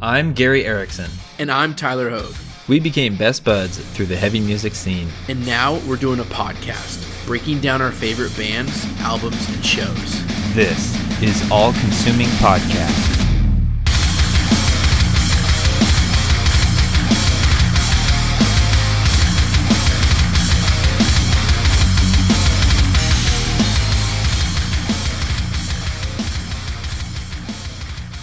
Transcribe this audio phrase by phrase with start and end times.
[0.00, 1.10] I'm Gary Erickson.
[1.40, 2.36] And I'm Tyler Hogue.
[2.68, 5.08] We became best buds through the heavy music scene.
[5.26, 10.54] And now we're doing a podcast, breaking down our favorite bands, albums, and shows.
[10.54, 13.16] This is All Consuming Podcast.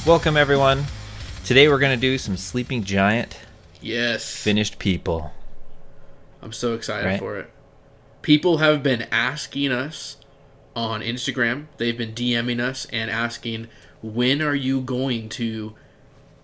[0.08, 0.86] Welcome, everyone.
[1.46, 3.38] Today we're going to do some Sleeping Giant
[3.80, 4.36] Yes.
[4.36, 5.32] finished people.
[6.42, 7.20] I'm so excited Right.
[7.20, 7.52] for it.
[8.24, 10.18] People have been asking us
[10.76, 13.68] on Instagram, they've been DMing us and asking,
[14.02, 15.76] when are you going to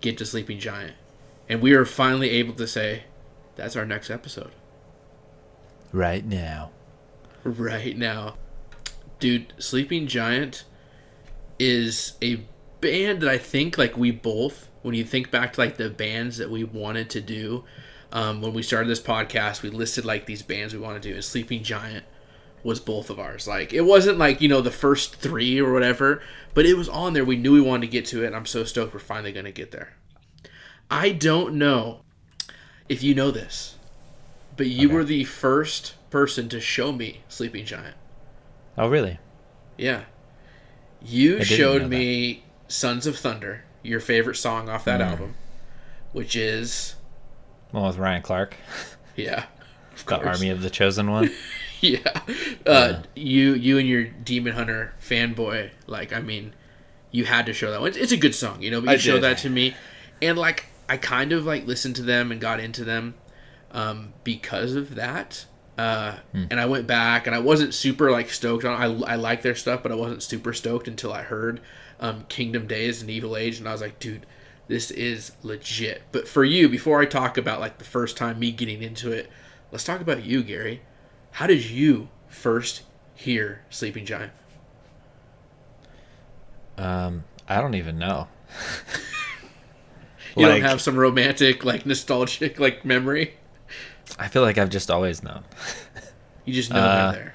[0.00, 0.94] get to Sleeping Giant?
[1.48, 3.02] And we are finally able to say,
[3.56, 4.52] that's our next episode.
[5.90, 6.70] Right now.
[7.42, 8.36] right now.
[9.18, 10.62] Dude, Sleeping Giant
[11.58, 12.44] is a
[12.80, 16.38] band that I think like we both when you think back to like the bands
[16.38, 17.64] that we wanted to do
[18.12, 21.14] um, when we started this podcast we listed like these bands we wanted to do
[21.14, 22.04] and Sleeping Giant
[22.62, 26.22] was both of ours like it wasn't like you know the first three or whatever
[26.54, 28.46] but it was on there we knew we wanted to get to it and I'm
[28.46, 29.94] so stoked we're finally going to get there
[30.90, 32.02] I don't know
[32.88, 33.76] if you know this
[34.56, 34.94] but you Okay.
[34.94, 37.96] were the first person to show me Sleeping Giant.
[38.76, 39.18] Oh, really?
[39.78, 40.02] Yeah.
[41.00, 45.06] You showed me Sons of Thunder, your favorite song off that Mm.
[45.10, 45.34] album,
[46.12, 46.94] which is
[47.72, 48.56] Well, with Ryan Clark,
[49.16, 49.44] yeah,
[49.94, 50.26] of the course.
[50.38, 51.30] Army of the Chosen One.
[51.84, 52.20] Yeah.
[52.64, 56.54] Uh, you you and your Demon Hunter fanboy, like I mean,
[57.10, 57.88] you had to show that one.
[57.88, 59.22] It's, it's a good song, you know, but you I showed did.
[59.24, 59.74] that to me,
[60.22, 63.14] and like I kind of like listened to them and got into them
[63.72, 65.46] um, because of that.
[65.76, 66.44] Uh, Hmm.
[66.52, 68.80] And I went back and I wasn't super like stoked on.
[69.04, 71.60] I I like their stuff, but I wasn't super stoked until I heard
[72.02, 74.26] um, Kingdom Days and Evil Age, and I was like, dude,
[74.68, 76.02] this is legit.
[76.12, 79.30] But for you, before I talk about like the first time me getting into it,
[79.70, 80.82] let's talk about you, Gary.
[81.32, 82.82] How did you first
[83.14, 84.32] hear Sleeping Giant?
[86.78, 88.28] Um, I don't even know.
[90.34, 93.34] You Like- don't have some romantic, like nostalgic, like memory.
[94.18, 95.44] I feel like I've just always known.
[96.46, 97.34] You just know Uh, they're there.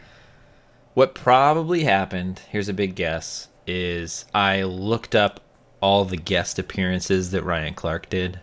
[0.95, 5.41] What probably happened, here's a big guess, is I looked up
[5.81, 8.39] all the guest appearances that Ryan Clark did.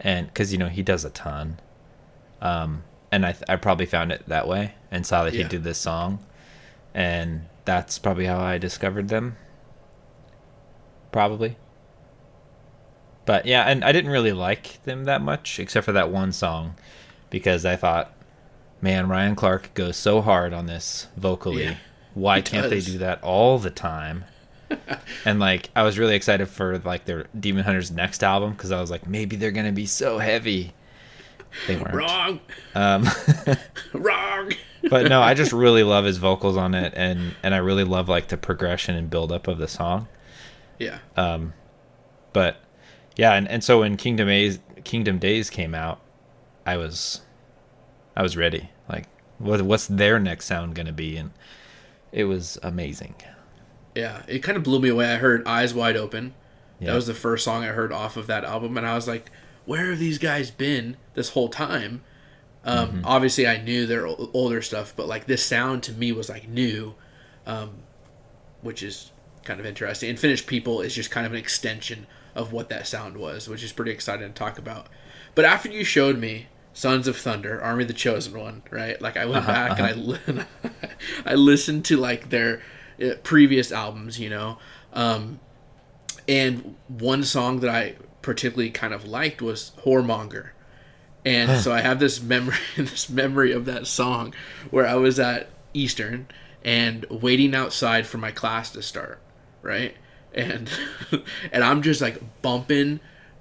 [0.00, 1.60] And because, you know, he does a ton.
[2.40, 5.42] Um, and I, I probably found it that way and saw that Yeah.
[5.44, 6.24] he did this song.
[6.94, 9.36] And that's probably how I discovered them.
[11.12, 11.56] Probably.
[13.24, 16.74] But yeah, and I didn't really like them that much, except for that one song,
[17.30, 18.12] because I thought,
[18.80, 21.64] man, Ryan Clark goes so hard on this vocally.
[21.64, 21.76] Yeah,
[22.14, 22.86] Why he can't does.
[22.86, 24.24] they do that all the time?
[25.24, 28.80] and like, I was really excited for like their Demon Hunters next album because I
[28.80, 30.72] was like, maybe they're gonna be so heavy.
[31.66, 31.94] They weren't.
[31.94, 32.40] Wrong,
[32.74, 33.06] Um,
[33.92, 34.52] wrong.
[34.88, 38.08] but no, I just really love his vocals on it, and and I really love
[38.08, 40.08] like the progression and build up of the song.
[40.78, 41.52] yeah, Um,
[42.32, 42.56] but
[43.16, 46.00] yeah, and, and so when Kingdom Days Kingdom Days came out,
[46.64, 47.20] I was
[48.16, 48.70] I was ready.
[48.88, 49.04] Like,
[49.38, 51.18] what what's their next sound gonna be?
[51.18, 51.32] And
[52.12, 53.14] it was amazing.
[53.94, 54.22] yeah.
[54.28, 55.12] It kind of blew me away.
[55.12, 56.34] I heard Eyes Wide Open.
[56.78, 56.88] Yeah.
[56.88, 59.30] That was the first song I heard off of that album, and I was like,
[59.66, 62.02] "Where have these guys been this whole time?"
[62.64, 63.00] Um, Mm-hmm.
[63.04, 66.94] Obviously, I knew their older stuff, but like this sound to me was like new,
[67.46, 67.70] um,
[68.62, 69.10] which is
[69.44, 70.10] kind of interesting.
[70.10, 73.62] And Finnish People is just kind of an extension of what that sound was, which
[73.62, 74.86] is pretty exciting to talk about.
[75.34, 79.00] But after you showed me Sons of Thunder, Army of the Chosen One, right?
[79.00, 80.44] Like I went Uh-huh, back and I li-
[81.26, 82.62] I listened to like their
[83.02, 84.58] uh, previous albums, you know.
[84.92, 85.40] Um,
[86.28, 90.50] and one song that I particularly kind of liked was Whoremonger.
[91.24, 94.34] And so I have this memory this memory of that song
[94.70, 96.26] where I was at Eastern
[96.64, 99.20] and waiting outside for my class to start,
[99.62, 99.96] right?
[100.34, 100.70] And
[101.52, 103.00] and I'm just like bumping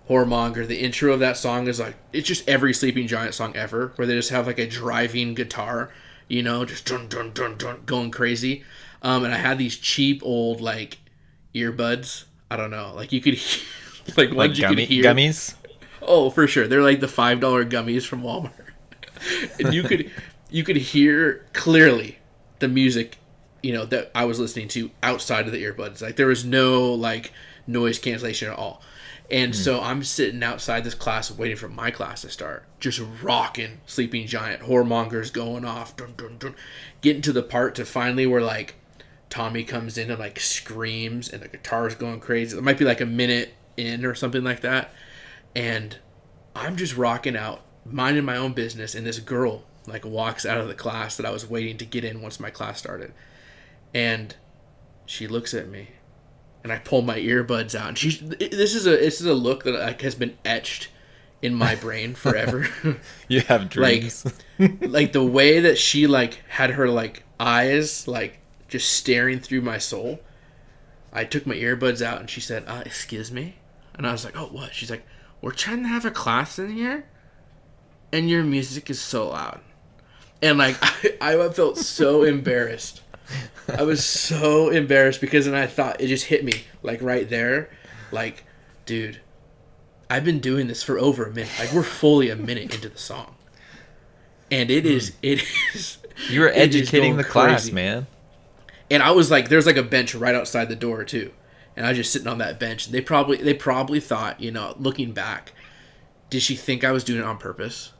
[0.09, 0.67] Whoremonger.
[0.67, 4.05] The intro of that song is like it's just every Sleeping Giant song ever, where
[4.07, 5.91] they just have like a driving guitar,
[6.27, 8.63] you know, just dun dun dun dun going crazy.
[9.03, 10.99] Um, and I had these cheap old like
[11.55, 12.25] earbuds.
[12.49, 13.65] I don't know, like you could hear,
[14.17, 15.03] like ones Like you could hear.
[15.03, 15.55] gummies.
[16.01, 16.67] Oh, for sure.
[16.67, 18.51] They're like the five dollar gummies from Walmart,
[19.59, 20.11] and you could
[20.49, 22.17] you could hear clearly
[22.59, 23.17] the music,
[23.63, 26.01] you know, that I was listening to outside of the earbuds.
[26.01, 27.31] Like there was no like
[27.67, 28.81] noise cancellation at all.
[29.31, 29.59] And hmm.
[29.59, 34.27] so I'm sitting outside this class waiting for my class to start, just rocking Sleeping
[34.27, 36.55] Giant, Whoremongers going off, dun, dun, dun,
[36.99, 38.75] getting to the part to finally where like
[39.29, 42.57] Tommy comes in and like screams and the guitar's going crazy.
[42.57, 44.93] It might be like a minute in or something like that,
[45.55, 45.97] and
[46.53, 50.67] I'm just rocking out, minding my own business, and this girl like walks out of
[50.67, 53.13] the class that I was waiting to get in once my class started,
[53.93, 54.35] and
[55.05, 55.91] she looks at me,
[56.63, 59.63] and I pull my earbuds out, and she this is a this is a look
[59.63, 60.89] that like has been etched
[61.41, 62.67] in my brain forever.
[63.27, 64.25] You have dreams.
[64.81, 69.77] like the way that she like had her like eyes like just staring through my
[69.77, 70.19] soul.
[71.13, 73.55] I took my earbuds out and she said, uh, "Excuse me,"
[73.95, 75.05] and I was like, "Oh, what?" She's like,
[75.41, 77.05] "We're trying to have a class in here,
[78.13, 79.59] and your music is so loud,"
[80.41, 83.01] and like I, I felt so embarrassed.
[83.77, 87.69] I was so embarrassed because then I thought it just hit me like right there,
[88.11, 88.43] like,
[88.85, 89.21] dude,
[90.09, 91.51] I've been doing this for over a minute.
[91.57, 93.35] Like we're fully a minute into the song,
[94.51, 95.15] and it is hmm.
[95.21, 95.43] it
[95.73, 95.97] is.
[96.29, 97.71] you were educating the class, crazy.
[97.71, 98.07] man.
[98.89, 101.31] And I was like, there's like a bench right outside the door too,
[101.77, 102.87] and I was just sitting on that bench.
[102.87, 105.53] They probably they probably thought, you know, looking back,
[106.29, 107.93] did she think I was doing it on purpose?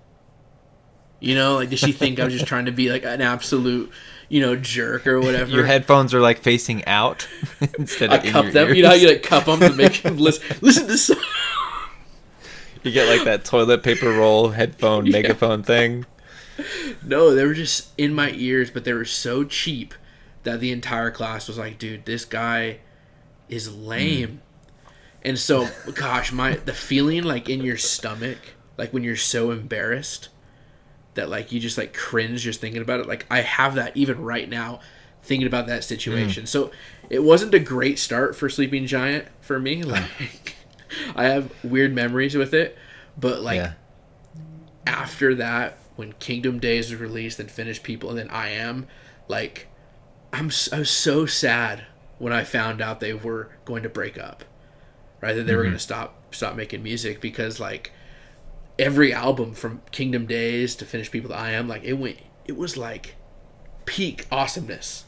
[1.22, 3.92] You know, like did she think I was just trying to be like an absolute,
[4.32, 5.52] you know, jerk or whatever?
[5.52, 7.28] Your headphones are like facing out
[7.78, 8.68] instead I of in cup your them.
[8.70, 8.78] ears.
[8.78, 10.58] You know how you like cup them to make them listen.
[10.62, 11.06] Listen to this.
[11.08, 11.18] song.
[12.84, 15.12] You get like that toilet paper roll headphone Yeah.
[15.12, 16.06] megaphone thing.
[17.06, 19.94] No, they were just in my ears, but they were so cheap
[20.44, 22.80] that the entire class was like, "Dude, this guy
[23.50, 24.42] is lame."
[25.24, 28.38] And so, gosh, my the feeling like in your stomach,
[28.78, 30.30] like when you're so embarrassed
[31.14, 33.08] that like you just like cringe just thinking about it.
[33.08, 34.80] Like I have that even right now,
[35.24, 36.46] thinking about that situation.
[36.46, 36.48] Mm.
[36.48, 36.72] So
[37.10, 39.84] it wasn't a great start for Sleeping Giant for me.
[39.92, 40.56] Like
[41.16, 42.78] I have weird memories with it,
[43.18, 43.74] but like yeah.
[44.86, 48.88] after that, when Kingdom Days was released and finished people, and then I am,
[49.28, 49.68] like,
[50.34, 51.86] I'm I was so sad
[52.18, 54.44] when I found out they were going to break up,
[55.22, 55.34] right?
[55.34, 55.82] That they were going to mm-hmm.
[55.82, 57.92] stop stop making music because like
[58.82, 62.58] every album from Kingdom Days to finish people that I am, like it went, it
[62.58, 63.16] was like
[63.86, 65.06] peak awesomeness.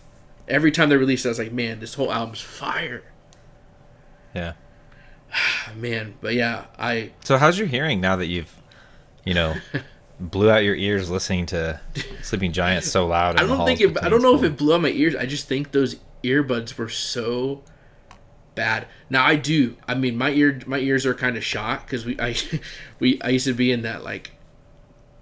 [0.47, 3.03] Every time they released, it, I was like, man, this whole album's fire,
[4.33, 4.53] Yeah.
[5.75, 6.15] man.
[6.21, 8.53] But yeah, I So how's your hearing now that you've,
[9.25, 9.55] you know,
[10.19, 11.79] blew out your ears listening to
[12.21, 13.39] Sleeping Giant so loud?
[13.39, 14.03] I don't think it.
[14.03, 15.15] I don't know if it blew out my ears.
[15.15, 17.63] I just think those earbuds were so
[18.55, 18.87] bad.
[19.09, 19.75] Now I do.
[19.87, 22.35] I mean, my ear, my ears are kind of shot because we, I,
[22.99, 24.31] we, I used to be in that like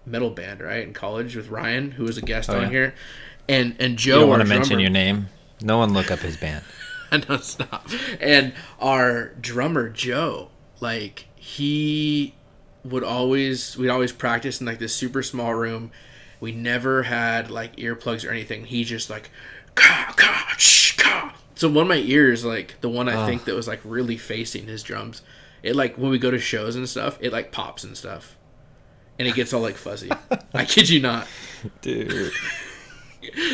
[0.05, 2.69] metal band right in college with Ryan, who was a guest Oh, on yeah.
[2.69, 2.95] here,
[3.47, 4.19] and and You Joe.
[4.21, 5.27] don't want to mention your name.
[5.61, 6.63] No one look up his band.
[7.11, 7.87] I know stop.
[8.19, 10.49] And our drummer Joe,
[10.79, 12.33] like he
[12.83, 15.91] would always we'd always practice in like this super small room.
[16.39, 18.65] We never had like earplugs or anything.
[18.65, 19.29] He just like
[19.75, 21.35] ka ka shh, ka.
[21.61, 24.65] So one of my ears, like the one I think that was like really facing
[24.65, 25.21] his drums,
[25.61, 28.35] it like when we go to shows and stuff, it like pops and stuff.
[29.19, 30.09] And it gets all like fuzzy.
[30.55, 31.27] I kid you not.
[31.81, 32.33] Dude.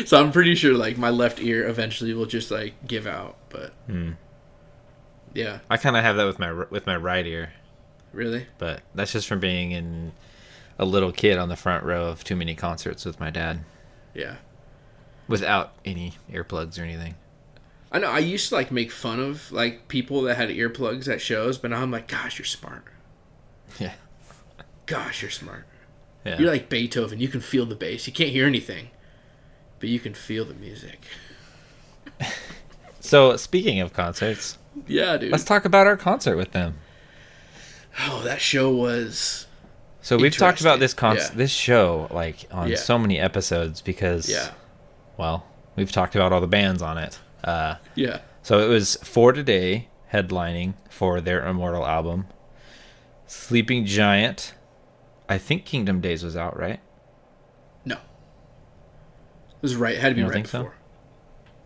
[0.06, 3.74] So I'm pretty sure like my left ear eventually will just like give out, but
[3.86, 4.12] hmm.
[5.34, 7.52] yeah, I kind of have that with my with my right ear,
[8.14, 8.46] really.
[8.56, 10.12] but that's just from being in
[10.78, 13.62] a little kid on the front row of too many concerts with my dad
[14.14, 14.36] Yeah.
[15.28, 17.14] without any earplugs or anything.
[17.90, 21.20] I know I used to like make fun of like people that had earplugs at
[21.20, 22.84] shows, but now I'm like, gosh, you're smart.
[23.78, 23.92] Yeah.
[24.86, 25.66] Gosh, you're smart.
[26.24, 26.38] Yeah.
[26.38, 27.20] You're like Beethoven.
[27.20, 28.06] You can feel the bass.
[28.06, 28.88] You can't hear anything,
[29.78, 31.00] but you can feel the music.
[33.00, 35.30] so speaking of concerts, Yeah, dude.
[35.32, 36.76] let's talk about our concert with them.
[38.06, 39.46] oh, that show was.
[40.02, 41.28] So we've talked about this con- yeah.
[41.34, 42.76] this show like on Yeah.
[42.76, 44.50] so many episodes because Yeah.
[45.18, 47.18] well, we've talked about all the bands on it.
[47.44, 48.20] Uh, Yeah.
[48.42, 52.26] so it was For Today headlining for their Immortal album.
[53.26, 54.54] Sleeping Giant.
[55.28, 56.80] I think Kingdom Days was out, right?
[57.84, 57.96] No.
[57.96, 59.94] It was right.
[59.94, 60.58] It had to be right think so?
[60.60, 60.74] before.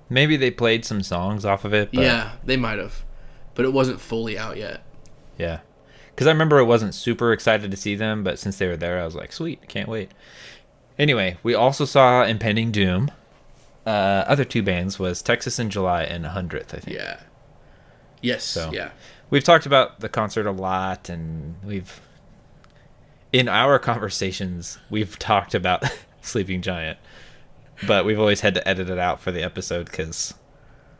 [0.09, 3.05] Maybe they played some songs off of it, but Yeah, they might have,
[3.55, 4.83] but it wasn't fully out yet.
[5.38, 5.61] Yeah.
[6.11, 9.00] Because I remember I wasn't super excited to see them, but since they were there,
[9.00, 10.11] I was like, sweet, can't wait.
[10.99, 13.11] Anyway, we also saw Impending Doom.
[13.87, 16.97] Uh, other two bands was Texas in July and 100th, I think.
[16.97, 17.21] Yeah.
[18.21, 18.45] Yes.
[18.45, 18.91] So- Yeah.
[19.31, 22.01] We've talked about the concert a lot, and we've,
[23.33, 25.85] in our conversations, we've talked about
[26.21, 26.99] Sleeping Giant,
[27.87, 30.35] but we've always had to edit it out for the episode because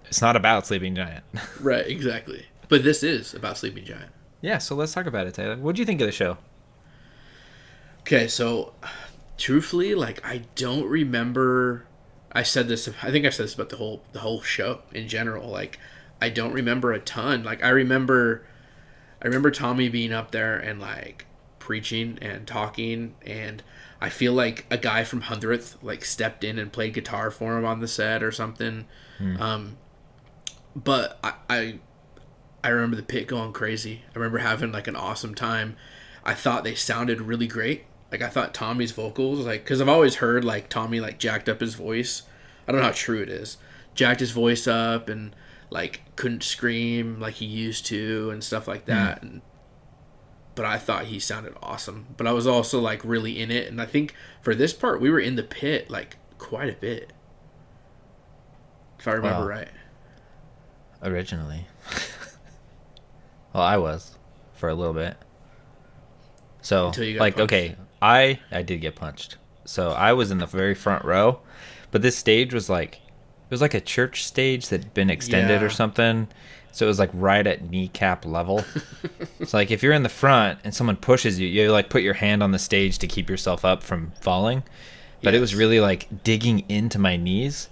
[0.07, 1.25] it's not about Sleeping Giant.
[1.61, 1.87] Right.
[1.87, 2.47] Exactly.
[2.71, 4.11] But this is about Sleeping Giant.
[4.41, 5.57] yeah, so let's talk about it, Tyler.
[5.59, 6.39] What do you think of the show?
[8.01, 8.73] Okay, so
[9.37, 11.85] truthfully, like I don't remember.
[12.33, 12.89] I said this.
[13.03, 15.49] I think I said this about the whole the whole show in general.
[15.49, 15.79] Like
[16.21, 17.43] I don't remember a ton.
[17.45, 18.45] Like I remember,
[19.21, 21.27] I remember Tommy being up there and like
[21.59, 23.63] preaching and talking and
[24.01, 27.65] I feel like a guy from Hundredth like stepped in and played guitar for him
[27.65, 28.87] on the set or something.
[29.41, 29.77] Um,
[30.75, 31.79] but I, I
[32.65, 34.03] I remember the pit going crazy.
[34.15, 35.77] I remember having like an awesome time.
[36.25, 37.85] I thought they sounded really great.
[38.13, 41.61] Like I thought Tommy's vocals like cuz I've always heard like Tommy like jacked up
[41.61, 42.23] his voice.
[42.69, 43.57] I don't know how true it is.
[43.95, 45.35] Jacked his voice up and
[45.71, 48.91] like couldn't scream like he used to and stuff like hmm.
[48.91, 49.41] that and
[50.55, 52.09] but I thought he sounded awesome.
[52.19, 55.11] But I was also like really in it and I think for this part we
[55.11, 57.13] were in the pit like quite a bit.
[58.99, 59.49] If I remember Wow.
[59.49, 59.69] right.
[61.03, 61.67] originally.
[63.55, 64.17] well, I was
[64.53, 65.17] for a little bit.
[66.61, 67.53] So, Until you got like, punched.
[67.53, 69.37] okay, I I did get punched.
[69.65, 71.41] So I was in the very front row,
[71.93, 75.67] but this stage was like it was like a church stage that'd been extended Yeah.
[75.67, 76.29] or something.
[76.73, 78.65] So it was like right at kneecap level.
[79.41, 82.15] it's like if you're in the front and someone pushes you, you like put your
[82.15, 84.63] hand on the stage to keep yourself up from falling.
[85.23, 87.69] But it was really like digging into my knees.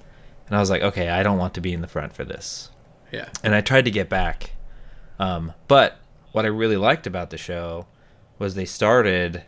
[0.47, 2.71] And I was like, okay, I don't want to be in the front for this
[3.11, 3.29] Yeah.
[3.43, 4.51] and I tried to get back.
[5.19, 5.97] Um, but
[6.33, 7.87] what I really liked about the show
[8.39, 9.45] was they started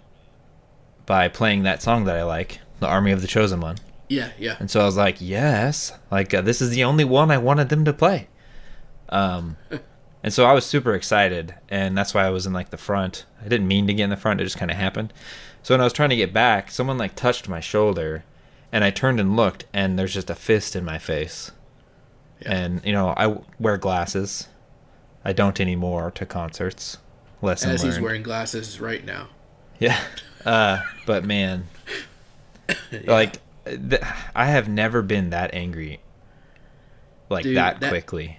[1.06, 3.76] by playing that song that I like, "The Army of the Chosen One,"
[4.08, 4.56] Yeah, yeah.
[4.60, 7.68] and so I was like, "Yes, like uh, this is the only one I wanted
[7.68, 8.28] them to play."
[9.08, 9.56] Um,
[10.22, 13.24] and so I was super excited, and that's why I was in like the front.
[13.44, 15.12] I didn't mean to get in the front; it just kind of happened.
[15.62, 18.24] So when I was trying to get back, someone like touched my shoulder,
[18.72, 21.52] and I turned and looked, and there's just a fist in my face
[22.40, 22.52] Yeah.
[22.52, 24.48] and you know I w- wear glasses.
[25.24, 26.98] I don't anymore to concerts.
[27.40, 27.94] Lesson As learned.
[27.94, 29.28] he's wearing glasses right now.
[29.78, 30.00] yeah,
[30.44, 31.66] uh, but man,
[33.06, 34.02] like th-
[34.34, 36.00] I have never been that angry,
[37.28, 38.38] like Dude, that, that- quickly.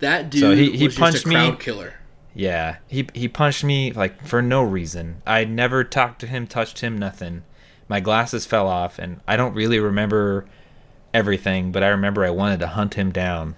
[0.00, 1.34] That dude So he- he punched me.
[1.34, 1.94] crowd killer.
[2.34, 5.20] Yeah, he he punched me like for no reason.
[5.26, 7.42] I never talked to him, touched him, nothing.
[7.88, 10.46] My glasses fell off, and I don't really remember
[11.12, 13.56] everything, but I remember I wanted to hunt him down.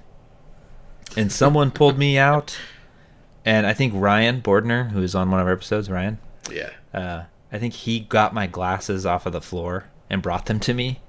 [1.17, 2.57] And someone pulled me out,
[3.45, 6.19] and I think Ryan Bordner, who was on one of our episodes, Ryan,
[6.51, 6.71] Yeah.
[6.95, 10.75] uh, I think he got my glasses off of the floor and brought them to
[10.75, 11.01] me.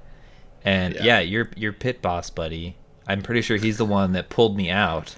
[0.65, 1.03] And Yeah.
[1.03, 2.75] yeah, your your pit boss buddy,
[3.07, 5.15] I'm pretty sure he's the one that pulled me out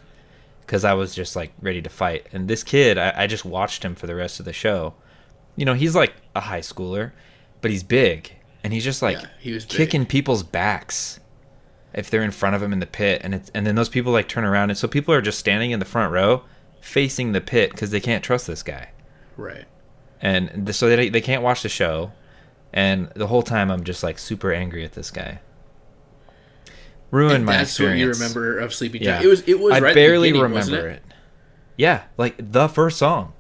[0.61, 2.27] because I was just like ready to fight.
[2.31, 4.93] And this kid, I, I just watched him for the rest of the show.
[5.55, 7.11] You know, he's like a high schooler,
[7.61, 8.31] but he's big,
[8.63, 9.77] and he's just like Yeah, he was big.
[9.77, 11.19] kicking people's backs
[11.93, 14.11] if they're in front of him in the pit, and it's and then those people
[14.11, 16.43] like turn around, and so people are just standing in the front row,
[16.81, 18.89] facing the pit because they can't trust this guy
[19.37, 19.65] Right.
[20.21, 22.11] And so they they can't watch the show,
[22.73, 25.39] and the whole time I'm just like super angry at this guy.
[27.11, 28.19] Ruined And my that's what you experience.
[28.19, 29.25] remember of Sleepy Yeah, Giant.
[29.25, 31.03] It was it was I right barely remember it?
[31.77, 33.33] Yeah, like the first song.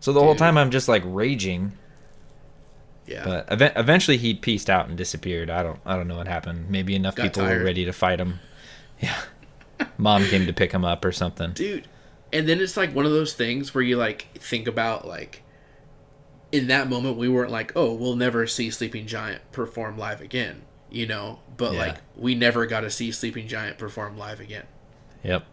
[0.00, 1.72] So the whole time I'm just like raging,
[3.06, 3.24] Yeah.
[3.24, 5.50] but ev- eventually he pieced out and disappeared.
[5.50, 6.70] I don't I don't know what happened.
[6.70, 7.58] Maybe enough Got people tired.
[7.58, 8.40] were ready to fight him.
[9.00, 9.14] Yeah,
[9.96, 11.52] mom came to pick him up or something.
[11.52, 11.86] dude
[12.32, 15.42] and then it's like one of those things where you like think about like
[16.52, 20.62] in that moment we weren't like oh we'll never see sleeping giant perform live again
[20.90, 21.78] you know but Yeah.
[21.78, 24.64] like we never got to see sleeping giant perform live again
[25.24, 25.44] Yep.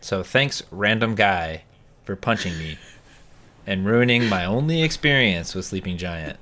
[0.00, 1.64] So thanks, random guy,
[2.04, 2.78] for punching me
[3.66, 6.38] and ruining my only experience with Sleeping Giant.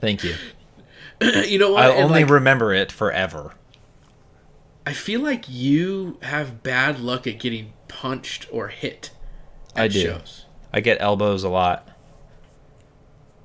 [0.00, 0.34] Thank you.
[1.22, 3.54] you know what I'll And, only like, remember it forever.
[4.86, 9.10] i feel like you have bad luck at getting punched or hit
[9.74, 10.00] at I do.
[10.00, 11.88] shows I get elbows a lot.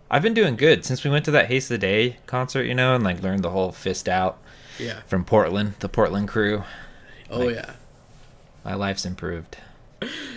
[0.09, 2.75] I've been doing good since we went to that Haste of the Day concert, you
[2.75, 4.37] know, and like learned the whole fist out
[4.79, 6.63] yeah from Portland, the Portland crew.
[7.29, 7.73] oh Like- yeah
[8.63, 9.57] My life's improved.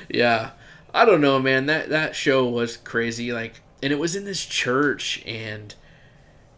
[0.09, 0.51] Yeah.
[0.95, 1.67] I don't know, man.
[1.67, 3.33] That that show was crazy.
[3.33, 5.75] Like, and it was in this church, and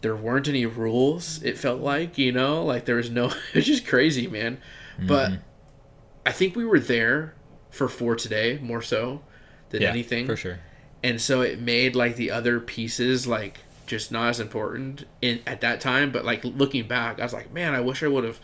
[0.02, 1.42] there weren't any rules.
[1.42, 3.32] It felt like, you know, like there was no.
[3.54, 4.58] It's just crazy, man.
[4.98, 5.40] But Mm-hmm.
[6.26, 7.34] I think we were there
[7.70, 9.22] for for today more so
[9.70, 10.60] than Yeah, anything, for sure.
[11.02, 15.60] And so it made like the other pieces like just not as important in at
[15.62, 16.10] that time.
[16.12, 18.38] But like looking back, I was like, man, I wish I would have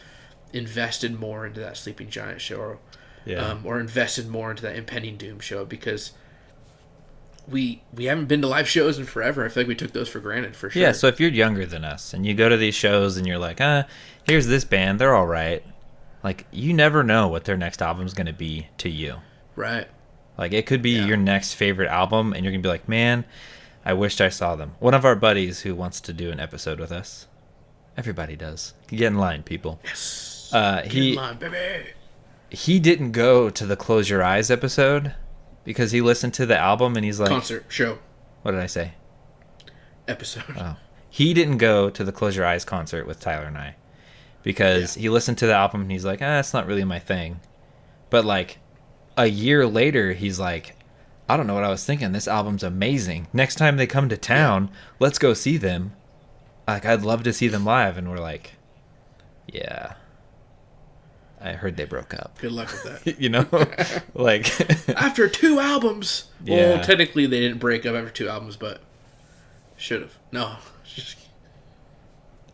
[0.53, 2.79] invested more into that Sleeping Giant show, or,
[3.25, 3.45] Yeah.
[3.45, 6.13] um, or invested more into that Impending Doom show because
[7.49, 9.45] we we haven't been to live shows in forever.
[9.45, 10.83] I feel like we took those for granted for sure.
[10.83, 13.39] Yeah, so if you're younger than us and you go to these shows and you're
[13.39, 13.85] like, uh,
[14.25, 15.63] here's this band, they're all right.
[16.25, 19.17] Like, you never know what their next album's going to be to you.
[19.55, 19.87] right,
[20.39, 21.07] Like, it could be Yeah.
[21.07, 23.25] your next favorite album, and you're going to be like, man,
[23.85, 24.75] I wished I saw them.
[24.81, 27.27] One of our buddies who wants to do an episode with us,
[27.97, 28.75] everybody does.
[28.89, 29.81] Get in line, people.
[29.85, 31.91] yes, Uh, Get in he line, baby.
[32.51, 35.15] he didn't go to the Close Your Eyes episode,
[35.65, 37.99] because he listened to the album and he's like, Concert, show,
[38.43, 38.93] what did I say?
[40.09, 40.45] episode.
[40.57, 40.77] Oh.
[41.11, 43.77] He didn't go to the Close Your Eyes concert with Tyler and I
[44.43, 47.41] because he listened to the album and he's like, ah, it's not really my thing.
[48.11, 48.59] But like
[49.17, 50.77] a year later, he's like,
[51.29, 52.13] I don't know what I was thinking.
[52.13, 53.29] This album's amazing.
[53.33, 55.93] Next time they come to town, let's go see them.
[56.69, 57.99] Like, I'd love to see them live.
[57.99, 58.53] And we're like,
[59.47, 59.95] yeah.
[61.41, 62.39] I heard they broke up.
[62.41, 63.21] Good luck with that.
[63.21, 63.47] you know?
[64.15, 66.27] like, after two albums.
[66.45, 66.75] Yeah.
[66.75, 68.81] Well, technically they didn't break up after two albums, but
[69.77, 70.17] should have.
[70.33, 70.57] No,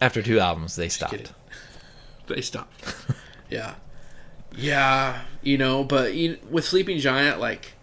[0.00, 1.32] after two albums, they stopped.
[2.26, 2.84] they stopped.
[3.48, 3.74] yeah,
[4.56, 5.84] yeah, you know.
[5.84, 7.74] But you, with Sleeping Giant, like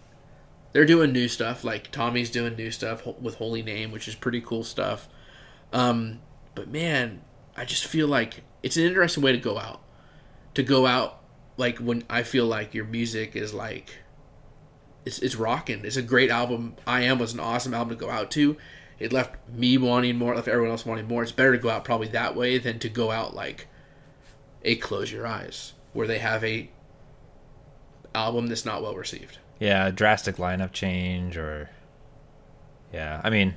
[0.72, 1.64] they're doing new stuff.
[1.64, 5.08] Like Tommy's doing new stuff with Holy Name, which is pretty cool stuff.
[5.72, 6.20] Um,
[6.54, 7.22] but man,
[7.56, 9.82] I just feel like it's an interesting way to go out.
[10.54, 11.20] To go out
[11.56, 13.98] like when I feel like your music is like
[15.04, 15.84] it's it's rocking.
[15.84, 16.76] It's a great album.
[16.86, 18.56] I Am was an awesome album to go out to.
[18.98, 21.22] It left me wanting more, left everyone else wanting more.
[21.22, 23.66] It's better to go out probably that way than to go out like
[24.62, 26.70] a Close Your Eyes, where they have a
[28.14, 29.38] album that's not well received.
[29.58, 31.70] Yeah, a drastic lineup change or
[32.92, 33.54] yeah, I mean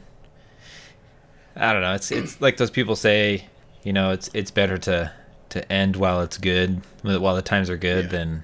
[1.55, 1.93] I don't know.
[1.93, 3.45] It's it's like those people say,
[3.83, 5.11] you know, it's it's better to
[5.49, 8.11] to end while it's good, while the times are good Yeah.
[8.11, 8.43] than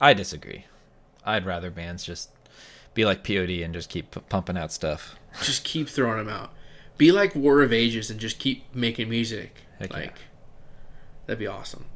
[0.00, 0.66] I disagree.
[1.24, 2.30] I'd rather bands just
[2.94, 5.16] be like POD and just keep p- pumping out stuff.
[5.42, 6.52] Just keep throwing them out.
[6.98, 9.62] Be like War of Ages and just keep making music.
[9.78, 9.98] Heck yeah.
[9.98, 10.18] like
[11.26, 11.86] that'd be awesome.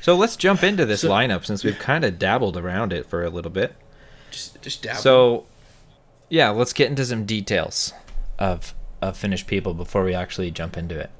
[0.00, 3.24] So let's jump into this So- lineup since we've kind of dabbled around it for
[3.24, 3.74] a little bit.
[4.30, 5.00] Just just dabble.
[5.00, 5.46] So,
[6.28, 7.92] yeah, let's get into some details
[8.38, 11.10] of of finished people before we actually jump into it.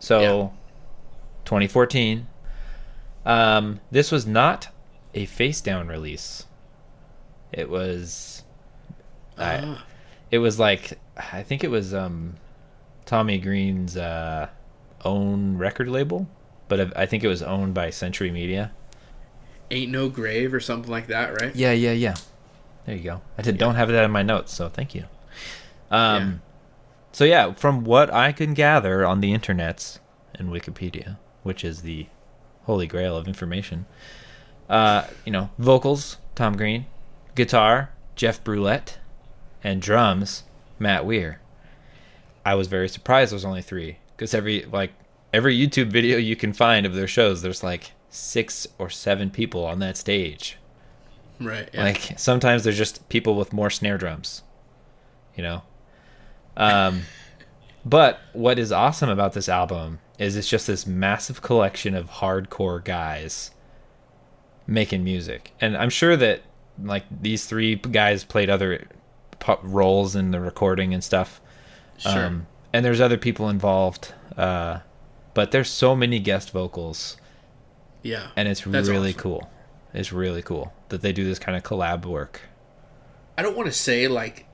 [0.00, 0.48] So, Yeah.
[1.44, 2.26] 2014.
[3.24, 4.68] Um, this was not
[5.14, 6.44] a face down release.
[7.52, 8.42] It was.
[9.38, 9.84] I, Ah,
[10.30, 12.34] it was like I think it was um,
[13.06, 14.48] Tommy Green's uh,
[15.04, 16.28] own record label,
[16.68, 18.72] but I think it was owned by Century Media.
[19.70, 21.54] ain't no grave or something like that, right?
[21.54, 22.14] Yeah, yeah, yeah.
[22.86, 23.22] There you go.
[23.38, 25.04] I did, don't have that in my notes, so thank you.
[25.90, 26.32] Um, Yeah.
[27.12, 30.00] So yeah, from what I can gather on the internets
[30.34, 32.06] and Wikipedia, which is the
[32.64, 33.86] holy grail of information,
[34.68, 36.86] uh, you know, vocals Tom Green,
[37.36, 38.98] guitar Jeff Brulette,
[39.62, 40.42] and drums
[40.78, 41.40] Matt Weir.
[42.44, 44.92] I was very surprised there was only three because every like
[45.34, 49.64] every YouTube video you can find of their shows, there's like six or seven people
[49.64, 50.56] on that stage.
[51.40, 51.68] Right.
[51.74, 51.82] Yeah.
[51.82, 54.42] Like sometimes there's just people with more snare drums,
[55.34, 55.62] you know.
[56.56, 57.02] Um,
[57.84, 62.82] but what is awesome about this album is it's just this massive collection of hardcore
[62.82, 63.50] guys
[64.68, 66.42] making music, and I'm sure that
[66.80, 68.86] like these three guys played other
[69.62, 71.40] roles in the recording and stuff.
[71.98, 72.26] sure.
[72.26, 74.78] Um, and there's other people involved, uh,
[75.34, 77.16] but there's so many guest vocals
[78.02, 78.28] yeah.
[78.36, 79.20] and it's really awesome.
[79.20, 79.50] cool.
[79.92, 82.40] It's really cool that they do this kind of collab work.
[83.36, 84.46] I don't want to say like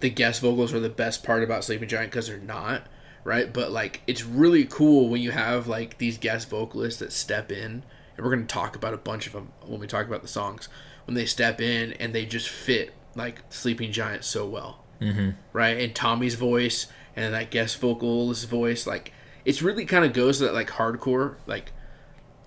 [0.00, 2.86] the guest vocals are the best part about Sleeping Giant because they're not,
[3.24, 3.52] right?
[3.52, 7.84] But like it's really cool when you have like these guest vocalists that step in,
[8.16, 10.68] and we're gonna talk about a bunch of them when we talk about the songs.
[11.06, 15.30] When they step in and they just fit like Sleeping Giant so well, mm-hmm.
[15.52, 15.78] right?
[15.78, 19.12] And Tommy's voice and that guest vocalist voice, like
[19.44, 21.72] it's really kind of goes to that like hardcore like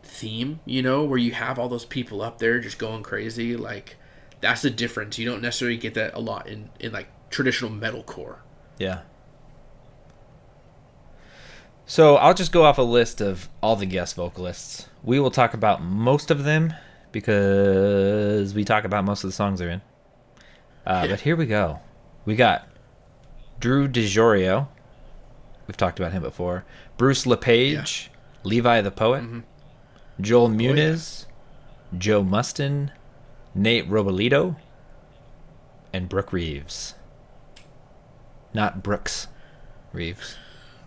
[0.03, 3.55] theme, you know, where you have all those people up there just going crazy.
[3.55, 3.97] Like
[4.41, 5.17] that's the difference.
[5.17, 8.37] You don't necessarily get that a lot in in like traditional metalcore.
[8.77, 9.01] Yeah.
[11.85, 14.87] So I'll just go off a list of all the guest vocalists.
[15.03, 16.73] We will talk about most of them
[17.11, 19.81] because we talk about most of the songs they're in.
[20.85, 21.07] Uh, Yeah.
[21.11, 21.79] But here we go.
[22.25, 22.67] We got
[23.59, 24.67] Drew DiGiorio.
[25.67, 26.65] We've talked about him before.
[26.97, 28.09] Bruce LePage,
[28.43, 29.39] Levi the Poet, mm-hmm.
[30.21, 31.25] Joel oh, Muniz,
[31.97, 32.91] Joe Mustin,
[33.53, 34.55] Nate Robolito,
[35.91, 36.95] and Brooke Reeves.
[38.53, 39.27] Not Brooks
[39.91, 40.35] Reeves.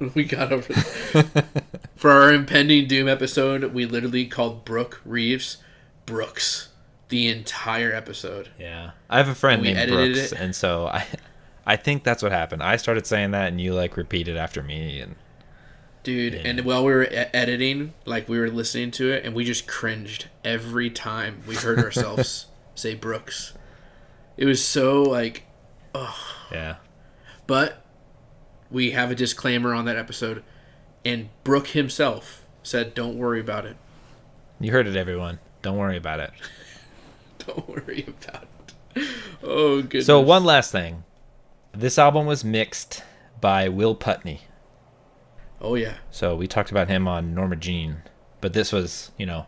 [0.14, 0.72] we got over
[1.96, 3.64] for our impending Doom episode.
[3.74, 5.58] We literally called Brooke Reeves
[6.06, 6.68] Brooks
[7.08, 8.50] the entire episode.
[8.58, 10.38] Yeah, I have a friend We named Brooks, it.
[10.38, 11.06] and so I,
[11.66, 12.62] I think that's what happened.
[12.62, 15.16] I started saying that, and you like repeated after me, and
[16.02, 16.40] Dude, Yeah.
[16.44, 19.66] and while we were e- editing, like we were listening to it, and we just
[19.66, 23.52] cringed every time we heard ourselves say Brooks.
[24.36, 25.44] It was so like
[25.94, 26.16] oh
[26.52, 26.76] yeah,
[27.46, 27.84] But
[28.70, 30.42] we have a disclaimer on that episode,
[31.04, 33.76] and Brooke himself said, "Don't worry about it.
[34.60, 35.40] you heard it, everyone.
[35.62, 36.30] Don't worry about it.
[37.46, 38.44] Don't worry about
[38.94, 39.08] it."
[39.42, 40.06] Oh, goodness.
[40.06, 41.04] So one last thing,
[41.72, 43.02] this album was mixed
[43.40, 44.42] by Will Putney.
[45.60, 45.98] Oh yeah.
[46.10, 48.02] So we talked about him on Norma Jean,
[48.40, 49.46] but this was you know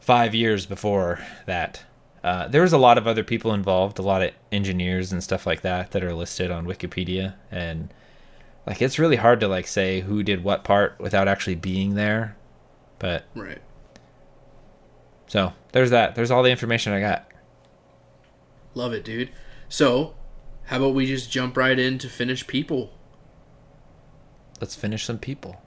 [0.00, 1.84] five years before that.
[2.24, 5.46] Uh, there was a lot of other people involved, a lot of engineers and stuff
[5.46, 7.92] like that that are listed on Wikipedia, and
[8.66, 12.36] like it's really hard to like say who did what part without actually being there.
[12.98, 13.62] But Right.
[15.28, 16.16] so there's that.
[16.16, 17.30] There's all the information I got.
[18.74, 19.30] Love it, dude.
[19.68, 20.14] So,
[20.64, 22.90] how about we just jump right into finish people?
[24.60, 25.60] Let's finish some people.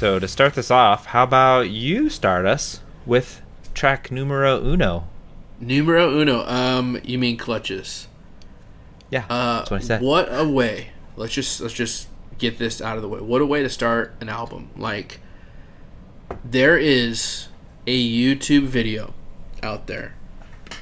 [0.00, 3.42] So to start this off, how about you start us with
[3.74, 5.06] track numero uno?
[5.60, 6.42] Numero uno.
[6.46, 8.08] Um, you mean clutches?
[9.10, 10.00] Yeah, Uh, that's what I said.
[10.00, 10.92] What a way.
[11.16, 12.08] Let's just let's just
[12.38, 13.20] get this out of the way.
[13.20, 14.70] What a way to start an album.
[14.74, 15.20] Like
[16.42, 17.48] there is
[17.86, 19.12] a YouTube video
[19.62, 20.14] out there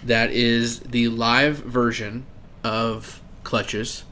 [0.05, 2.25] that is the live version
[2.63, 4.05] of Clutches.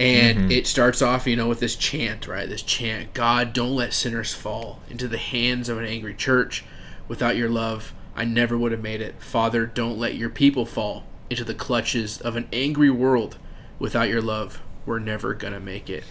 [0.00, 0.50] And mm-hmm.
[0.50, 2.48] it starts off, you know, with this chant, right?
[2.48, 6.64] This chant God, don't let sinners fall into the hands of an angry church.
[7.06, 9.22] Without your love, I never would have made it.
[9.22, 13.36] Father, don't let your people fall into the clutches of an angry world.
[13.78, 16.04] Without your love, we're never to make it.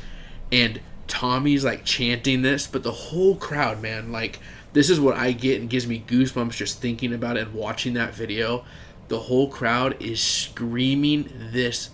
[0.51, 4.39] And Tommy's like chanting this, but the whole crowd, man, like,
[4.73, 7.95] this is what I get and gives me goosebumps just thinking about it and watching
[7.95, 8.63] that video.
[9.07, 11.89] The whole crowd is screaming this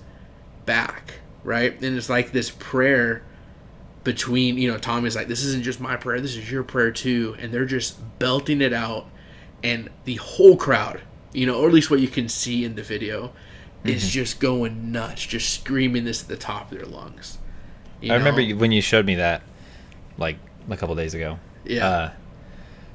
[0.66, 1.72] back, right?
[1.82, 3.24] And it's like this prayer
[4.04, 7.36] between, you know, Tommy's like, this isn't just my prayer, this is your prayer too.
[7.40, 9.08] And they're just belting it out.
[9.64, 12.84] And the whole crowd, you know, or at least what you can see in the
[12.84, 13.32] video,
[13.84, 17.38] is just going nuts, just screaming this at the top of their lungs.
[18.02, 18.48] I remember know?
[18.48, 19.44] you, when you showed me that,
[20.18, 20.38] like
[20.70, 21.40] a couple days ago.
[21.64, 21.88] Yeah.
[21.88, 22.12] Uh,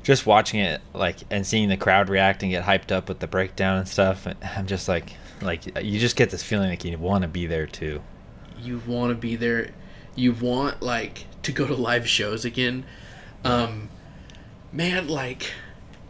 [0.02, 3.26] just watching it, like, and seeing the crowd react and get hyped up with the
[3.26, 4.26] breakdown and stuff.
[4.26, 7.46] and I'm just like, like you just get this feeling like you want to be
[7.46, 8.02] there too.
[8.62, 9.70] You want to be there
[10.14, 12.84] you want like to go to live shows again
[13.44, 13.88] um
[14.72, 15.52] man like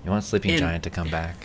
[0.04, 1.36] You want Sleeping And- Giant to come back.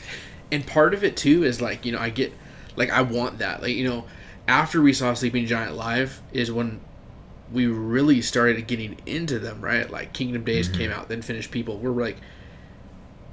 [0.51, 2.33] and part of it too is like you know i get
[2.75, 3.61] like i want that.
[3.61, 4.05] Like you know
[4.47, 6.79] after we saw sleeping giant live is when
[7.51, 9.89] we really started getting into them right?
[9.89, 11.77] Like kingdom days came out then finished people.
[11.77, 12.17] We're like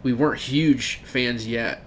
[0.03, 1.83] we weren't huge fans yet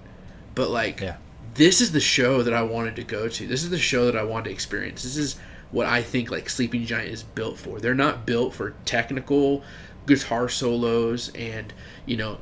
[0.55, 1.17] but like Yeah.
[1.53, 3.45] this is the show that i wanted to go to.
[3.47, 5.03] This is the show that i wanted to experience.
[5.03, 5.35] This is
[5.71, 7.79] what i think like sleeping giant is built for.
[7.79, 9.63] They're not built for technical
[10.05, 11.73] guitar solos and
[12.05, 12.37] you know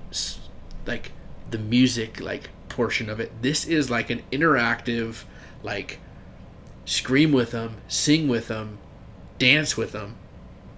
[0.86, 1.12] like
[1.50, 3.32] the music like portion of it.
[3.42, 5.24] This is like an interactive
[5.62, 6.00] like
[6.86, 8.78] scream with them sing with them
[9.40, 10.16] dance with them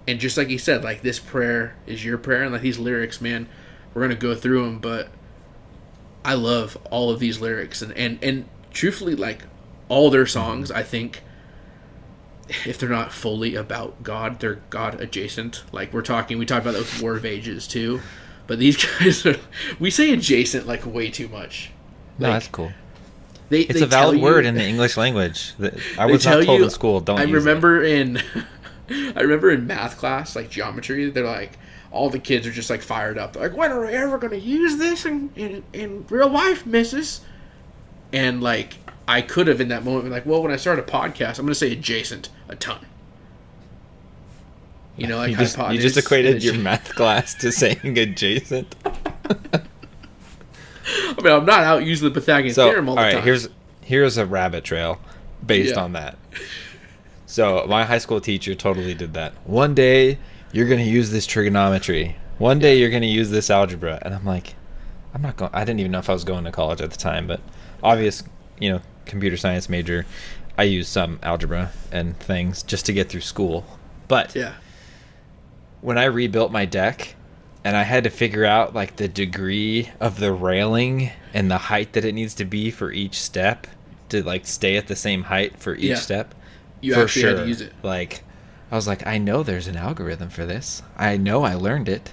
[0.06, 3.20] and just like he said like this prayer is your prayer and like these lyrics
[3.20, 3.48] man
[3.92, 5.08] we're gonna go through them but
[6.24, 7.82] i love all of these lyrics.
[7.82, 9.42] And and and truthfully like
[9.88, 11.22] all their songs i think
[12.64, 16.78] if they're not fully about god they're god adjacent like we're talking we talked about
[16.78, 18.00] with war of ages too
[18.46, 19.36] but these guys are
[19.80, 21.70] we say adjacent like way too much
[22.18, 22.70] No, that's cool.
[23.48, 25.54] they, It's they a valid you- word in the English language.
[25.98, 27.00] I was not told you- in school.
[27.00, 27.18] Don't.
[27.18, 27.48] I use it.
[27.48, 28.22] remember in
[28.90, 31.58] I remember in math class, like geometry, they're like
[31.90, 33.32] all the kids are just like fired up.
[33.32, 37.20] They're like, when are we ever gonna use this in, in in real life, Mrs.
[38.12, 38.76] And like
[39.08, 41.46] I could have in that moment been like, well, when I start a podcast, I'm
[41.46, 42.84] gonna say adjacent a ton.
[44.96, 48.74] You know, like you just, you just equated your math class to saying adjacent.
[48.84, 49.60] I
[51.22, 53.22] mean, I'm not out using the Pythagorean So, theorem all all the right, time.
[53.24, 53.48] here's
[53.82, 55.00] here's a rabbit trail
[55.44, 55.82] based Yeah.
[55.82, 56.16] on that.
[57.26, 59.34] So, my high school teacher totally did that.
[59.44, 60.18] One day
[60.52, 62.16] you're going to use this trigonometry.
[62.38, 64.54] One day you're going to use this algebra, and I'm like,
[65.12, 65.50] I'm not going.
[65.52, 67.40] I didn't even know if I was going to college at the time, but
[67.82, 68.22] obvious,
[68.60, 70.04] you know, computer science major.
[70.58, 73.66] I used some algebra and things just to get through school.
[74.08, 74.54] But yeah,
[75.80, 77.14] when I rebuilt my deck
[77.64, 81.92] and I had to figure out like the degree of the railing and the height
[81.94, 83.66] that it needs to be for each step
[84.08, 85.94] to like stay at the same height for each Yeah.
[85.96, 86.34] step.
[86.80, 87.72] You for actually had to use it.
[87.82, 88.22] Like
[88.70, 90.82] I was like, I know there's an algorithm for this.
[90.96, 92.12] I know I learned it.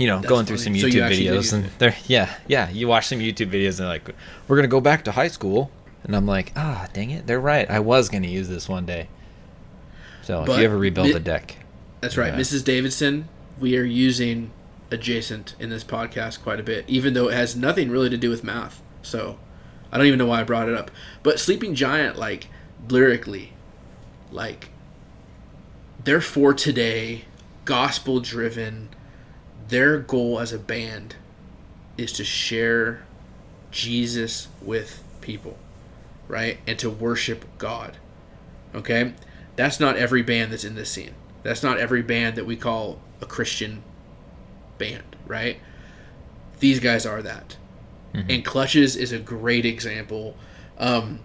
[0.00, 0.80] You know, That's going through funny.
[0.80, 2.70] some So you YouTube actually videos and they're yeah, yeah.
[2.70, 4.08] You watch some YouTube videos and they're like,
[4.48, 5.70] we're gonna go back to high school,
[6.04, 7.70] and I'm like, ah, dang it, they're right.
[7.70, 9.08] I was gonna use this one day.
[10.22, 11.56] So if you ever rebuild it- a deck,
[12.00, 12.40] That's right, Yeah.
[12.40, 12.64] Mrs.
[12.64, 13.28] Davidson.
[13.58, 14.52] We are using
[14.90, 18.30] adjacent in this podcast quite a bit, even though it has nothing really to do
[18.30, 18.80] with math.
[19.02, 19.38] So
[19.92, 20.90] I don't even know why I brought it up.
[21.22, 22.48] But Sleeping Giant, like
[22.88, 23.52] lyrically,
[24.32, 24.70] like
[26.02, 27.24] they're for today,
[27.66, 28.88] gospel driven.
[29.70, 31.16] Their goal as a band
[31.96, 33.04] is to share
[33.70, 35.56] Jesus with people,
[36.28, 36.58] right?
[36.66, 37.96] And to worship God.
[38.74, 39.14] Okay?
[39.56, 41.14] That's not every band that's in this scene.
[41.42, 43.82] That's not every band that we call a Christian
[44.78, 45.58] band, right?
[46.58, 47.56] These guys are that.
[48.28, 50.36] And Clutches is a great example.
[50.78, 51.20] Um,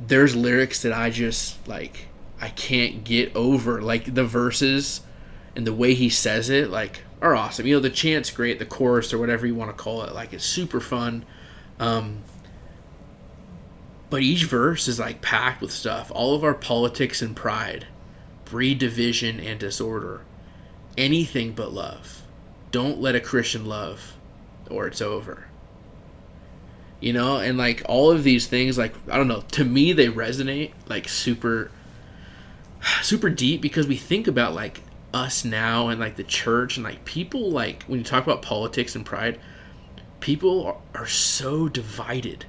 [0.00, 2.08] there's lyrics that I just like
[2.40, 3.80] I can't get over.
[3.80, 5.00] Like the verses
[5.54, 7.66] and the way he says it, like are awesome.
[7.66, 10.32] You know, the chant's great, the chorus or whatever you want to call it, like
[10.32, 11.24] it's super fun.
[11.78, 12.22] Um,
[14.10, 16.10] but each verse is like packed with stuff.
[16.14, 17.86] All of our politics and pride
[18.48, 20.22] breed division and disorder.
[20.96, 22.22] Anything but love.
[22.70, 24.14] Don't let a Christian love,
[24.70, 25.46] or it's over.
[27.00, 30.08] You know, and like all of these things, like I don't know, to me they
[30.08, 31.70] resonate like super,
[33.02, 34.80] super deep because we think about like
[35.12, 38.94] us now and like the church and like people like when you talk about politics
[38.94, 39.38] and pride,
[40.20, 42.44] people are, are so divided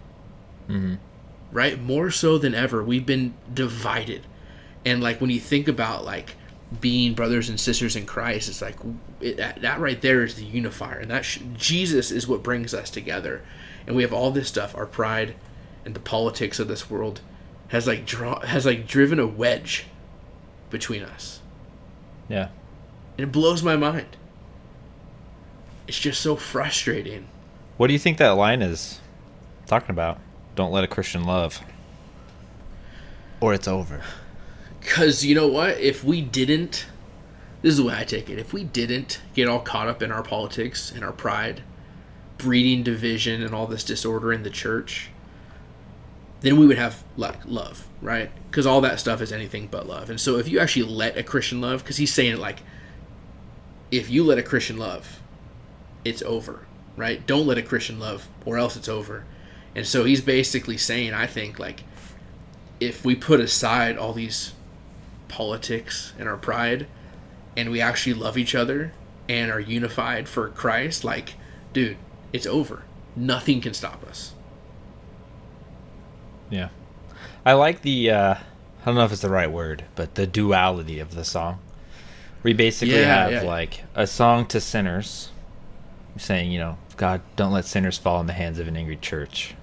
[0.69, 0.95] mm-hmm.
[1.52, 1.82] right?
[1.82, 4.26] More so than ever, we've been divided.
[4.86, 6.36] And like when you think about like
[6.80, 8.78] being brothers and sisters in Christ, it's like
[9.19, 12.74] it, that, that right there is the unifier, and that sh- Jesus is what brings
[12.74, 13.41] us together.
[13.88, 15.36] And we have all this stuff, our pride
[15.84, 17.22] and the politics of this world
[17.69, 19.86] has like draw has like driven a wedge
[20.69, 21.38] between us,
[22.30, 22.50] yeah,
[23.18, 24.15] and it blows my mind.
[25.88, 27.28] It's just so frustrating.
[27.78, 29.00] what do you think that line is
[29.65, 30.20] talking about?
[30.56, 31.62] Don't let a Christian love,
[33.42, 34.02] or it's over.
[34.80, 35.80] Because you know what?
[35.80, 36.86] If we didn't,
[37.62, 38.39] this is the way I take it.
[38.39, 41.62] If we didn't get all caught up in our politics and our pride,
[42.38, 45.10] breeding division and all this disorder in the church,
[46.41, 48.32] then we would have like love, right?
[48.49, 50.10] Because all that stuff is anything but love.
[50.10, 52.60] And so if you actually let a Christian love, because he's saying it like,
[53.91, 55.19] if you let a Christian love,
[56.06, 57.25] it's over, right?
[57.25, 59.25] Don't let a Christian love, or else it's over.
[59.75, 61.84] And so he's basically saying, I think, like,
[62.80, 64.54] if we put aside all these
[65.28, 66.88] politics and our pride
[67.58, 68.93] and we actually love each other
[69.28, 71.36] and are unified for Christ, like,
[71.73, 71.97] dude,
[72.32, 72.84] it's over.
[73.15, 74.34] Nothing can stop us.
[76.50, 76.70] Yeah.
[77.46, 78.36] I like the uh
[78.82, 81.60] I don't know if it's the right word, but the duality of the song.
[82.44, 83.42] We basically Yeah, have yeah.
[83.42, 85.32] like a song to sinners
[86.18, 89.56] saying, you know, God, don't let sinners fall in the hands of an angry church.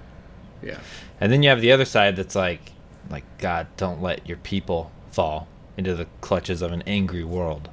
[0.63, 0.79] Yeah.
[1.21, 2.73] And then you have the other side that's like
[3.11, 7.69] like God, don't let your people fall into the clutches of an angry world.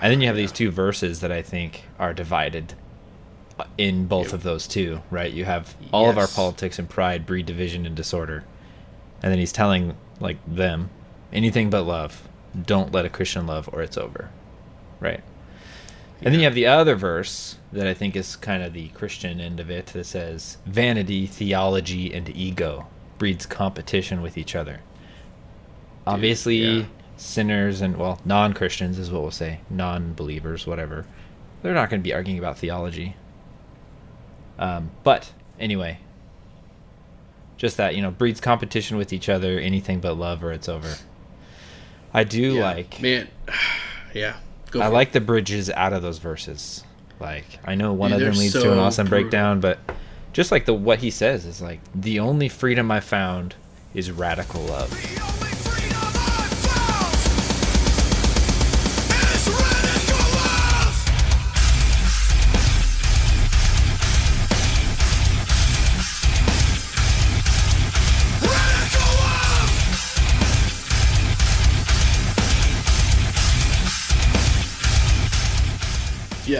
[0.00, 2.74] And then you have these two verses that I think are divided
[3.78, 4.34] in both Yep.
[4.34, 5.32] of those two, right?
[5.32, 8.44] You have all of our politics and pride breed division and disorder.
[9.22, 10.90] And then he's telling like them,
[11.32, 12.28] anything but love.
[12.60, 14.30] Don't let a Christian love or it's over.
[15.00, 15.22] Right?
[16.20, 19.40] And then you have the other verse that I think is kind of the Christian
[19.40, 22.86] end of it that says, Vanity, theology, and ego
[23.18, 24.80] breeds competition with each other.
[26.06, 26.84] Obviously, yeah.
[27.16, 31.04] sinners and, well, non Christians is what we'll say, non believers, whatever,
[31.62, 33.16] they're not going to be arguing about theology.
[34.58, 35.98] Um, but anyway,
[37.56, 40.94] just that, you know, breeds competition with each other, anything but love or it's over.
[42.12, 42.62] I do Yeah.
[42.64, 43.00] like.
[43.00, 43.28] Man,
[44.14, 44.36] yeah.
[44.70, 44.94] Go I for it.
[44.94, 46.84] like the bridges out of those verses.
[47.20, 49.24] Like I know one Dude, of them leads to an awesome brutal.
[49.24, 49.78] breakdown, but
[50.32, 53.54] just like the what he says is like the only freedom I found
[53.94, 54.90] is radical love.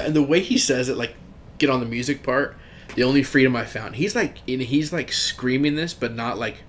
[0.04, 1.14] And the way he says it, like,
[1.58, 2.56] get on the music part,
[2.94, 3.96] the only freedom I found.
[3.96, 6.62] He's like, and he's like screaming this, but not like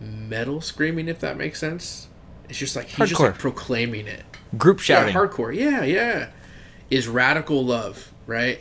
[0.00, 2.08] metal screaming, if that makes sense.
[2.48, 4.22] It's just like he's just like proclaiming it.
[4.56, 5.12] Group shouting.
[5.14, 5.54] Yeah, hardcore.
[5.54, 6.28] Yeah, yeah.
[6.90, 8.60] Is radical love, right?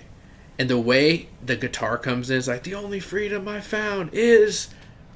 [0.60, 4.70] And the way the guitar comes in is like the only freedom I found is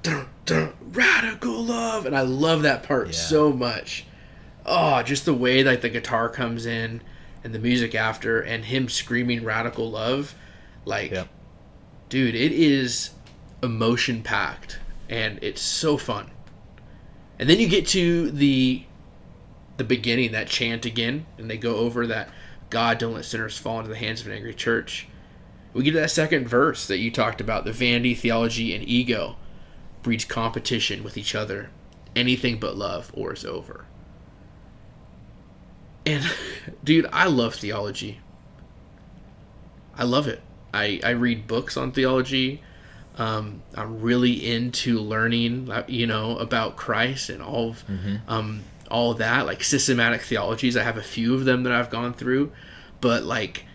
[0.03, 3.13] dun, dun, radical love, and I love that part Yeah.
[3.13, 4.05] so much.
[4.65, 7.01] Oh, just the way like the guitar comes in
[7.43, 10.35] and the music after and him screaming radical love
[10.85, 11.13] like
[12.09, 13.11] dude it is
[13.63, 16.31] emotion packed and it's so fun.
[17.37, 18.83] And then you get to the
[19.77, 22.29] the beginning that chant again and they go over that
[22.69, 25.07] god don't let sinners fall into the hands of an angry church.
[25.73, 29.37] We get to that second verse that you talked about the vanity theology and ego
[30.03, 31.69] breeds competition with each other.
[32.15, 33.85] Anything but love or is over
[36.05, 36.23] and
[36.83, 38.19] dude i love theology.
[39.97, 40.41] I love it.
[40.73, 42.63] I i read books on theology.
[43.17, 47.83] Um, i'm really into learning uh, you know about christ and all of
[48.27, 50.77] um, all that like systematic theologies.
[50.77, 52.51] I have a few of them that i've gone through.
[53.01, 53.65] But like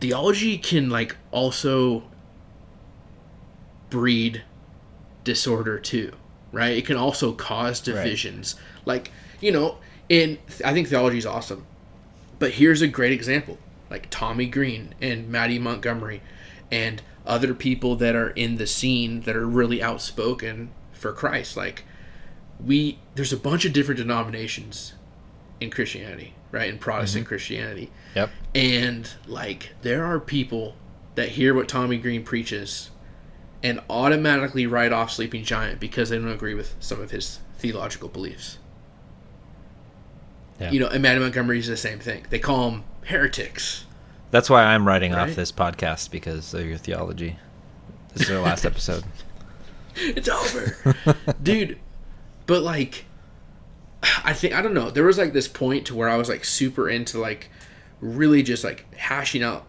[0.00, 2.04] theology can like also
[3.90, 4.42] breed
[5.24, 6.12] disorder too
[6.52, 6.76] right?
[6.76, 8.54] It can also cause divisions.
[8.84, 9.10] Like
[9.40, 9.78] you know
[10.12, 11.66] in i think theology is awesome
[12.42, 13.56] but here's a great example.
[13.88, 16.22] Like tommy green and mattie montgomery
[16.72, 21.56] and other people that are in the scene that are really outspoken for christ.
[21.56, 21.84] Like
[22.58, 24.94] we there's a bunch of different denominations
[25.60, 26.68] in christianity right?
[26.68, 27.28] In protestant mm-hmm.
[27.28, 27.92] christianity.
[28.16, 28.30] Yep.
[28.56, 30.74] and like there are people
[31.14, 32.90] that hear what Tommy Green preaches
[33.62, 38.08] and automatically write off Sleeping Giant because they don't agree with some of his theological
[38.08, 38.58] beliefs.
[40.62, 40.70] Yeah.
[40.70, 42.24] You know, and Mattie Montgomery is the same thing.
[42.30, 43.84] They call them heretics.
[44.30, 45.28] That's why I'm writing Right?
[45.28, 47.36] off this podcast because of your theology.
[48.14, 49.04] This is our last episode.
[49.94, 50.74] It's over.
[51.42, 51.78] Dude,
[52.46, 53.04] but like
[54.24, 54.90] I think I don't know.
[54.90, 57.50] There was like this point to where I was like super into like
[58.00, 59.66] really just like hashing out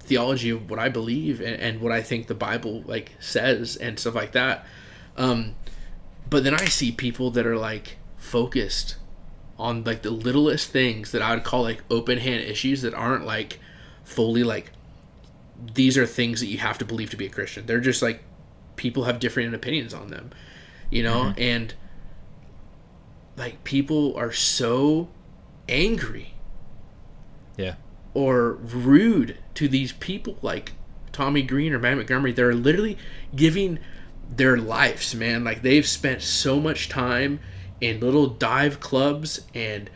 [0.00, 3.96] theology of what I believe and, and what I think the Bible like says and
[3.98, 4.66] stuff like that.
[5.16, 5.54] Um,
[6.28, 8.96] but then I see people that are like focused
[9.58, 13.26] on like the littlest things that I would call like open hand issues that aren't
[13.26, 13.58] like
[14.04, 14.72] fully like
[15.74, 17.66] these are things that you have to believe to be a Christian.
[17.66, 18.22] They're just like
[18.76, 20.30] people have different opinions on them,
[20.90, 21.40] you know, mm-hmm.
[21.40, 21.74] and
[23.36, 25.08] like people are so
[25.68, 26.34] angry
[27.56, 27.74] Yeah.
[28.14, 30.72] or rude to these people like
[31.12, 32.32] Tommy Green or Matt Montgomery.
[32.32, 32.96] They're literally
[33.34, 33.78] giving
[34.30, 35.42] their lives, man.
[35.44, 37.40] Like they've spent so much time
[37.80, 39.90] in little dive clubs and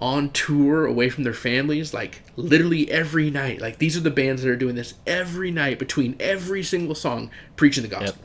[0.00, 3.60] on tour away from their families, like literally every night.
[3.60, 7.30] Like these are the bands that are doing this every night between every single song,
[7.56, 8.22] preaching the gospel.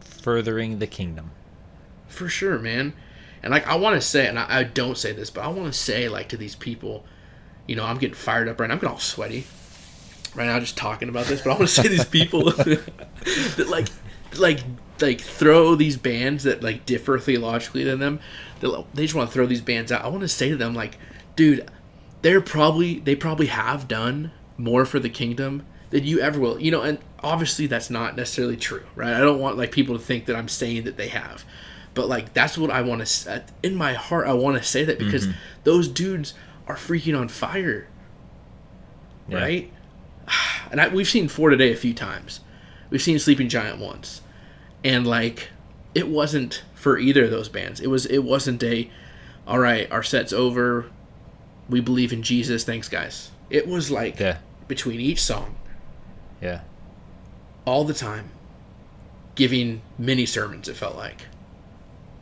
[0.00, 1.30] Furthering the kingdom.
[2.08, 2.94] For sure, man.
[3.42, 5.72] And like I want to say, and I, I don't say this, but I want
[5.72, 7.04] to say like to these people,
[7.66, 8.74] you know, I'm getting fired up right now.
[8.74, 9.46] I'm getting all sweaty
[10.34, 11.42] right now just talking about this.
[11.42, 13.88] But I want to say these people that like,
[14.36, 14.60] like,
[15.00, 18.20] like throw these bands that like differ theologically than them.
[18.60, 20.04] They they just want to throw these bands out.
[20.04, 20.96] I want to say to them like,
[21.36, 21.68] dude,
[22.22, 26.60] they're probably they probably have done more for the kingdom than you ever will.
[26.60, 29.14] You know, and obviously that's not necessarily true, right?
[29.14, 31.44] I don't want like people to think that I'm saying that they have.
[31.94, 34.98] But like that's what I want to in my heart I want to say that
[34.98, 35.38] because mm-hmm.
[35.64, 36.34] those dudes
[36.66, 37.88] are freaking on fire,
[39.28, 39.38] Yeah.
[39.38, 39.72] right?
[40.70, 42.40] And I, we've seen For Today a few times.
[42.90, 44.22] We've seen Sleeping Giant once,
[44.84, 45.48] and like
[45.94, 47.80] it wasn't for either of those bands.
[47.80, 48.90] It was it wasn't a,
[49.46, 50.86] all right, our set's over.
[51.68, 52.62] We believe in Jesus.
[52.64, 53.30] Thanks, guys.
[53.50, 54.38] It was like Yeah.
[54.68, 55.56] between each song,
[56.42, 56.60] Yeah.
[57.64, 58.28] all the time,
[59.34, 60.68] giving mini sermons.
[60.68, 61.22] It felt like.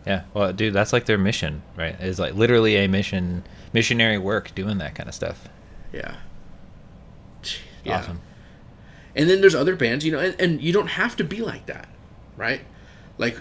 [0.07, 0.23] Yeah.
[0.35, 1.97] Well, dude, that's like their mission, right?
[2.01, 5.49] It's like literally a mission, missionary work doing that kind of stuff.
[5.93, 6.17] Yeah.
[7.85, 7.99] Yeah.
[7.99, 8.21] Awesome.
[9.15, 11.67] And then there's other bands, you know, and, and you don't have to be like
[11.67, 11.89] that,
[12.37, 12.61] right?
[13.19, 13.39] Like,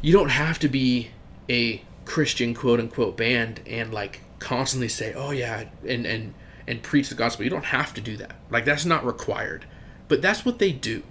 [0.00, 1.10] you don't have to be
[1.48, 6.34] a Christian quote unquote band and like constantly say, oh yeah, and and
[6.66, 7.44] and preach the gospel.
[7.44, 8.36] You don't have to do that.
[8.50, 9.66] Like that's not required,
[10.08, 11.02] but that's what they do.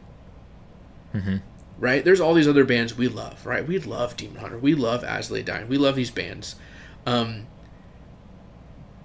[1.80, 2.06] Right?
[2.06, 3.68] There's all these other bands we love, right?
[3.68, 4.58] We love Demon Hunter.
[4.58, 5.68] We love As Lay Dying.
[5.68, 6.56] We love these bands.
[7.08, 7.48] Um,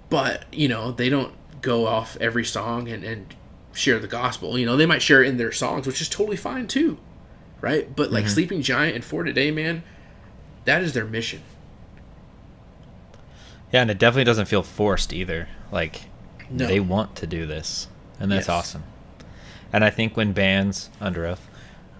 [0.09, 3.35] but you know they don't go off every song and, and
[3.73, 6.37] share the gospel you know they might share it in their songs which is totally
[6.37, 6.97] fine too
[7.61, 8.33] right but like mm-hmm.
[8.33, 9.83] sleeping giant and for today man
[10.65, 11.41] that is their mission
[13.71, 15.47] Yeah, and it definitely doesn't feel forced either.
[15.71, 16.03] Like
[16.49, 16.67] No.
[16.67, 17.87] they want to do this,
[18.19, 18.49] and that's Yes.
[18.49, 18.83] awesome.
[19.73, 21.39] And I think when bands Underoath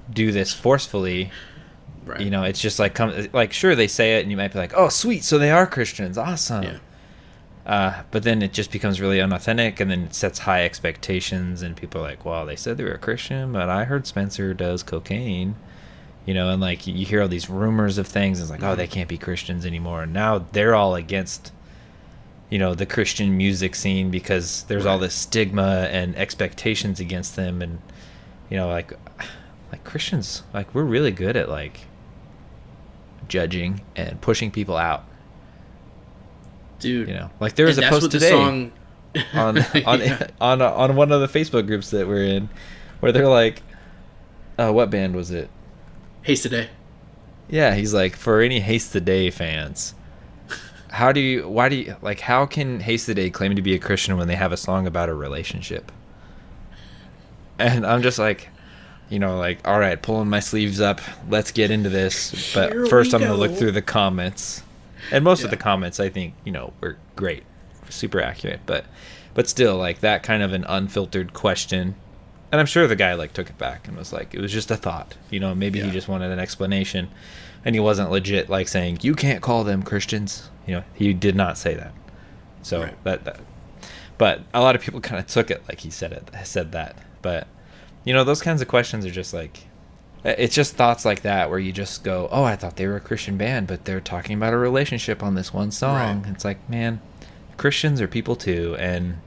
[0.09, 1.29] do this forcefully,
[2.05, 4.53] right you know, it's just like come like sure they say it, and you might
[4.53, 6.63] be like, oh sweet, so they are Christians, awesome.
[6.63, 6.77] yeah
[7.67, 11.75] Uh, but then it just becomes really unauthentic, and then it sets high expectations, and
[11.75, 14.83] people are like, "Well, they said they were a Christian, but I heard Spencer does
[14.83, 15.55] cocaine."
[16.25, 18.39] You know, and like you hear all these rumors of things.
[18.39, 20.03] And it's like, oh, they can't be Christians anymore.
[20.03, 21.51] And now they're all against
[22.49, 27.61] you know the Christian music scene because there's all this stigma and expectations against them
[27.61, 27.79] and
[28.49, 28.93] you know like
[29.71, 31.81] like Christians like we're really good at like
[33.27, 35.03] judging and pushing people out
[36.79, 37.07] dude.
[37.07, 38.71] you know like there was a post today song-
[39.33, 40.27] on on, Yeah.
[40.39, 42.49] on on one of the Facebook groups that we're in
[42.99, 43.61] where they're like
[44.57, 45.49] uh what band was it
[46.23, 46.69] Haste the Day.
[47.49, 49.93] Yeah, he's like for any Haste the Day fans.
[50.89, 51.47] How do you?
[51.47, 52.19] Why do you like?
[52.19, 54.87] How can Haste the Day claim to be a Christian when they have a song
[54.87, 55.89] about a relationship?
[57.59, 58.49] And I'm just like,
[59.09, 60.99] you know, like all right, pulling my sleeves up.
[61.29, 62.53] Let's get into this.
[62.53, 64.61] But Here first, I'm gonna look through the comments,
[65.11, 67.43] and most of the comments I think you know were great,
[67.89, 68.61] super accurate.
[68.65, 68.85] But
[69.33, 71.95] but still, like that kind of an unfiltered question.
[72.51, 74.71] And I'm sure the guy like took it back and was like, it was just
[74.71, 75.53] a thought, you know.
[75.53, 77.09] Maybe he just wanted an explanation,
[77.65, 80.49] and he wasn't legit like saying you can't call them Christians.
[80.65, 81.93] You know, he did not say that.
[82.61, 83.03] So Right.
[83.03, 83.39] that, that,
[84.17, 86.97] but a lot of people kind of took it like he said it, said that.
[87.21, 87.47] But
[88.05, 89.66] you know, those kinds of questions are just like,
[90.37, 93.01] it's just thoughts like that where you just go, oh, I thought they were a
[93.01, 96.23] Christian band, but they're talking about a relationship on this one song.
[96.23, 96.31] Right.
[96.31, 96.99] It's like, man,
[97.57, 99.17] Christians are people too, and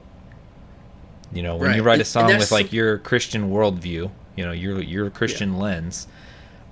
[1.33, 1.75] you know, when Right.
[1.77, 6.07] you write a song with like your Christian worldview, you know, your your Christian lens,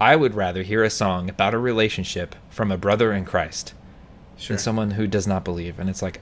[0.01, 3.73] I would rather hear a song about a relationship from a brother in Christ
[4.37, 4.55] Sure.
[4.55, 5.79] than someone who does not believe.
[5.79, 6.21] And it's like,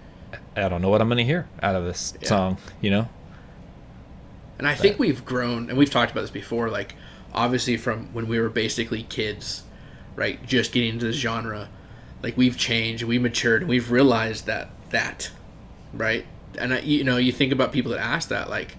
[0.56, 2.28] I don't know what I'm going to hear out of this Yeah.
[2.30, 3.10] song, you know?
[4.58, 6.70] And I think we've grown, and we've talked about this before.
[6.70, 6.96] Like,
[7.34, 9.64] obviously, from when we were basically kids,
[10.16, 11.70] right, just getting into this genre,
[12.24, 15.32] like we've changed, we matured, and we've realized that that,
[15.94, 16.26] right.
[16.58, 18.78] And I, you know, you think about people that ask that, like,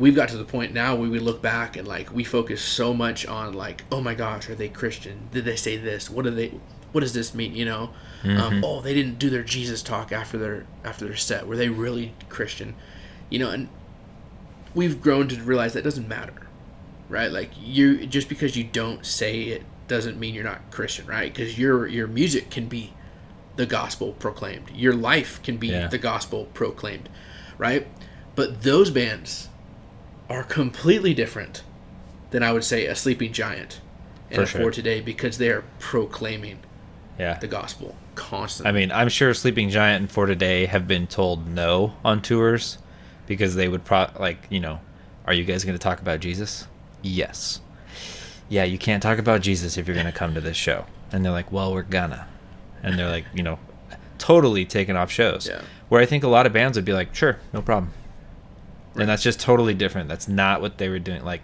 [0.00, 2.94] we've got to the point now where we look back and like we focus so
[2.94, 5.28] much on like, oh my gosh, are they Christian?
[5.30, 6.08] Did they say this?
[6.10, 6.54] What do they?
[6.92, 7.54] What does this mean?
[7.54, 7.90] You know,
[8.24, 11.46] um, oh, they didn't do their Jesus talk after their after their set.
[11.46, 12.74] Were they really Christian?
[13.28, 13.68] You know, and
[14.74, 16.39] we've grown to realize that doesn't matter,
[17.10, 17.30] right?
[17.30, 21.32] Like you just because you don't say it doesn't mean you're not Christian, right?
[21.32, 22.92] Because your your music can be
[23.56, 24.70] the gospel proclaimed.
[24.74, 25.88] Your life can be Yeah.
[25.88, 27.08] the gospel proclaimed,
[27.58, 27.86] right?
[28.36, 29.48] But those bands
[30.30, 31.62] are completely different
[32.30, 33.80] than I would say a sleeping giant
[34.30, 34.60] and For a sure.
[34.62, 36.58] for today because they are proclaiming
[37.18, 37.38] Yeah.
[37.38, 38.68] the gospel constantly.
[38.68, 42.78] I mean, I'm sure Sleeping Giant and For Today have been told no on tours
[43.26, 44.80] because they would pro like, you know,
[45.26, 46.66] are you guys going to talk about Jesus?
[47.02, 47.60] Yes.
[48.48, 50.86] Yeah, you can't talk about Jesus if you're going to come to this show.
[51.12, 52.26] And they're like, well, we're gonna.
[52.82, 53.58] And they're like, you know,
[54.18, 55.48] totally taking off shows.
[55.48, 55.62] Yeah.
[55.88, 57.92] Where I think a lot of bands would be like, sure, no problem.
[58.94, 60.08] And that's just totally different.
[60.08, 61.24] That's not what they were doing.
[61.24, 61.42] Like,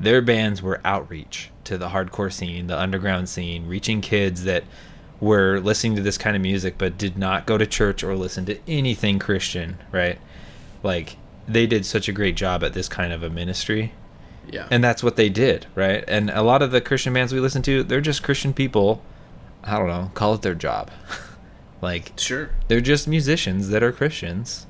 [0.00, 4.64] their bands were outreach to the hardcore scene, the underground scene, reaching kids that
[5.20, 8.44] were listening to this kind of music but did not go to church or listen
[8.46, 10.18] to anything Christian, right?
[10.82, 13.92] Like, they did such a great job at this kind of a ministry.
[14.50, 14.68] Yeah.
[14.70, 16.04] And that's what they did, right?
[16.08, 19.02] And a lot of the Christian bands we listen to, they're just Christian people.
[19.64, 20.90] I don't know, call it their job.
[21.80, 22.50] like, sure.
[22.68, 24.66] they're just musicians that are Christians.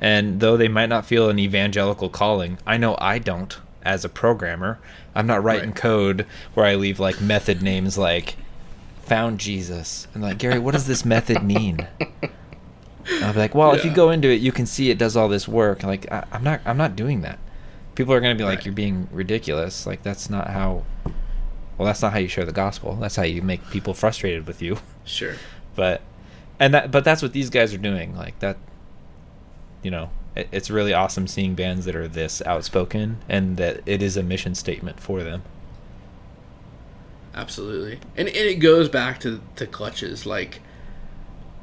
[0.00, 4.08] And though they might not feel an evangelical calling, I know I don't as a
[4.08, 4.78] programmer.
[5.14, 5.76] I'm not writing Right.
[5.76, 8.36] code where I leave like method names like
[9.02, 10.08] found Jesus.
[10.14, 11.86] And like, Gary, what does this method mean?
[13.06, 15.16] And I'll be like, well, if you go into it, you can see it does
[15.16, 15.82] all this work.
[15.82, 17.38] Like, I, I'm not, I'm not doing that.
[17.94, 18.66] People are going to be like, Right.
[18.66, 19.86] you're being ridiculous.
[19.86, 20.84] Like, that's not how.
[21.78, 22.94] Well, that's not how you share the gospel.
[22.96, 25.34] That's how you make people frustrated with you Sure.
[25.74, 26.02] but
[26.60, 28.56] and that but that's what these guys are doing like that
[29.82, 34.02] you know it, it's really awesome seeing bands that are this outspoken and that it
[34.02, 35.42] is a mission statement for them
[37.34, 37.94] Absolutely.
[38.16, 40.24] And, and it goes back to, to clutches.
[40.24, 40.60] Like,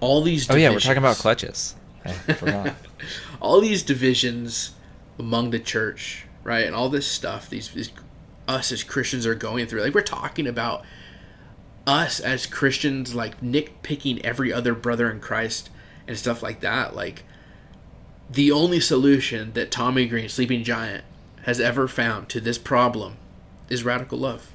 [0.02, 2.76] all these oh yeah we're talking about clutches i forgot
[3.40, 4.72] all these divisions
[5.20, 7.92] among the church, right, and all this stuff, these, these
[8.48, 9.82] us as Christians are going through.
[9.82, 10.84] Like we're talking about
[11.86, 15.70] us as Christians, like nitpicking every other brother in Christ
[16.08, 16.96] and stuff like that.
[16.96, 17.24] Like
[18.30, 21.04] the only solution that Tommy Green, Sleeping Giant,
[21.44, 23.18] has ever found to this problem
[23.70, 24.52] is radical love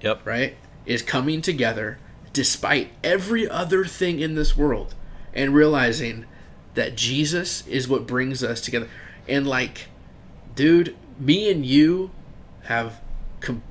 [0.00, 1.98] yep right, is coming together
[2.32, 4.94] despite every other thing in this world
[5.34, 6.24] and realizing
[6.74, 8.88] that Jesus is what brings us together.
[9.28, 9.86] And like,
[10.54, 12.10] dude, me and you
[12.64, 13.00] have
[13.40, 13.62] com-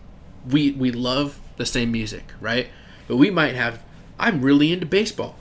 [0.49, 2.67] we we love the same music, right?
[3.07, 3.83] But we might have
[4.19, 5.35] I'm really into baseball.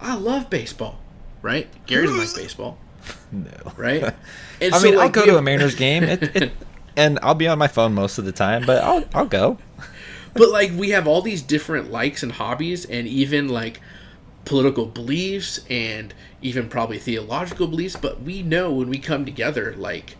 [0.00, 0.98] I love baseball,
[1.42, 1.68] right?
[1.86, 2.78] Gary doesn't like baseball,
[3.32, 4.14] no right?
[4.60, 6.52] And i so, mean i'll go we to a have- mariners game it, it,
[6.96, 9.56] and i'll be on my phone most of the time but i'll i'll go
[10.34, 13.80] but like we have all these different likes and hobbies and even like
[14.48, 20.16] political beliefs and even probably theological beliefs, but we know when we come together, like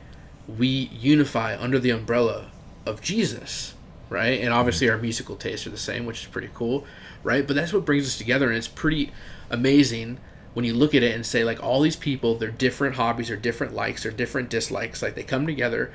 [0.46, 2.50] we unify under the umbrella
[2.86, 3.74] of Jesus,
[4.08, 4.40] right?
[4.40, 6.84] And obviously our musical tastes are the same, which is pretty cool,
[7.22, 7.46] right?
[7.46, 9.12] But that's what brings us together, and it's pretty
[9.50, 10.18] amazing
[10.54, 13.36] when you look at it and say like all these people, their different hobbies, or
[13.36, 15.92] different likes, or different dislikes, like they come together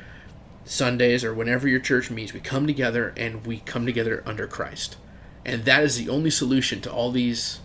[0.65, 4.97] Sundays or whenever your church meets, we come together and we come together under Christ.
[5.45, 7.59] And that is the only solution to all these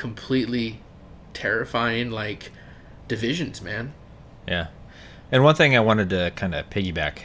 [0.00, 0.80] completely
[1.34, 2.50] terrifying like
[3.06, 3.92] divisions, man.
[4.48, 4.68] Yeah.
[5.30, 7.18] And one thing I wanted to kind of piggyback.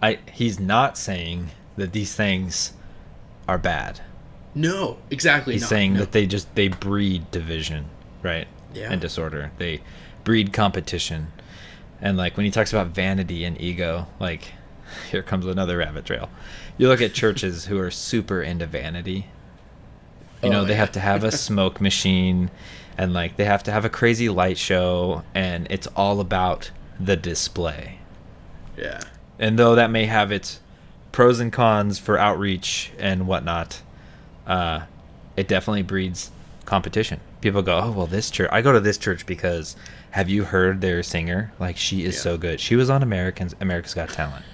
[0.00, 2.74] I he's not saying that these things
[3.48, 4.00] are bad.
[4.54, 5.54] No, exactly.
[5.54, 5.68] He's not.
[5.68, 6.00] saying No.
[6.00, 7.86] that they just they breed division,
[8.22, 8.46] right?
[8.72, 8.92] Yeah.
[8.92, 9.50] And disorder.
[9.58, 9.80] They
[10.22, 11.32] breed competition.
[12.00, 14.52] And like when he talks about vanity and ego, like
[15.10, 16.30] here comes another rabbit trail.
[16.78, 19.26] You look at churches who are super into vanity.
[20.42, 20.78] You know, Oh, they yeah.
[20.80, 22.50] have to have a smoke machine
[22.96, 26.70] and like they have to have a crazy light show and it's all about
[27.00, 27.98] the display.
[28.76, 29.00] yeah.
[29.40, 30.60] And though that may have its
[31.12, 33.82] pros and cons for outreach and whatnot,
[34.48, 34.80] uh,
[35.36, 36.32] it definitely breeds
[36.64, 37.20] competition.
[37.40, 39.76] People go, oh, well, this church, I go to this church because
[40.10, 41.52] have you heard their singer?
[41.60, 42.20] Like, she is Yeah.
[42.22, 42.58] so good.
[42.58, 44.44] She was on Americans, America's Got Talent.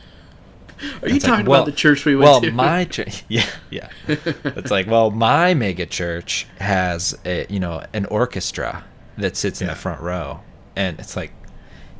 [1.02, 2.50] Are you It's like, talking well- about the church we went well, to?
[2.52, 3.88] my church, yeah, yeah.
[4.08, 8.84] it's like, well, my mega church has a, you know, an orchestra
[9.18, 10.40] that sits in the front row.
[10.76, 11.32] And it's like,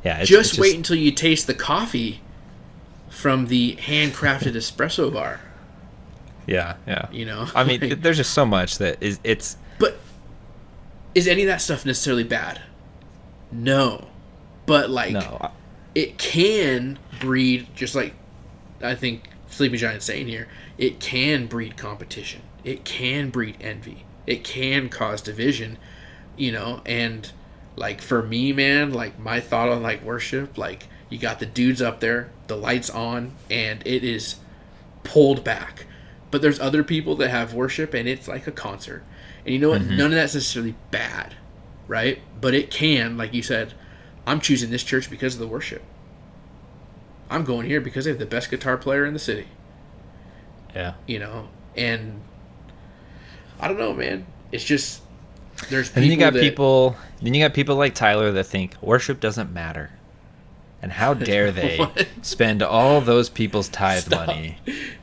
[0.03, 2.21] yeah, it's just it's wait until you taste the coffee
[3.09, 5.39] from the handcrafted espresso bar.
[6.45, 7.07] Yeah, yeah.
[7.11, 7.47] You know?
[7.55, 9.97] I mean, Like- there's just so much that is it's But
[11.15, 12.61] is any of that stuff necessarily bad?
[13.51, 14.07] No.
[14.65, 15.51] But like no.
[15.95, 18.13] It can breed just like
[18.81, 20.47] I think Sleeping Giant's saying here,
[20.77, 22.41] it can breed competition.
[22.63, 24.05] It can breed envy.
[24.27, 25.77] It can cause division,
[26.35, 27.31] you know, and
[27.75, 31.81] like for me, man, like my thought on like worship, like you got the dudes
[31.81, 34.37] up there, the lights on, and it is
[35.03, 35.85] pulled back.
[36.31, 39.03] But there's other people that have worship and it's like a concert.
[39.45, 39.81] And you know what?
[39.81, 39.97] Mm-hmm.
[39.97, 41.35] None of that's necessarily bad,
[41.87, 42.19] right?
[42.41, 43.73] But it can, like you said,
[44.25, 45.83] I'm choosing this church because of the worship.
[47.29, 49.47] I'm going here because they have the best guitar player in the city,
[50.75, 50.93] yeah.
[51.07, 51.47] you know?
[51.75, 52.21] And
[53.59, 54.25] I don't know, man.
[54.51, 55.01] It's just
[55.69, 58.43] there's people And then you got that, people then you got people like Tyler that
[58.45, 59.91] think worship doesn't matter.
[60.81, 61.79] And how dare they
[62.21, 64.27] spend all those people's tithe Stop.
[64.27, 64.57] money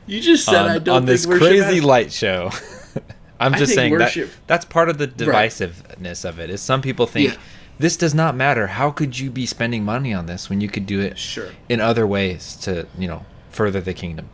[0.05, 2.51] You just said on, I don't on this crazy has- light show?
[3.39, 5.51] I'm just saying worship- that that's part of the Right.
[5.51, 6.49] divisiveness of it.
[6.49, 7.39] Is some people think Yeah.
[7.83, 8.67] This does not matter.
[8.67, 11.49] How could you be spending money on this when you could do it Sure.
[11.67, 14.29] in other ways to you know further the kingdom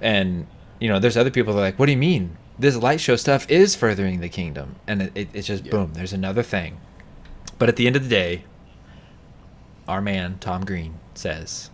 [0.00, 0.46] and
[0.80, 3.16] you know there's other people that are like what do you mean this light show
[3.16, 5.72] stuff is furthering the kingdom and it, it, it's just Yeah.
[5.72, 6.80] boom there's another thing
[7.58, 8.44] but at the end of the day
[9.86, 11.70] our man tom green says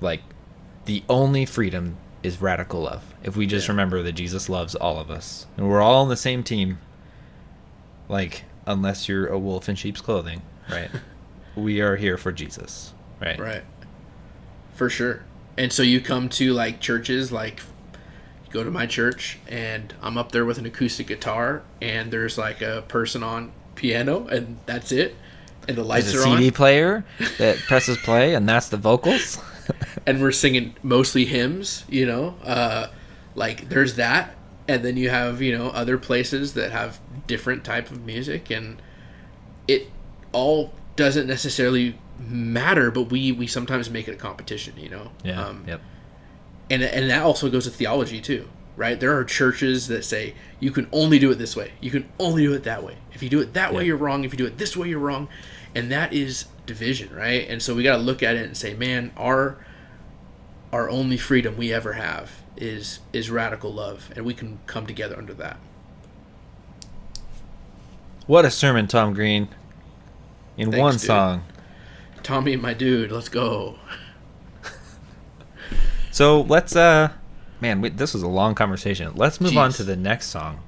[0.00, 0.22] like
[0.86, 3.72] the only freedom is radical love if we just Yeah.
[3.72, 6.78] remember that jesus loves all of us and we're all on the same team
[8.08, 10.90] like unless you're a wolf in sheep's clothing right
[11.56, 13.62] we are here for jesus right Right.
[14.74, 15.22] For sure.
[15.58, 17.60] And so you come to like churches like
[18.50, 22.62] go to my church and I'm up there with an acoustic guitar and there's like
[22.62, 25.14] a person on piano and that's it.
[25.68, 27.04] And the lights There's are a CD on player
[27.38, 29.38] that presses play, and that's the vocals.
[30.06, 32.34] and we're singing mostly hymns, you know.
[32.42, 32.88] Uh
[33.36, 34.34] like there's that
[34.72, 38.80] and then you have, you know, other places that have different type of music and
[39.68, 39.88] it
[40.32, 45.10] all doesn't necessarily matter, but we we sometimes make it a competition, you know.
[45.32, 45.80] Um, yep.
[46.70, 48.98] and and that also goes to theology too right?
[48.98, 51.72] There are churches that say you can only do it this way.
[51.80, 52.96] You can only do it that way.
[53.12, 54.24] If you do it that way you're wrong.
[54.24, 55.28] If you do it this way you're wrong.
[55.74, 57.46] And that is division right?
[57.48, 59.58] And so we got to look at it and say man our
[60.72, 65.17] our only freedom we ever have is is radical love and we can come together
[65.17, 65.57] under that
[68.27, 69.47] What a sermon, Tom Green.
[70.57, 71.01] In Thanks, one dude.
[71.01, 71.43] song.
[72.23, 73.77] tommy my dude let's go
[76.11, 77.11] So let's, uh,
[77.61, 79.13] man, we, this was a long conversation.
[79.15, 79.77] Let's move on Jeez.
[79.77, 80.63] to the next song.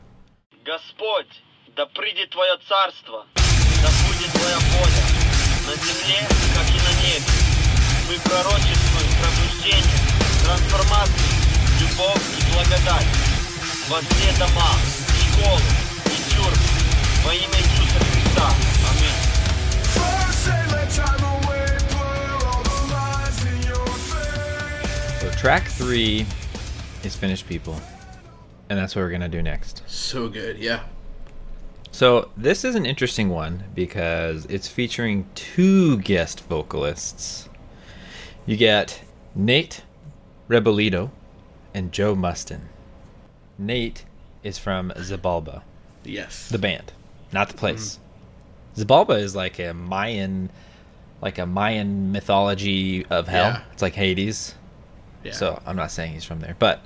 [0.63, 1.41] Господь,
[1.75, 5.03] да придет Твое царство, да будет Твоя воля,
[5.65, 6.21] на земле,
[6.53, 7.33] как и на небе.
[8.07, 9.97] Мы пророчествуем пробуждение,
[10.45, 11.42] трансформацию,
[11.80, 13.06] любовь и благодать
[13.88, 14.70] во все дома,
[15.32, 15.60] школы
[16.06, 16.84] и тюрьмы
[17.24, 18.48] во имя Иисуса Христа.
[25.20, 26.26] So track three
[27.02, 27.76] is Finished People,
[28.68, 29.82] and that's what we're gonna do next.
[29.86, 30.80] So good, yeah.
[31.90, 37.48] So this is an interesting one because it's featuring two guest vocalists.
[38.46, 39.00] You get
[39.34, 39.82] Nate
[40.48, 41.10] Rebolledo
[41.74, 42.60] and Joe Musten.
[43.58, 44.04] Nate
[44.42, 45.62] is from Xibalba,
[46.04, 46.48] Yes.
[46.48, 46.92] the band,
[47.32, 47.98] not the place.
[48.76, 50.50] Xibalba is like a Mayan,
[51.20, 53.44] like a Mayan mythology of hell.
[53.52, 53.62] Yeah.
[53.72, 54.54] It's like Hades.
[55.22, 55.32] yeah.
[55.32, 56.80] So I'm not saying he's from there, but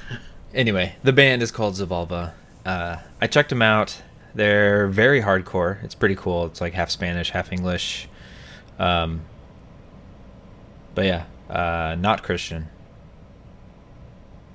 [0.54, 2.32] anyway, the band is called Xibalba.
[2.64, 4.02] Uh, I checked them out.
[4.34, 5.82] They're very hardcore.
[5.84, 6.46] It's pretty cool.
[6.46, 8.08] It's like half Spanish, half English.
[8.78, 9.22] Um,
[10.94, 12.68] but yeah, uh, not Christian.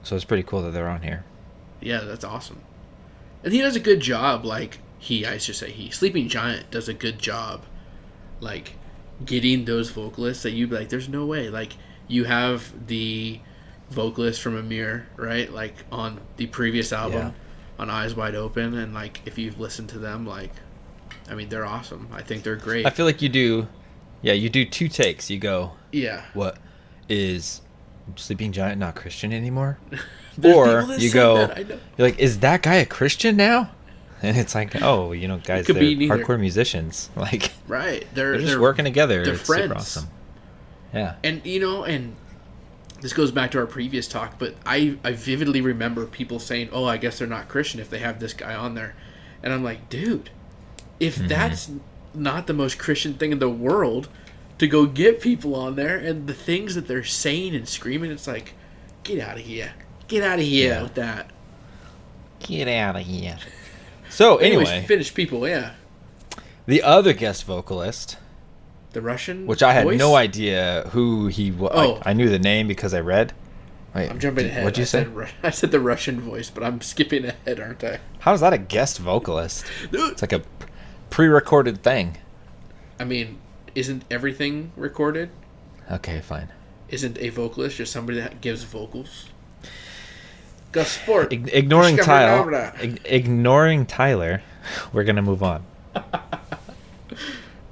[0.04, 1.24] So it's pretty cool that they're on here.
[1.80, 2.62] Yeah, that's awesome.
[3.44, 4.46] And he does a good job.
[4.46, 7.64] Like he, I should say, he Sleeping Giant does a good job.
[8.40, 8.74] Like
[9.26, 11.50] getting those vocalists that you'd be like, there's no way.
[11.50, 11.74] Like
[12.08, 13.40] you have the
[13.90, 15.52] vocalist from Amir, right?
[15.52, 17.32] Like on the previous album, Yeah.
[17.80, 20.52] on Eyes Wide Open, and like if you've listened to them, like,
[21.30, 22.08] I mean, they're awesome.
[22.12, 22.86] I think they're great.
[22.86, 23.68] I feel like you do,
[24.22, 25.30] yeah, you do two takes.
[25.30, 26.26] You go, yeah.
[26.34, 26.58] what
[27.10, 27.61] is
[28.16, 29.78] Sleeping Giant not Christian anymore?
[30.42, 31.78] Or you go, that, I know.
[31.98, 33.70] you're like, is that guy a Christian now?
[34.24, 37.10] And it's like, oh, you know, guys, they're hardcore musicians.
[37.16, 38.08] Like Right.
[38.14, 39.26] They're they're just they're working together.
[39.26, 39.64] they're it's friends.
[39.64, 40.08] super awesome.
[40.94, 41.16] Yeah.
[41.24, 42.16] And you know, and
[43.02, 46.86] this goes back to our previous talk, but I I vividly remember people saying, "Oh,
[46.86, 48.96] I guess they're not Christian if they have this guy on there,"
[49.42, 50.30] and I'm like, dude,
[51.00, 51.28] if Mm-hmm.
[51.28, 51.72] that's
[52.14, 54.08] not the most Christian thing in the world
[54.62, 58.28] to go get people on there and the things that they're saying and screaming, it's
[58.28, 58.54] like,
[59.04, 59.74] get out of here,
[60.08, 60.84] get out of here Yeah.
[60.84, 61.32] with that.
[62.40, 63.38] Get out of here.
[64.10, 65.72] So Anyways, anyway, Finished People, yeah,
[66.68, 68.18] the other guest vocalist,
[68.92, 69.98] the Russian, which I had voice?
[69.98, 71.72] no idea who he was.
[71.74, 72.02] Oh.
[72.06, 73.34] I knew the name because I read.
[73.96, 74.64] Wait, I'm jumping did- ahead.
[74.64, 75.04] What'd you I say?
[75.06, 78.00] Said, I said the Russian voice, but I'm skipping ahead, aren't I?
[78.20, 79.66] How is that a guest vocalist?
[79.92, 80.44] It's like a
[81.10, 82.18] pre-recorded thing.
[83.00, 83.40] I mean,
[83.76, 85.30] isn't everything recorded?
[85.92, 86.50] Okay, fine.
[86.90, 89.28] Isn't a vocalist just somebody that gives vocals?
[90.72, 91.32] Gasport.
[91.34, 94.42] Ig- ignoring Tyler, ig- ignoring Tyler,
[94.94, 95.66] we're gonna move on.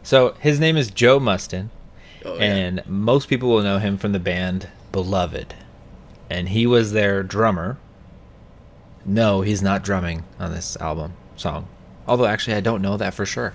[0.03, 1.69] so his name is Joe Musten,
[2.25, 2.43] Oh, yeah.
[2.43, 5.53] and most people will know him from the band Beloved,
[6.29, 7.77] and he was their drummer.
[9.05, 11.67] No, he's not drumming on this album song.
[12.07, 13.53] Although actually, I don't know that for sure,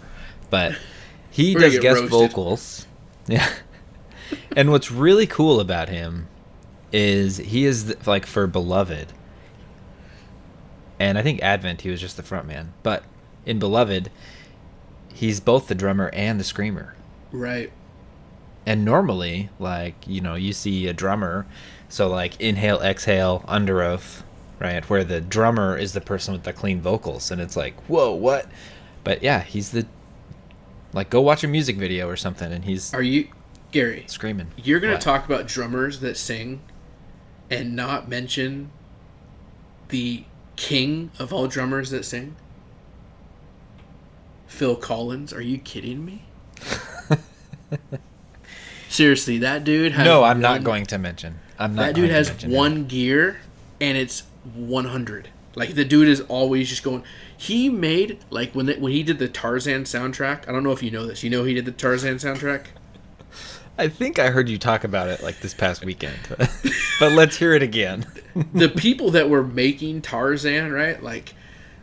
[0.49, 0.78] but
[1.35, 2.11] he We're does guest roasted.
[2.11, 2.87] vocals.
[3.26, 3.49] Yeah.
[4.57, 6.28] and what's really cool about him
[6.93, 9.12] is he is th- like for Beloved.
[10.99, 13.03] And I think Advent he was just the front man, but
[13.47, 14.11] in Beloved
[15.12, 16.95] he's both the drummer and the screamer.
[17.32, 17.72] right.
[18.66, 21.45] And normally, like, you know, you see a drummer,
[21.91, 24.22] so like inhale, exhale, Underoath,
[24.59, 24.82] right?
[24.89, 28.47] Where the drummer is the person with the clean vocals and it's like, "Whoa, what?"
[29.05, 29.87] But yeah, he's the
[30.95, 33.28] like go watch a music video or something and he's Are you,
[33.72, 34.05] Gary?
[34.07, 34.49] screaming.
[34.57, 35.03] You're gonna What?
[35.03, 36.61] talk about drummers that sing,
[37.51, 38.70] and not mention
[39.88, 40.24] the
[40.57, 42.36] king of all drummers that sing,
[44.47, 45.32] Phil Collins.
[45.32, 46.22] Are you kidding me?
[48.88, 50.05] Seriously, that dude has.
[50.05, 51.40] No, I'm not one- going to mention.
[51.59, 52.57] I'm not That dude going to has mention him.
[52.57, 53.40] one gear,
[53.80, 54.22] and it's
[54.55, 55.28] 100.
[55.57, 57.03] Like the dude is always just going.
[57.37, 60.49] He made like when when he did the Tarzan soundtrack.
[60.49, 61.22] I don't know if you know this.
[61.22, 62.66] You know he did the Tarzan soundtrack.
[63.76, 66.18] I think I heard you talk about it like this past weekend.
[67.01, 68.07] but let's hear it again.
[68.55, 71.03] the people that were making Tarzan, right?
[71.03, 71.35] Like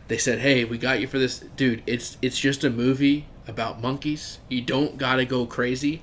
[0.08, 1.82] they said, "Hey, we got you for this, dude.
[1.86, 4.38] It's it's just a movie about monkeys.
[4.48, 6.02] You don't gotta go crazy."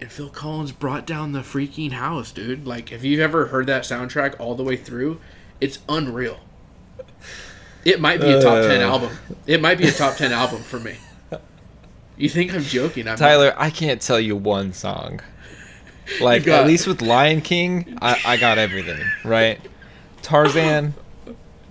[0.00, 2.66] And Phil Collins brought down the freaking house, dude.
[2.66, 5.20] Like, if you've ever heard that soundtrack all the way through,
[5.60, 6.40] it's unreal.
[7.84, 8.88] It might be a top ten Uh.
[8.90, 9.16] album.
[9.46, 10.96] It might be a top ten album for me.
[12.16, 13.08] You think I'm joking?
[13.08, 15.20] I'm Tyler, I can't tell you one song.
[16.20, 19.58] Like got- at least with Lion King, I, I got everything right.
[20.22, 20.92] Tarzan,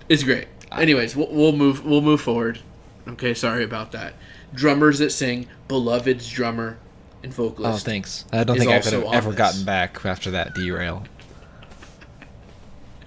[0.07, 0.47] It's great.
[0.71, 1.85] Anyways, we'll, we'll move.
[1.85, 2.59] We'll move forward.
[3.07, 4.13] Okay, sorry about that.
[4.53, 6.77] Drummers that sing, Beloved's drummer
[7.21, 7.85] and vocalist.
[7.85, 8.25] oh thanks.
[8.31, 9.37] I don't think I could have ever this.
[9.37, 11.03] gotten back after that derail.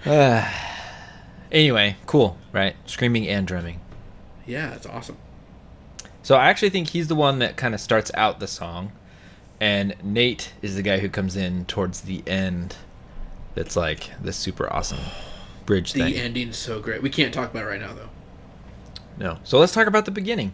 [1.53, 2.75] Anyway, cool, right?
[2.85, 3.79] Screaming and drumming.
[4.45, 5.17] Yeah, that's awesome.
[6.23, 8.91] So I actually think he's the one that kind of starts out the song,
[9.61, 12.75] and Nate is the guy who comes in towards the end.
[13.55, 14.99] That's like the super awesome
[15.65, 16.13] bridge The thing.
[16.15, 17.03] ending's so great.
[17.03, 18.09] We can't talk about it right now though.
[19.17, 19.37] No.
[19.43, 20.53] So let's talk about the beginning.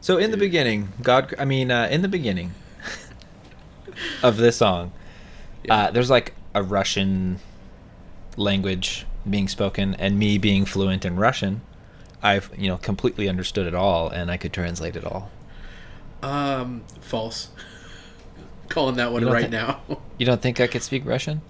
[0.00, 2.54] So in the beginning, God, I mean, uh, in the beginning
[4.22, 4.92] of this song,
[5.68, 7.38] uh, there's like a Russian
[8.36, 11.62] language being spoken, and me being fluent in Russian,
[12.22, 15.30] I've you know completely understood it all and I could translate it all.
[16.22, 17.48] Um, false.
[18.68, 19.80] Calling that one right think- now.
[20.18, 21.40] You don't think I could speak Russian?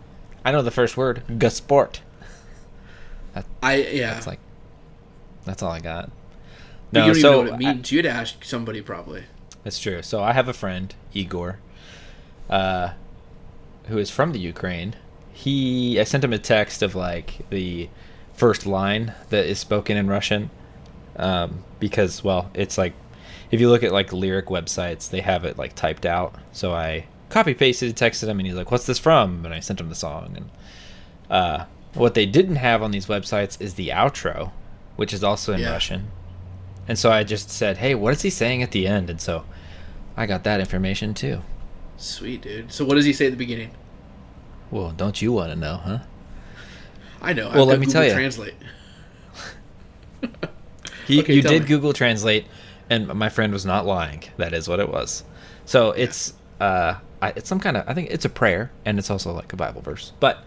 [0.45, 1.99] I know the first word, gasport.
[3.63, 4.15] I yeah.
[4.15, 4.39] That's like
[5.45, 6.11] that's all I got.
[6.93, 7.93] No, you don't so even know what it I- means.
[7.93, 9.25] You'd ask somebody probably.
[9.65, 10.03] That's true.
[10.03, 11.59] So I have a friend, Igor,
[12.49, 12.91] uh,
[13.87, 14.95] who is from the Ukraine.
[15.43, 17.89] He, I sent him a text of like the
[18.35, 20.51] first line that is spoken in Russian,
[21.17, 22.93] um, because well, it's like
[23.51, 26.35] if you look at like lyric websites, they have it like typed out.
[26.53, 29.81] So I copy pasted, texted him, and he's like, "What's this from?" And I sent
[29.81, 30.35] him the song.
[30.37, 30.51] And
[31.31, 31.65] uh,
[31.95, 34.53] what they didn't have on these websites is the outro,
[34.97, 35.71] which is also in Yeah.
[35.73, 36.11] Russian.
[36.87, 39.45] And so I just said, "Hey, what is he saying at the end?" And so
[40.19, 41.41] I got that information too.
[41.97, 42.73] Sweet dude.
[42.73, 43.71] So what does he say at the beginning?
[44.71, 45.99] Well, don't you want to know, huh?
[47.21, 47.51] I know.
[47.51, 48.15] Well, I've let me Google tell you.
[48.15, 48.55] Translate.
[51.07, 51.69] He, Okay, you did me.
[51.69, 52.47] Google Translate,
[52.89, 54.23] and my friend was not lying.
[54.37, 55.25] That is what it was.
[55.65, 59.11] So it's uh, I, it's some kind of I think it's a prayer, and it's
[59.11, 60.13] also like a Bible verse.
[60.21, 60.45] But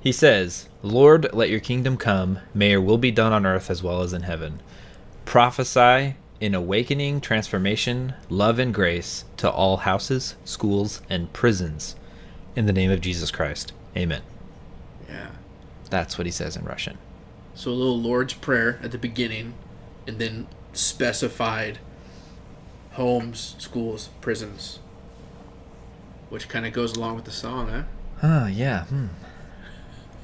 [0.00, 2.40] he says, "Lord, let your kingdom come.
[2.52, 4.60] May your will be done on earth as well as in heaven.
[5.24, 11.94] Prophesy in awakening, transformation, love, and grace to all houses, schools, and prisons,
[12.56, 13.72] in the name of Jesus Christ.
[13.96, 14.22] Amen."
[15.08, 15.30] Yeah.
[15.90, 16.98] That's what he says in Russian.
[17.54, 19.54] So a little Lord's Prayer at the beginning,
[20.06, 21.78] and then specified
[22.92, 24.78] homes, schools, prisons,
[26.30, 27.82] which kind of goes along with the song, huh?
[28.26, 28.84] Huh, yeah.
[28.84, 29.06] Hmm.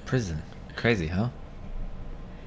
[0.07, 0.43] Prison.
[0.77, 1.29] Crazy, huh?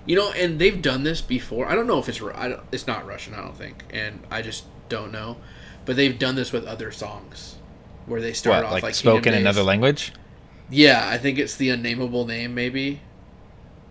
[0.05, 1.67] You know, and they've done this before.
[1.67, 4.41] I don't know if it's I don't, it's not Russian, I don't think, and I
[4.41, 5.37] just don't know.
[5.85, 7.57] But they've done this with other songs,
[8.05, 10.13] where they start What, off like, like, spoken in another language?
[10.69, 13.01] Yeah, I think it's the unnameable name, maybe,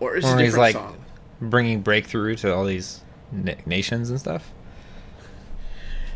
[0.01, 1.05] or it's a different he's like song.
[1.41, 4.51] bringing breakthrough to all these na- nations and stuff.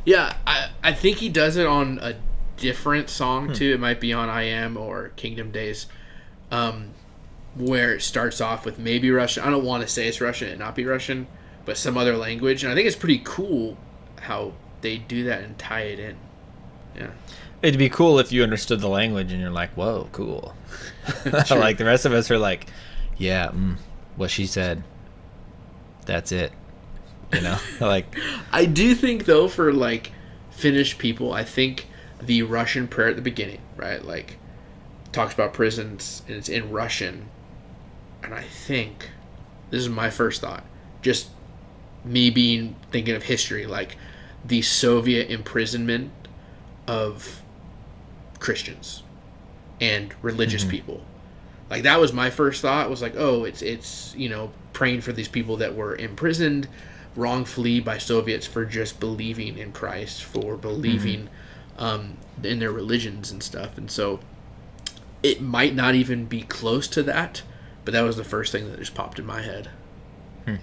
[0.05, 2.15] Yeah, I I think he does it on a
[2.57, 3.53] different song Hmm.
[3.55, 3.73] too.
[3.75, 5.87] It might be on I Am or Kingdom Days,
[6.51, 6.91] um,
[7.55, 9.45] where it starts off with maybe Russian.
[9.45, 11.27] I don't want to say it's Russian and not be Russian,
[11.65, 12.63] but some other language.
[12.63, 13.77] And I think it's pretty cool
[14.23, 16.17] how they do that and tie it in.
[16.97, 17.11] Yeah,
[17.65, 20.55] It'd be cool if you understood the language and you're like, "Whoa, cool."
[21.51, 22.67] Like the rest of us are like,
[23.17, 23.77] "Yeah, mm,
[24.17, 24.83] what she said.
[26.05, 26.53] That's it."
[27.33, 28.15] You know, like
[28.53, 30.13] I do think though for like
[30.51, 31.89] Finished People, I think
[32.21, 34.37] the Russian prayer at the beginning, right, like
[35.11, 37.31] talks about prisons and it's in Russian,
[38.23, 39.11] and I think
[39.71, 40.65] this is my first thought,
[41.01, 41.31] just
[42.05, 43.97] me being thinking of history, like
[44.45, 46.13] the Soviet imprisonment
[46.87, 47.41] of
[48.45, 49.03] Christians
[49.81, 51.01] and religious people.
[51.71, 55.13] Like that was my first thought was like, oh, it's it's you know praying for
[55.13, 56.69] these people that were imprisoned
[57.17, 61.31] wrongfully by Soviets for just believing in Christ, for believing
[61.79, 64.21] um, in their religions and stuff, and so
[65.23, 67.41] it might not even be close to that,
[67.87, 69.71] but that was the first thing that just popped in my head.
[70.45, 70.57] Hmm.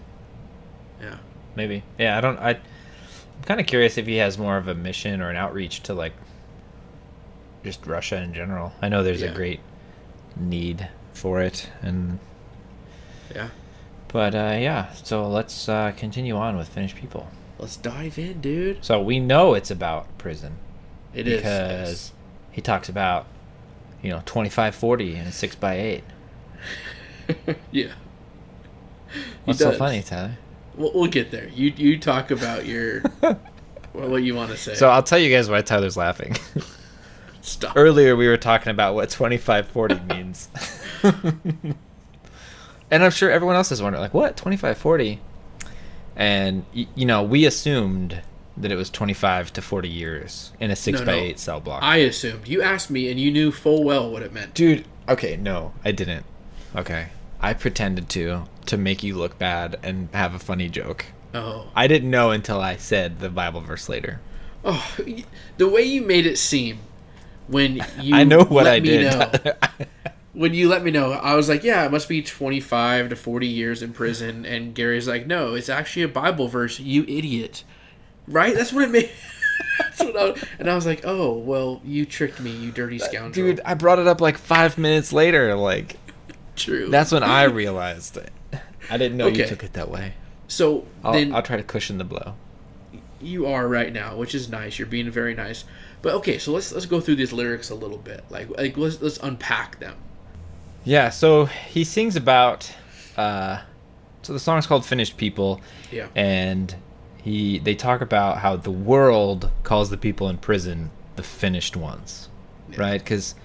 [1.01, 1.17] Yeah.
[1.55, 2.15] maybe, yeah.
[2.15, 2.37] I don't.
[2.37, 5.81] I, I'm kind of curious if he has more of a mission or an outreach
[5.83, 6.13] to like
[7.63, 8.73] just Russia in general.
[8.81, 9.29] I know there's Yeah.
[9.31, 9.59] a great
[10.35, 12.19] need for it, and
[13.33, 13.49] Yeah.
[14.07, 14.91] but uh, yeah.
[14.93, 17.27] So let's uh, continue on with Finished People.
[17.59, 18.83] Let's dive in, dude.
[18.83, 20.53] So we know it's about prison
[21.13, 22.11] It is because
[22.51, 23.27] he talks about
[24.01, 26.03] you know 2540 and 6 by 8
[27.71, 27.91] yeah.
[29.45, 30.37] What's so funny tyler
[30.75, 31.49] We'll, we'll get there.
[31.49, 33.39] You you talk about your what,
[34.09, 34.73] what you want to say.
[34.73, 36.35] so i'll tell you guys why tyler's laughing
[37.41, 37.73] stop.
[37.75, 40.49] earlier we were talking about what 2540 means
[42.89, 45.19] and i'm sure everyone else is wondering like what 2540
[46.15, 48.21] and y- you know we assumed
[48.57, 51.17] that it was 25 to 40 years in a 6 No, by no.
[51.19, 54.33] 8 cell block I assumed you asked me, and you knew full well what it
[54.33, 54.53] meant.
[54.53, 56.25] Dude, okay, no, I didn't.
[56.75, 57.07] Okay.
[57.39, 61.05] I pretended to to make you look bad and have a funny joke.
[61.33, 64.19] Oh, I didn't know until I said the Bible verse later.
[64.65, 64.95] oh,
[65.57, 66.79] the way you made it seem
[67.51, 69.03] when you I know what let I me did.
[69.45, 69.53] know-
[70.33, 73.15] when you let me know, I was like, yeah, it must be twenty five to
[73.15, 77.63] forty years in prison, and Gary's like, no, it's actually a Bible verse, you idiot.
[78.27, 78.53] Right?
[78.55, 79.09] That's what it made.
[79.79, 83.01] That's what I was, and I was like, oh, well, you tricked me, you dirty
[83.01, 83.31] uh, scoundrel.
[83.47, 85.55] Dude, I brought it up like five minutes later.
[85.55, 85.97] Like
[86.55, 86.89] true.
[86.89, 88.31] that's when I realized it.
[88.89, 90.13] I didn't know you took it that way.
[90.47, 92.35] so I'll, then I'll try to cushion the blow.
[93.21, 94.77] you are right now, which is nice.
[94.79, 95.63] You're being very nice.
[96.01, 98.23] But okay, so let's let's go through these lyrics a little bit.
[98.29, 99.95] Like like let's let's unpack them.
[100.83, 102.71] Yeah, so he sings about
[103.17, 103.61] uh
[104.23, 106.07] so the song's called "Finished People," Yeah.
[106.15, 106.75] and
[107.21, 112.29] he they talk about how the world calls the people in prison the finished ones,
[112.77, 112.99] right?
[113.01, 113.35] Because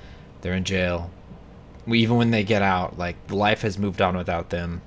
[0.41, 1.11] they're in jail.
[1.87, 4.83] Even when they get out, like life has moved on without them.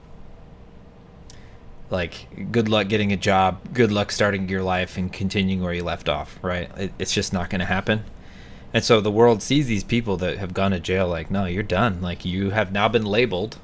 [1.89, 3.73] Like, good luck getting a job.
[3.73, 6.37] Good luck starting your life and continuing where you left off.
[6.41, 6.69] Right?
[6.77, 8.03] It, it's just not going to happen.
[8.73, 11.63] And so the world sees these people that have gone to jail like, no, you're
[11.63, 12.01] done.
[12.01, 13.57] Like you have now been labeled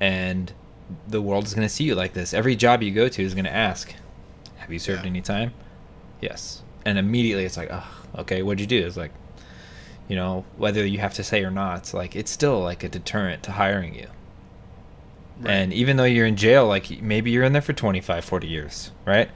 [0.00, 0.52] and
[1.06, 2.32] the world is going to see you like this.
[2.32, 3.94] Every job you go to is going to ask,
[4.56, 5.10] "Have you served Yeah.
[5.10, 5.52] any time?"
[6.22, 6.62] Yes.
[6.86, 7.86] And immediately it's like, "Oh,
[8.20, 9.10] okay, what'd you do?" It's like,
[10.08, 12.88] you know, whether you have to say or not, it's like it's still like a
[12.88, 14.06] deterrent to hiring you.
[15.40, 15.50] Right.
[15.50, 18.90] And even though you're in jail, like maybe you're in there for 25, 40 years,
[19.04, 19.30] right?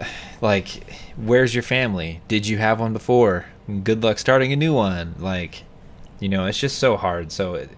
[0.40, 2.20] Like, where's your family?
[2.28, 3.46] Did you have one before?
[3.82, 5.14] Good luck starting a new one.
[5.18, 5.62] Like,
[6.20, 7.32] you know, it's just so hard.
[7.32, 7.70] So it,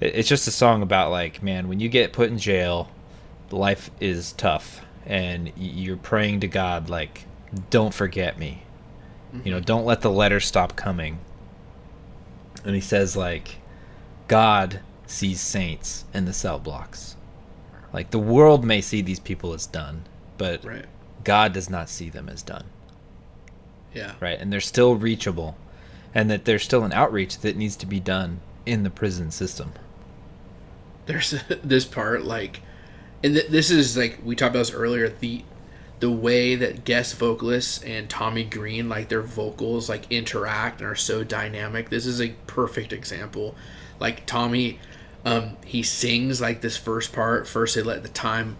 [0.00, 2.90] it- it's just a song about like, man, when you get put in jail,
[3.52, 7.24] life is tough, and you're praying to God, like,
[7.70, 8.64] don't forget me.
[9.44, 9.64] You know, mm-hmm.
[9.64, 11.18] don't let the letters stop coming.
[12.64, 13.58] And he says like,
[14.26, 17.16] God sees saints in the cell blocks.
[17.92, 20.04] Like the world may see these people as done,
[20.38, 20.86] but right.
[21.24, 22.64] God does not see them as done,
[23.94, 24.14] Yeah.
[24.20, 24.38] right?
[24.40, 25.56] And they're still reachable,
[26.14, 29.72] and that there's still an outreach that needs to be done in the prison system.
[31.06, 31.34] there's
[31.64, 32.60] this part like
[33.24, 35.44] and th- this is like we talked about this earlier the
[36.00, 40.94] the way that guest vocalists and Tommy Green like their vocals like interact and are
[40.94, 43.54] so dynamic this is a perfect example
[44.00, 44.78] like Tommy
[45.24, 48.56] um he sings like this first part first they let the time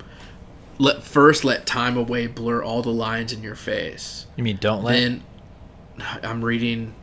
[0.79, 4.83] let first let time away blur all the lines in your face You mean don't
[4.83, 4.93] let?
[4.93, 5.23] then
[6.23, 6.95] I'm reading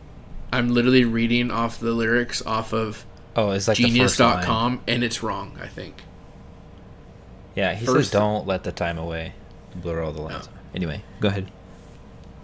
[0.52, 3.06] I'm literally reading off the lyrics off of
[3.36, 6.02] oh, it's like genius.com and it's wrong i think
[7.56, 9.34] Yeah, he First- says don't let the time away,
[9.76, 10.46] blur all the lines.
[10.48, 10.52] No.
[10.74, 11.52] Anyway, go ahead.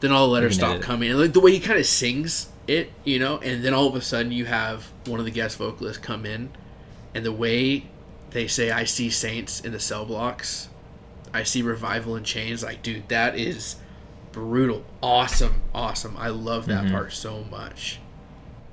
[0.01, 2.91] then all the letters stop coming and like the way he kind of sings it
[3.03, 5.99] you know and then all of a sudden you have one of the guest vocalists
[5.99, 6.49] come in
[7.15, 7.85] and the way
[8.29, 10.69] they say i see saints in the cell blocks
[11.33, 13.77] i see revival in chains like dude that is
[14.31, 16.85] brutal awesome awesome i love Mm-hmm.
[16.87, 17.99] that part so much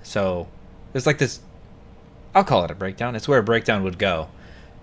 [0.03, 0.49] So
[0.93, 1.41] there's like this
[2.35, 3.15] I'll call it a breakdown.
[3.15, 4.29] It's where a breakdown would go.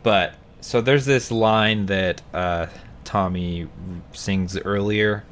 [0.04, 2.68] But so there's this line that uh,
[3.04, 3.68] Tommy
[4.14, 5.24] sings earlier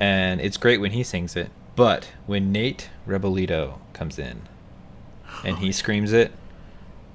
[0.00, 1.50] and it's great when he sings it.
[1.76, 4.42] But when Nate Rebolledo comes in
[5.44, 6.32] and he screams it,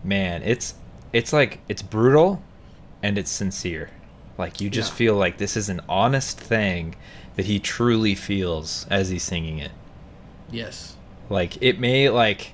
[0.03, 0.75] man, it's
[1.13, 2.41] it's like it's brutal
[3.03, 3.89] and it's sincere.
[4.37, 4.97] Like you just Yeah.
[4.97, 6.95] feel like this is an honest thing
[7.35, 9.71] that he truly feels as he's singing it
[10.49, 10.95] yes
[11.29, 12.53] like it may like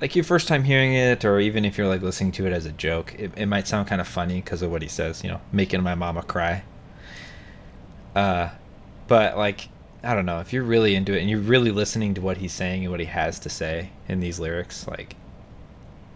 [0.00, 2.64] like your first time hearing it or even if you're like listening to it as
[2.64, 5.28] a joke it, it might sound kind of funny because of what he says you
[5.30, 6.62] know making my mama cry
[8.14, 8.48] uh
[9.08, 9.68] but like
[10.02, 12.52] i don't know if you're really into it and you're really listening to what he's
[12.52, 15.16] saying and what he has to say in these lyrics like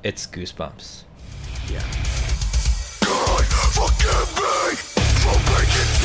[0.02, 1.04] it's goosebumps.
[1.70, 1.80] Yeah.
[3.76, 4.74] Forgive me
[5.22, 5.96] for making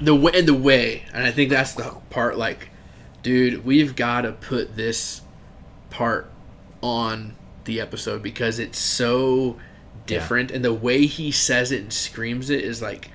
[0.00, 2.68] the way and the way and i think that's the part like
[3.22, 5.22] dude we've got to put this
[5.90, 6.30] part
[6.82, 9.58] on the episode because it's so
[10.06, 13.10] different and the way he says it and screams it is like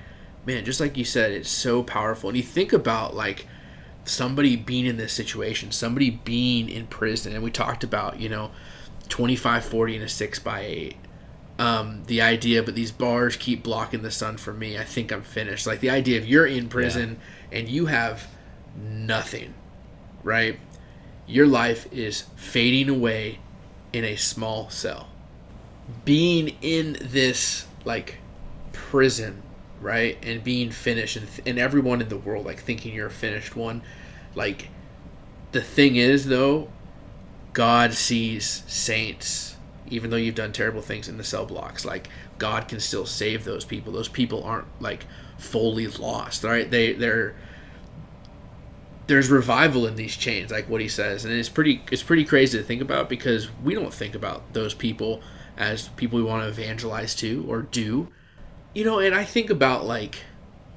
[0.46, 2.30] man just like you said it's so powerful.
[2.30, 3.46] And you think about like
[4.04, 8.52] somebody being in this situation somebody being in prison and we talked about you know
[9.08, 10.96] 25 40 and a 6 by 8
[11.58, 14.78] um, the idea, but these bars keep blocking the sun for me.
[14.78, 15.66] I think I'm finished.
[15.66, 17.18] Like the idea of you're in prison
[17.50, 18.28] and you have
[18.76, 19.54] nothing,
[20.22, 20.58] right?
[21.26, 23.38] Your life is fading away
[23.92, 25.08] in a small cell.
[26.04, 28.18] Being in this like
[28.72, 29.42] prison,
[29.80, 33.56] right, and being finished, and, and everyone in the world like thinking you're a finished
[33.56, 33.82] one.
[34.34, 34.68] Like
[35.52, 36.68] the thing is, though,
[37.54, 39.55] God sees saints
[39.88, 42.08] even though you've done terrible things in the cell blocks like
[42.38, 45.06] god can still save those people those people aren't like
[45.38, 47.34] fully lost right they they're
[49.06, 52.58] there's revival in these chains like what he says and it's pretty it's pretty crazy
[52.58, 55.22] to think about because we don't think about those people
[55.56, 58.08] as people we want to evangelize to or do
[58.74, 60.18] you know and i think about like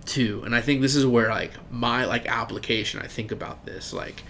[0.10, 0.42] too.
[0.46, 3.94] And I think this is where like my like application I think about this.
[3.94, 4.24] Like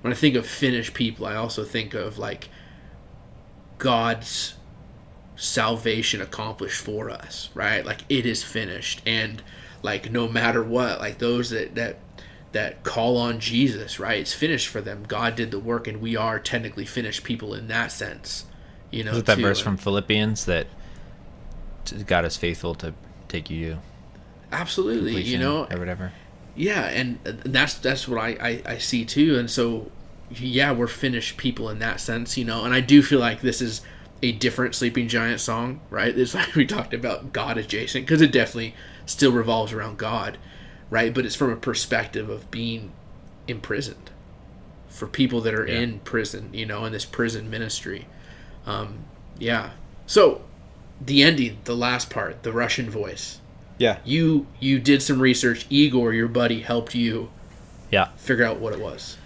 [0.00, 2.48] when I think of finished people, I also think of like
[3.78, 4.54] God's
[5.36, 7.84] salvation accomplished for us, right?
[7.84, 9.42] Like it is finished and
[9.82, 11.98] like no matter what, like those that that
[12.52, 14.20] that call on Jesus, right?
[14.20, 15.04] It's finished for them.
[15.06, 18.46] God did the work and we are technically finished people in that sense.
[18.90, 19.42] You know, Is it that too.
[19.42, 20.66] verse from Philippians that
[22.06, 22.94] God is faithful to
[23.28, 23.78] take you to
[24.52, 26.12] absolutely, you know, or whatever?
[26.54, 29.90] Yeah, and and that's that's what I, I I see too, and so
[30.30, 32.64] yeah, we're finished people in that sense, you know.
[32.64, 33.80] And I do feel like this is
[34.22, 36.16] a different Sleeping Giant song, right?
[36.16, 38.74] It's like we talked about God adjacent because it definitely
[39.04, 40.38] still revolves around God,
[40.90, 41.12] right?
[41.14, 42.92] But it's from a perspective of being
[43.46, 44.10] imprisoned
[44.88, 45.80] for people that are Yeah.
[45.80, 48.06] in prison, you know, in this prison ministry.
[48.66, 49.00] Um,
[49.38, 49.70] yeah.
[50.06, 50.42] So
[51.00, 53.38] the ending, the last part, the Russian voice
[53.78, 53.98] Yeah.
[54.04, 57.28] you you did some research igor your buddy helped you
[57.92, 58.08] Yeah.
[58.16, 59.18] figure out what it was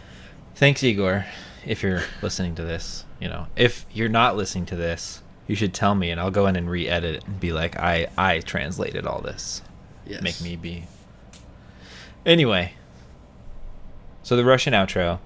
[0.61, 1.25] Thanks, Igor.
[1.65, 5.73] If you're listening to this, you know, if you're not listening to this, you should
[5.73, 9.07] tell me, and I'll go in and re-edit it and be like, I I translated
[9.07, 9.63] all this.
[10.07, 10.85] yes Make me be.
[12.27, 12.75] Anyway,
[14.23, 15.21] so the Russian outro,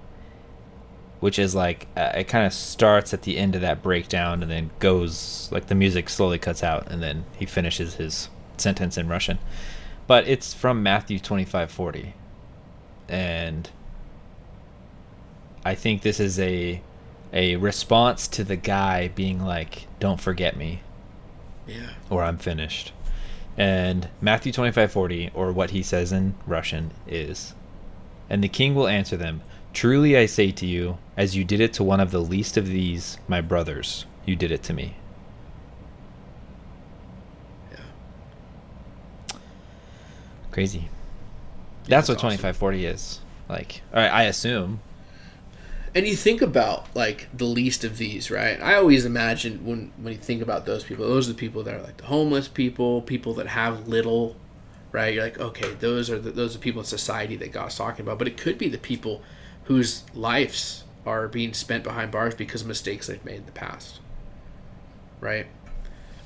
[1.19, 4.49] which is like uh, it kind of starts at the end of that breakdown and
[4.49, 9.09] then goes like the music slowly cuts out and then he finishes his sentence in
[9.09, 9.39] Russian,
[10.07, 12.13] but it's from Matthew twenty five forty,
[13.09, 13.69] and
[15.65, 16.81] I think this is a
[17.33, 20.81] a response to the guy being like, "Don't forget me."
[21.67, 22.93] yeah or I'm finished.
[23.57, 27.53] And Matthew 25:40 or what he says in Russian is
[28.29, 29.41] And the king will answer them,
[29.73, 32.67] "Truly I say to you, as you did it to one of the least of
[32.67, 34.95] these my brothers, you did it to me."
[37.71, 39.37] yeah
[40.51, 40.89] Crazy.
[41.87, 42.37] That's, that's what awesome.
[42.37, 43.19] 2540 is.
[43.49, 44.79] Like, I, I assume.
[45.95, 48.61] And you think about like the least of these right?
[48.61, 51.73] I always imagine when when you think about those people those are the people that
[51.73, 54.35] are like the homeless people people that have little
[54.91, 55.13] right?
[55.13, 58.19] You're like okay those are the, those are people in society that god's talking about.
[58.19, 59.23] But it could be the people
[59.63, 63.99] whose lives are being spent behind bars because of mistakes they've made in the past
[65.21, 65.47] right?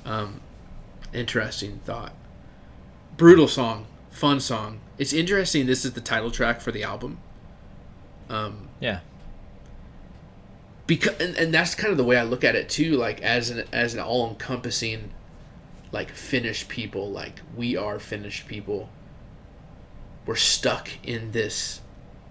[0.04, 0.40] Um
[1.12, 2.12] interesting thought.
[3.16, 4.80] Brutal song fun song.
[4.98, 7.18] It's interesting this is the title track for the album.
[8.28, 9.00] Um Yeah.
[10.90, 13.48] Because and, and that's kind of the way I look at it too like as
[13.48, 15.12] an as an all encompassing
[15.92, 18.88] like finished people like we are finished people.
[20.26, 21.80] We're stuck in this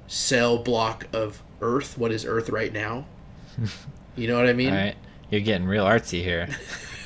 [0.08, 3.06] cell block of earth what is earth right now?
[4.16, 4.72] You know what I mean?
[4.72, 4.98] All right.
[5.30, 6.50] You're getting real artsy here.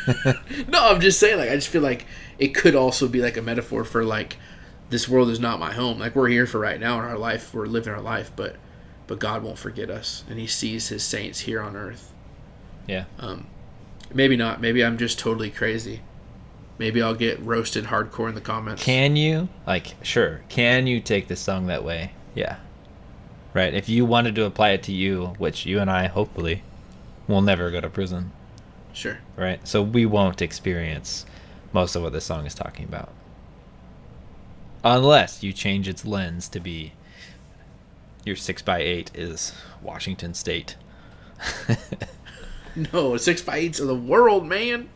[0.68, 2.08] no I'm just saying like I just feel like
[2.40, 4.38] it could also be like a metaphor for like
[4.90, 6.00] this world is not my home.
[6.00, 7.54] Like we're here for right now in our life.
[7.54, 8.56] We're living our life but
[9.08, 12.12] but God won't forget us and he sees his saints here on earth
[12.88, 13.06] yeah.
[13.20, 13.48] Um,
[14.14, 14.60] maybe not.
[14.62, 16.02] Maybe I'm just totally crazy.
[16.78, 18.84] Maybe I'll get roasted hardcore in the comments.
[18.84, 20.42] Can you like sure?
[20.50, 22.12] Can you take the song that way?
[22.36, 22.58] Yeah.
[23.54, 23.74] Right.
[23.74, 26.64] If you wanted to apply it to you, which you and I hopefully
[27.28, 28.32] will never go to prison,
[28.92, 29.20] Sure.
[29.38, 29.66] right?
[29.68, 31.26] So we won't experience
[31.72, 33.10] most of what this song is talking about.
[34.84, 36.94] Unless you change its lens to be
[38.26, 40.76] your six by eight is Washington State.
[42.76, 44.90] No, six by eights of the world, man.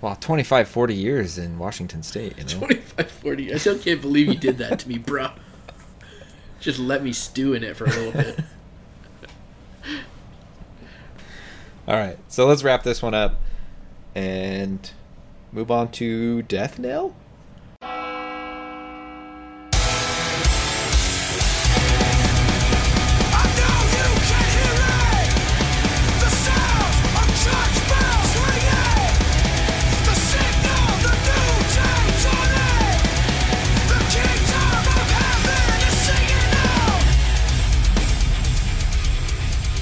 [0.00, 2.66] Well, 25, 40 years in Washington State, you know.
[2.66, 3.54] 25, 40.
[3.54, 5.30] I still can't believe you did that to me, bro.
[6.60, 8.40] Just let me stew in it for a little bit.
[11.88, 13.40] All right, so let's wrap this one up
[14.14, 14.90] and
[15.50, 17.16] move on to Death Knell.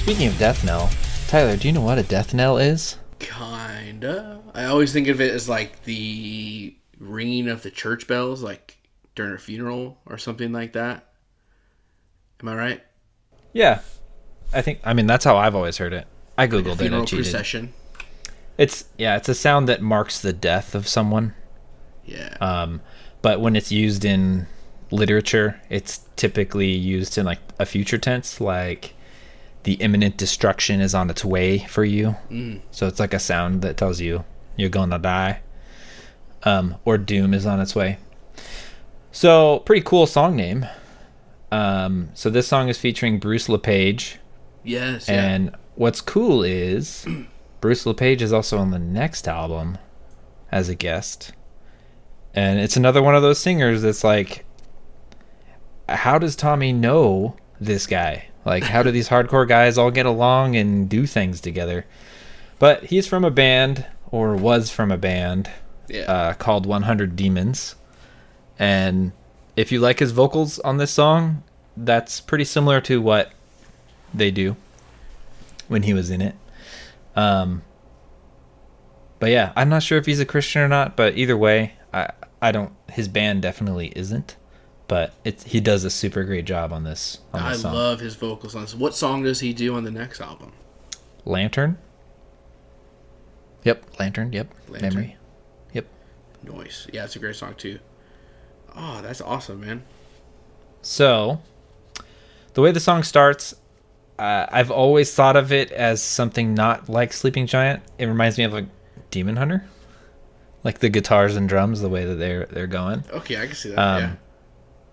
[0.07, 0.89] Speaking of Death Knell,
[1.27, 2.95] Tyler, do you know what a Death Knell is?
[3.19, 4.41] Kinda.
[4.53, 8.77] I always think of it as like the ringing of the church bells, like
[9.15, 11.09] during a funeral or something like that.
[12.41, 12.83] Am I right?
[13.51, 13.81] Yeah,
[14.53, 14.79] I think.
[14.85, 16.07] I mean, that's how I've always heard it.
[16.37, 17.25] I googled it funeral and cheated.
[17.25, 17.73] procession.
[18.57, 21.33] It's yeah, it's a sound that marks the death of someone.
[22.05, 22.37] Yeah.
[22.39, 22.79] Um,
[23.21, 24.47] but when it's used in
[24.89, 28.93] literature, it's typically used in like a future tense, like
[29.67, 32.15] the imminent destruction is on its way for you.
[32.31, 32.61] Mm.
[32.71, 34.23] So it's like a sound that tells you
[34.55, 35.41] you're gonna die,
[36.43, 37.97] um, or doom is on its way.
[39.11, 40.65] So pretty cool song name.
[41.51, 44.19] Um, so this song is featuring Bruce LePage,
[44.63, 45.09] Yes.
[45.09, 45.21] Yeah.
[45.21, 47.05] and what's cool is
[47.59, 49.77] Bruce LePage is also on the next album
[50.49, 51.33] as a guest,
[52.33, 54.45] and it's another one of those singers that's like,
[55.89, 58.26] how does Tommy know this guy?
[58.47, 61.85] Like, how do these hardcore guys all get along and do things together?
[62.59, 65.49] But he's from a band, or was from a band,
[65.89, 66.03] yeah.
[66.03, 67.75] uh, called 100 Demons.
[68.57, 69.11] And
[69.57, 71.43] if you like his vocals on this song,
[71.75, 73.33] that's pretty similar to what
[74.13, 74.55] they do
[75.67, 76.35] when he was in it.
[77.17, 77.63] Um,
[79.19, 82.11] but yeah, I'm not sure if he's a Christian or not, but either way, I
[82.41, 84.37] I don't his band definitely isn't,
[84.87, 88.15] but it's he does a super great job on this on I this love his
[88.15, 88.73] vocals on this.
[88.73, 90.53] What song does he do on the next album?
[91.25, 91.77] Lantern.
[93.63, 94.53] Yep, Lantern, yep.
[94.69, 94.93] Lantern.
[94.93, 95.17] Memory.
[95.73, 95.85] Yep.
[96.43, 96.87] Noise.
[96.93, 97.79] Yeah, it's a great song too.
[98.75, 99.83] Oh, that's awesome, man.
[100.81, 101.41] So,
[102.53, 103.55] the way the song starts,
[104.17, 107.83] uh, I've always thought of it as something not like Sleeping Giant.
[107.97, 108.67] It reminds me of a
[109.11, 109.65] Demon Hunter,
[110.63, 113.03] like the guitars and drums, the way that they're they're going.
[113.11, 113.79] Okay, I can see that.
[113.79, 114.15] Um, yeah.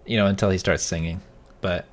[0.07, 1.21] You know, until he starts singing.
[1.61, 1.87] But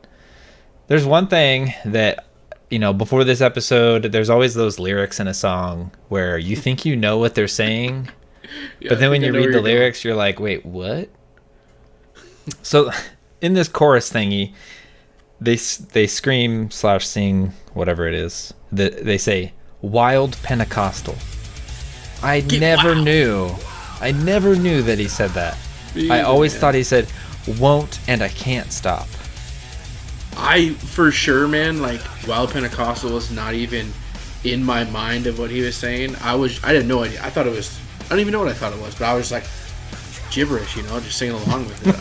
[0.87, 2.25] there's one thing that
[2.69, 6.85] you know before this episode, there's always those lyrics in a song where you think
[6.85, 8.09] you know what they're saying,
[8.79, 9.63] Yeah, but then when you read the you're going.
[9.63, 11.09] lyrics, you're like, wait, what?
[12.61, 12.91] so,
[13.41, 14.53] in this chorus thingy,
[15.39, 18.53] they they scream slash sing whatever it is.
[18.71, 21.15] The, they say wild Pentecostal.
[22.21, 23.05] I never wild.
[23.05, 23.49] knew.
[23.99, 25.57] I never knew that he said that.
[26.09, 26.61] I always man.
[26.61, 27.07] thought he said
[27.59, 29.07] won't and I can't stop.
[30.37, 31.81] I for sure, man.
[31.81, 33.91] Like Wild Pentecostal was not even
[34.43, 36.15] in my mind of what he was saying.
[36.21, 37.23] I was, I had no idea.
[37.23, 37.79] I thought it was.
[38.05, 39.43] I don't even know what I thought it was, but I was like
[40.31, 41.95] gibberish, you know, just singing along with it.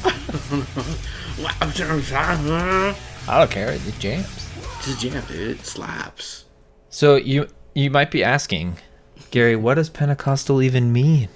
[1.60, 2.94] I don't know.
[3.28, 3.72] I don't care.
[3.72, 4.48] It jams.
[4.82, 5.58] Just jam, dude.
[5.58, 6.44] It slaps.
[6.88, 8.78] So you you might be asking,
[9.30, 11.28] Gary, what does Pentecostal even mean?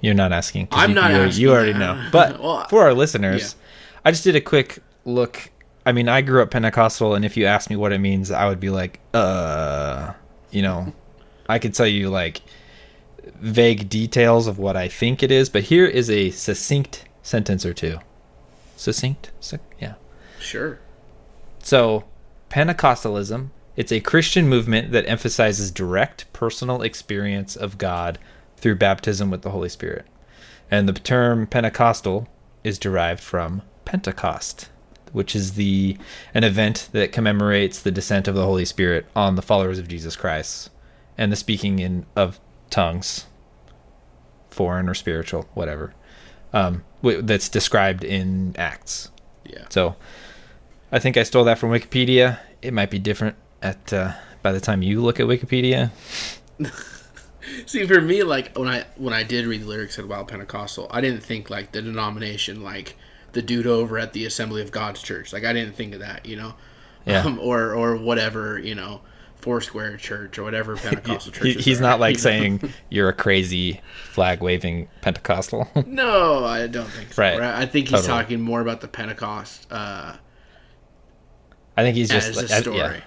[0.00, 0.68] You're not asking.
[0.72, 2.08] I'm you, not you, asking You already know.
[2.12, 3.56] But Well, for our listeners,
[4.04, 5.50] I just did a quick look.
[5.84, 8.48] I mean, I grew up Pentecostal, and if you asked me what it means, I
[8.48, 10.12] would be like, uh,
[10.50, 10.92] you know,
[11.48, 12.42] I could tell you like
[13.40, 17.74] vague details of what I think it is, but here is a succinct sentence or
[17.74, 17.98] two.
[18.76, 19.30] Succinct?
[19.40, 19.94] Suc- yeah.
[20.38, 20.78] Sure.
[21.62, 22.04] So,
[22.50, 28.18] Pentecostalism, it's a Christian movement that emphasizes direct personal experience of God
[28.60, 30.06] through baptism with the Holy Spirit.
[30.70, 32.28] And the term Pentecostal
[32.62, 34.68] is derived from Pentecost,
[35.12, 35.96] which is the
[36.34, 40.14] an event that commemorates the descent of the Holy Spirit on the followers of Jesus
[40.14, 40.70] Christ
[41.18, 42.38] and the speaking in of
[42.70, 43.26] tongues,
[44.50, 45.94] foreign or spiritual, whatever.
[46.52, 49.10] Um, wi- that's described in Acts.
[49.44, 49.66] Yeah.
[49.70, 49.96] So
[50.92, 52.38] I think I stole that from Wikipedia.
[52.62, 55.90] It might be different at uh, by the time you look at Wikipedia.
[57.66, 60.88] See, for me, like when I when I did read the lyrics at Wild Pentecostal,
[60.90, 62.96] I didn't think like the denomination, like
[63.32, 65.32] the dude over at the Assembly of God's Church.
[65.32, 66.54] Like I didn't think of that, you know,
[67.06, 67.22] Yeah.
[67.22, 69.00] um, or or whatever, you know,
[69.36, 72.22] Foursquare Church or whatever Pentecostal He, he's not like you know?
[72.22, 73.80] saying you're a crazy
[74.10, 75.68] flag waving Pentecostal.
[75.86, 77.22] No, I don't think so.
[77.22, 77.40] Right.
[77.40, 78.08] I think he's Totally.
[78.22, 80.16] talking more about the Pentecost uh,
[81.76, 82.76] I think he's just as like, a I- story.
[82.76, 83.00] yeah,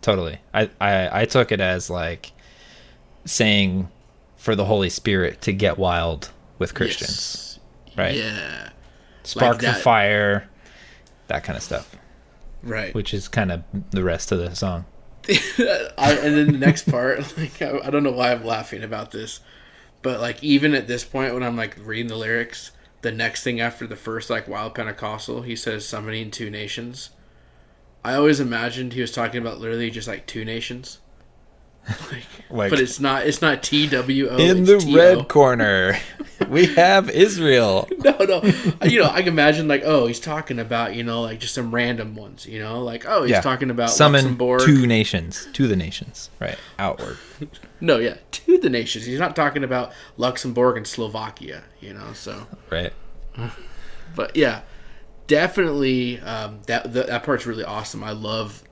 [0.00, 0.38] totally.
[0.54, 2.32] I, I I took it as like
[3.26, 3.88] saying
[4.36, 7.58] for the Holy Spirit to get wild with Christians,
[7.88, 7.96] Yes.
[7.98, 8.14] right?
[8.16, 8.70] Yeah.
[9.24, 10.48] Spark the fire,
[11.26, 11.94] that kind of stuff,
[12.62, 12.94] Right.
[12.94, 14.84] which is kind of the rest of the song.
[15.28, 19.10] I, and then the next part, like I, I don't know why I'm laughing about
[19.10, 19.40] this,
[20.02, 22.70] but like even at this point when I'm like reading the lyrics,
[23.02, 27.10] the next thing after the first like Wild Pentecostal, he says summoning two nations.
[28.04, 31.00] I always imagined he was talking about literally just like two nations.
[32.10, 33.26] Like, Like- but it's not.
[33.26, 34.36] It's not T W O.
[34.36, 34.96] In the T-O.
[34.96, 35.98] red corner,
[36.48, 37.88] we have Israel.
[38.04, 38.42] No, no.
[38.84, 41.74] You know, I can imagine like, oh, he's talking about you know like just some
[41.74, 42.46] random ones.
[42.46, 44.60] You know, like oh, he's talking about summon Luxembourg.
[44.60, 46.56] two nations to the nations, right?
[46.78, 47.18] Outward.
[47.78, 49.04] No, yeah, to the nations.
[49.04, 52.14] He's not talking about Luxembourg and Slovakia, you know.
[52.14, 52.90] So, right?
[54.16, 54.62] but yeah,
[55.26, 58.02] definitely um, that, that that part's really awesome.
[58.02, 58.62] I love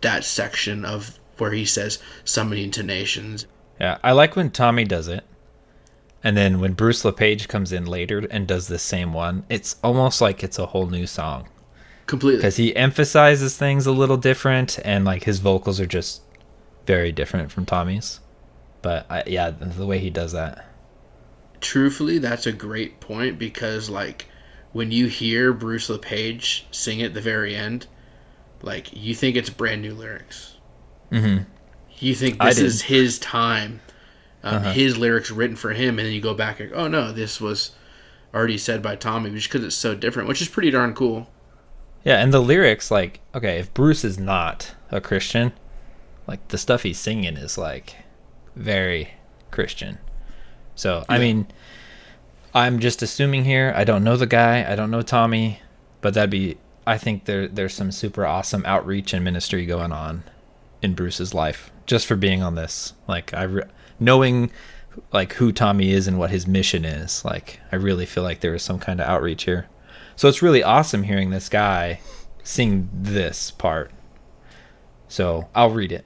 [0.00, 3.46] that section of where he says summoning to nations.
[3.80, 5.24] Yeah, I like when Tommy does it,
[6.24, 10.20] and then when Bruce LePage comes in later and does the same one, it's almost
[10.20, 11.48] like it's a whole new song
[12.06, 12.38] Completely.
[12.38, 16.22] because he emphasizes things a little different, and like his vocals are just
[16.86, 18.20] very different from Tommy's.
[18.82, 20.64] But I, yeah, the way he does that,
[21.60, 24.26] truthfully, that's a great point because like
[24.72, 27.86] when you hear Bruce LePage sing at the very end,
[28.62, 30.55] like you think it's brand new lyrics.
[31.10, 31.44] Mm-hmm.
[31.98, 33.80] You think this is his time,
[34.42, 34.72] um, Uh-huh.
[34.72, 37.72] his lyrics written for him, and then you go back and oh no, this was
[38.34, 41.30] already said by Tommy, just because it's so different, which is pretty darn cool.
[42.04, 45.52] Yeah, and the lyrics, like, okay, if Bruce is not a Christian,
[46.26, 47.96] like the stuff he's singing is like
[48.54, 49.12] very
[49.50, 49.98] Christian.
[50.74, 51.46] So I mean,
[52.54, 53.72] I'm just assuming here.
[53.74, 54.70] I don't know the guy.
[54.70, 55.60] I don't know Tommy,
[56.00, 56.58] but that'd be.
[56.86, 60.22] I think there there's some super awesome outreach and ministry going on
[60.82, 62.92] in Bruce's life just for being on this.
[63.08, 63.64] Like I re-
[63.98, 64.50] knowing
[65.12, 67.24] like who Tommy is and what his mission is.
[67.24, 69.68] Like I really feel like there is some kind of outreach here.
[70.16, 72.00] So it's really awesome hearing this guy
[72.42, 73.90] sing this part.
[75.08, 76.04] So I'll read it.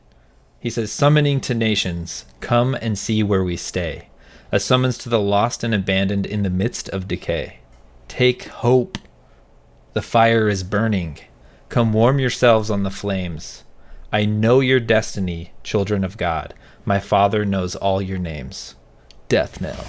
[0.58, 4.08] He says, Summoning to nations, come and see where we stay.
[4.52, 7.60] A summons to the lost and abandoned in the midst of decay.
[8.08, 8.98] Take hope.
[9.92, 11.18] The fire is burning.
[11.68, 13.64] Come warm yourselves on the flames.
[14.12, 16.52] I know your destiny, children of God.
[16.84, 18.74] My Father knows all your names.
[19.28, 19.86] Death knell.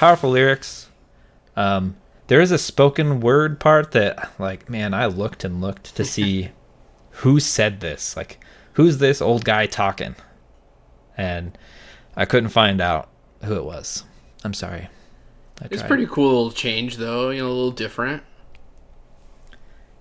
[0.00, 0.88] Powerful lyrics.
[1.56, 1.98] Um,
[2.28, 6.52] there is a spoken word part that, like, man, I looked and looked to see
[7.10, 8.16] who said this.
[8.16, 10.16] Like, who's this old guy talking?
[11.18, 11.58] And
[12.16, 13.10] I couldn't find out
[13.44, 14.04] who it was.
[14.42, 14.88] I'm sorry.
[15.70, 18.22] It's pretty cool little change though, you know, a little different.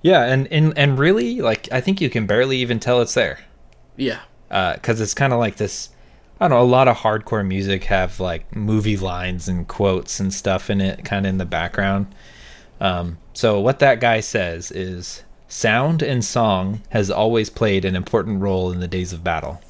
[0.02, 3.40] Yeah, and, and and really, like, I think you can barely even tell it's there.
[3.98, 4.22] Yeah.
[4.48, 5.90] because it's kind of like this.
[6.40, 6.64] I don't know.
[6.64, 11.04] A lot of hardcore music have like movie lines and quotes and stuff in it,
[11.04, 12.14] kind of in the background.
[12.80, 18.42] Um, so what that guy says is, sound and song has always played an important
[18.42, 19.62] role in the days of battle.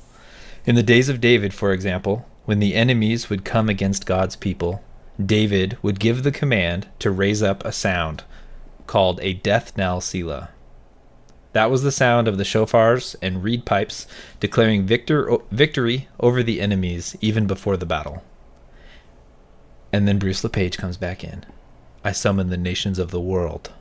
[0.66, 4.84] In the days of David, for example, when the enemies would come against God's people,
[5.24, 8.24] David would give the command to raise up a sound
[8.86, 10.50] called a death knell Selah.
[11.54, 14.06] That was the sound of the shofars and reed pipes
[14.40, 18.24] declaring victor, victory over the enemies even before the battle.
[19.92, 21.46] And then Bruce LePage comes back in.
[22.04, 23.72] I summon the nations of the world.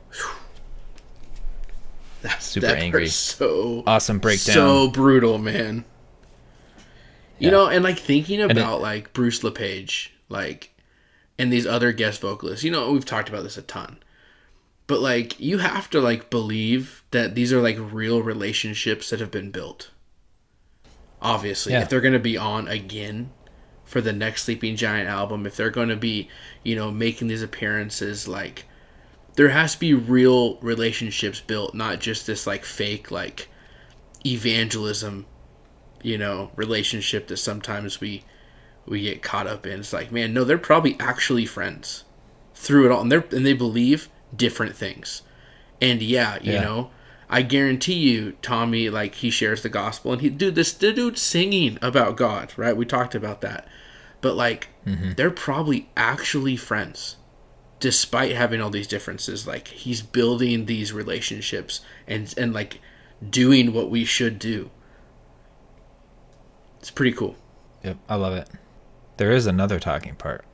[2.21, 3.07] That's Super that angry.
[3.07, 4.53] So Awesome breakdown.
[4.55, 5.85] So brutal, man.
[7.37, 7.51] You Yeah.
[7.51, 10.71] know, and like thinking it- about like Bruce LePage, like,
[11.37, 12.65] and these other guest vocalists.
[12.65, 13.99] You know, we've talked about this a ton,
[14.89, 19.29] but like, you have to like believe that these are like real relationships that have
[19.29, 19.91] been built.
[21.21, 21.81] Obviously, Yeah.
[21.83, 23.29] if they're gonna be on again
[23.85, 26.27] for the next Sleeping Giant album, if they're gonna be,
[26.63, 28.65] you know, making these appearances, like,
[29.35, 33.47] there has to be real relationships built, not just this like fake like
[34.25, 35.27] evangelism,
[36.01, 38.23] you know, relationship that sometimes we
[38.87, 39.81] we get caught up in.
[39.81, 42.05] It's like, man, no, they're probably actually friends
[42.55, 45.21] through it all, and they are and they believe different things.
[45.81, 46.61] And yeah, you Yeah.
[46.61, 46.91] know,
[47.29, 51.17] I guarantee you, Tommy, like he shares the gospel, and he dude, this the dude
[51.17, 52.75] singing about God, right?
[52.75, 53.67] We talked about that,
[54.21, 55.11] but like mm-hmm.
[55.15, 57.15] they're probably actually friends
[57.79, 62.81] despite having all these differences like he's building these relationships and and like
[63.29, 64.69] doing what we should do
[66.77, 67.37] it's pretty cool
[67.83, 68.49] Yep, I love it.
[69.17, 70.45] There is another talking part.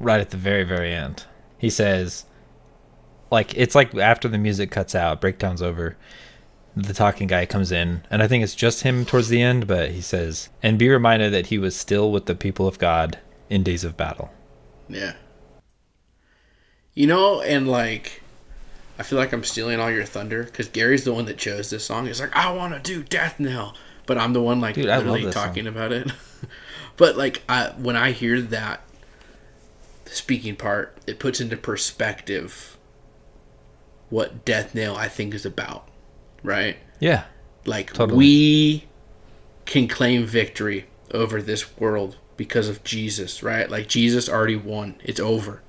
[0.00, 1.24] Right at the very, very end.
[1.58, 2.24] He says,
[3.30, 5.96] like, it's like after the music cuts out, breakdown's over,
[6.76, 9.90] the talking guy comes in, and I think it's just him towards the end, but
[9.90, 13.18] he says, and be reminded that he was still with the people of God
[13.50, 14.30] in days of battle.
[14.88, 15.14] yeah.
[16.94, 18.22] You know and like
[18.98, 21.84] i feel like i'm stealing all your thunder because gary's the one that chose this
[21.84, 22.06] song.
[22.06, 25.30] He's like i want to do death knell but i'm the one like Dude, literally
[25.30, 26.10] talking about it.
[26.96, 28.80] But like I, when i hear that
[30.14, 32.76] speaking part it puts into perspective
[34.10, 35.88] what death knell i think is about
[36.42, 37.24] right Yeah.
[37.66, 38.16] like Totally.
[38.18, 38.84] we
[39.66, 43.68] can claim victory over this world because of Jesus, right?
[43.68, 44.94] Like Jesus already won.
[45.02, 45.60] It's over.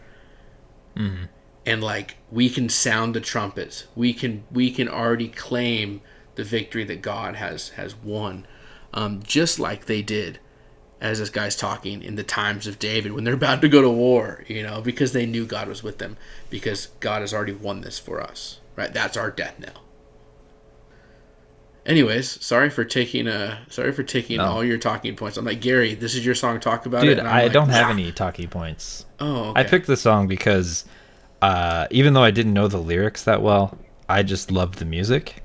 [0.95, 3.87] And like we can sound the trumpets.
[3.95, 6.01] We can we can already claim
[6.35, 8.45] the victory that God has has won.
[8.93, 10.39] um, just like they did
[11.01, 13.89] as this guy's talking in the times of David when they're about to go to
[13.89, 16.17] war, you know, because they knew God was with them,
[16.49, 18.93] because God has already won this for us, right?
[18.93, 19.83] That's our death knell.
[21.85, 24.45] Anyways, sorry for taking uh sorry for taking No.
[24.45, 25.37] all your talking points.
[25.37, 26.59] I'm like Gary, this is your song.
[26.59, 27.15] Talk about it.
[27.15, 29.05] Dude, I'm like, don't have "Nah." any talkie points.
[29.19, 29.61] Oh, okay.
[29.61, 30.85] I picked the song because
[31.41, 33.77] uh, even though I didn't know the lyrics that well,
[34.07, 35.41] I just loved the music.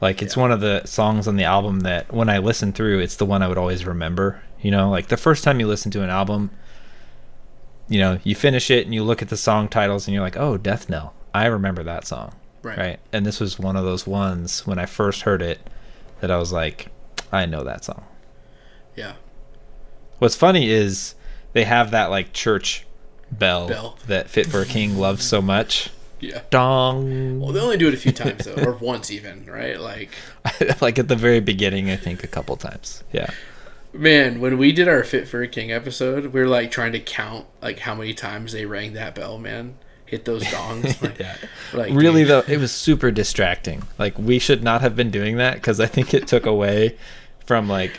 [0.00, 3.16] Like it's one of the songs on the album that when I listen through, it's
[3.16, 4.42] the one I would always remember.
[4.60, 6.50] You know, like the first time you listen to an album,
[7.88, 10.36] you know, you finish it and you look at the song titles and you're like,
[10.38, 11.14] "Oh, Death Knell.
[11.34, 12.78] I remember that song." Right.
[12.78, 13.00] Right.
[13.12, 15.60] And this was one of those ones when I first heard it
[16.20, 16.88] that I was like,
[17.30, 18.04] "I know that song."
[18.96, 19.14] yeah.
[20.20, 21.14] What's funny is
[21.52, 22.86] they have that like church
[23.30, 23.98] bell, Bell.
[24.06, 25.90] that Fit for a King loves so much.
[26.20, 26.42] Yeah.
[26.50, 27.40] Dong.
[27.40, 29.78] Well, they only do it a few times though, or once even, right?
[29.78, 30.10] Like,
[30.80, 33.02] like at the very beginning, I think a couple times.
[33.12, 33.28] Yeah.
[33.94, 37.00] Man, when we did our Fit for a King episode, we were like trying to
[37.00, 39.76] count like how many times they rang that bell, man.
[40.06, 41.00] Hit those dongs.
[41.02, 41.36] Like, Yeah.
[41.72, 43.82] like, really dude, though, it was super distracting.
[43.98, 46.96] Like we should not have been doing that because I think it took away
[47.46, 47.98] from like.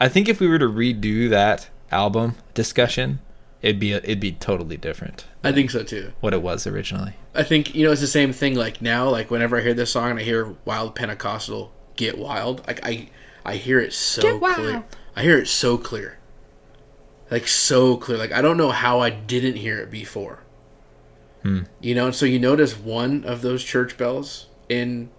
[0.00, 3.20] I think if we were to redo that album discussion,
[3.62, 5.26] it'd be it'd be totally different.
[5.42, 6.12] I think so too.
[6.20, 7.14] What it was originally.
[7.34, 8.54] I think you know it's the same thing.
[8.54, 12.66] Like now, like whenever I hear this song and I hear Wild Pentecostal, Get Wild,
[12.66, 13.08] like I,
[13.44, 14.84] I hear it so clear.
[15.16, 16.18] I hear it so clear.
[17.30, 18.18] Like so clear.
[18.18, 20.40] Like I don't know how I didn't hear it before.
[21.42, 21.62] Hmm.
[21.80, 25.10] You know, and so you notice one of those church bells in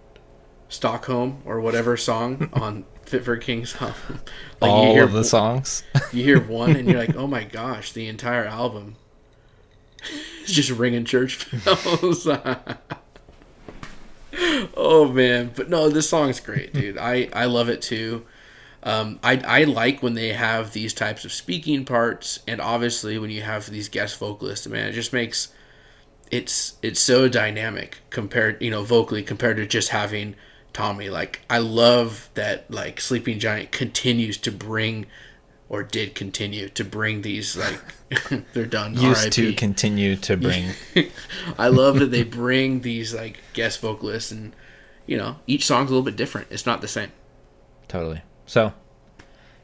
[0.68, 4.20] Stockholm or whatever song on Fit for King's album.
[4.60, 5.82] Like All of the songs.
[6.12, 8.96] you hear one and you're like, oh my gosh, the entire album
[10.44, 12.28] is just ringing church bells.
[14.76, 16.96] oh man, but no, this song's great, dude.
[16.98, 18.24] I I love it too.
[18.82, 23.30] Um, I I like when they have these types of speaking parts, and obviously when
[23.30, 25.48] you have these guest vocalists, man, it just makes
[26.30, 30.36] it's it's so dynamic compared, you know, vocally compared to just having
[30.72, 31.10] Tommy.
[31.10, 35.06] Like I love that like Sleeping Giant continues to bring
[35.68, 37.80] or did continue to bring these like
[38.52, 38.94] they're done.
[38.94, 40.70] Used to continue to bring.
[41.58, 44.54] I love that they bring these like guest vocalists and
[45.06, 46.48] you know each song's a little bit different.
[46.50, 47.12] It's not the same.
[47.88, 48.22] Totally.
[48.48, 48.72] So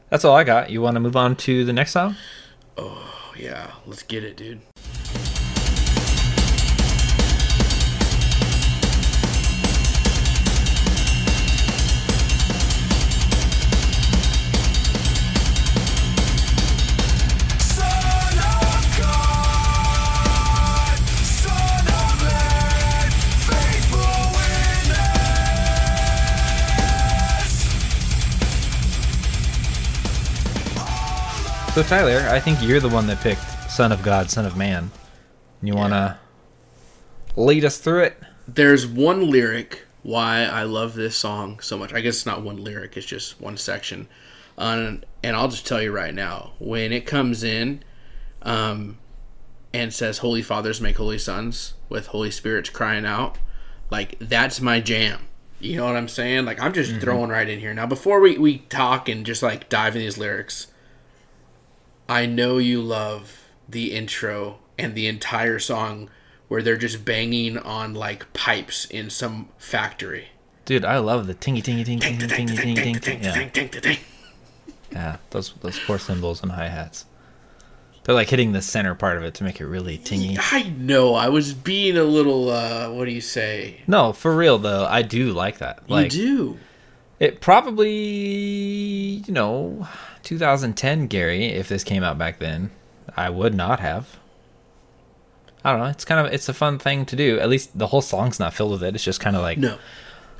[0.09, 0.69] that's all I got.
[0.69, 2.15] You want to move on to the next song?
[2.77, 4.61] Oh yeah, let's get it, dude.
[31.75, 34.91] So Tyler, I think you're the one that picked "Son of God, Son of Man."
[35.61, 36.17] You want to
[37.35, 38.17] lead us through it?
[38.47, 41.91] There's one lyric why I love this song so much.
[41.91, 44.07] I guess it's not one lyric; it's just one section.
[44.57, 47.83] Um, and I'll just tell you right now, when it comes in,
[48.43, 48.97] um,
[49.73, 53.37] and says "Holy Fathers make holy sons," with Holy Spirits crying out,
[53.91, 55.27] like that's my jam.
[55.59, 56.45] You know what I'm saying?
[56.45, 57.85] Like I'm just throwing right in here now.
[57.85, 60.67] Before we we talk and just like dive in these lyrics,
[62.07, 66.09] I know you love the intro and the entire song
[66.47, 70.27] where they're just banging on like pipes in some factory.
[70.65, 73.21] Dude, I love the tingy tingy ting ting ting ting ting ting.
[73.21, 73.95] Yeah,
[74.91, 77.05] yeah, those those four cymbals and hi hats.
[78.03, 80.37] They're like hitting the center part of it to make it really tingy.
[80.39, 81.15] I know.
[81.15, 82.49] I was being a little.
[82.49, 83.81] uh What do you say?
[83.87, 85.89] No, for real though, I do like that.
[85.89, 86.59] Like you do.
[87.19, 89.87] It probably, you know,
[90.23, 91.45] 2010 Gary.
[91.45, 92.71] If this came out back then,
[93.15, 94.17] I would not have.
[95.63, 95.87] I don't know.
[95.87, 97.39] It's kind of it's a fun thing to do.
[97.39, 98.93] At least the whole song's not filled with it.
[98.95, 99.77] It's just kind of like No.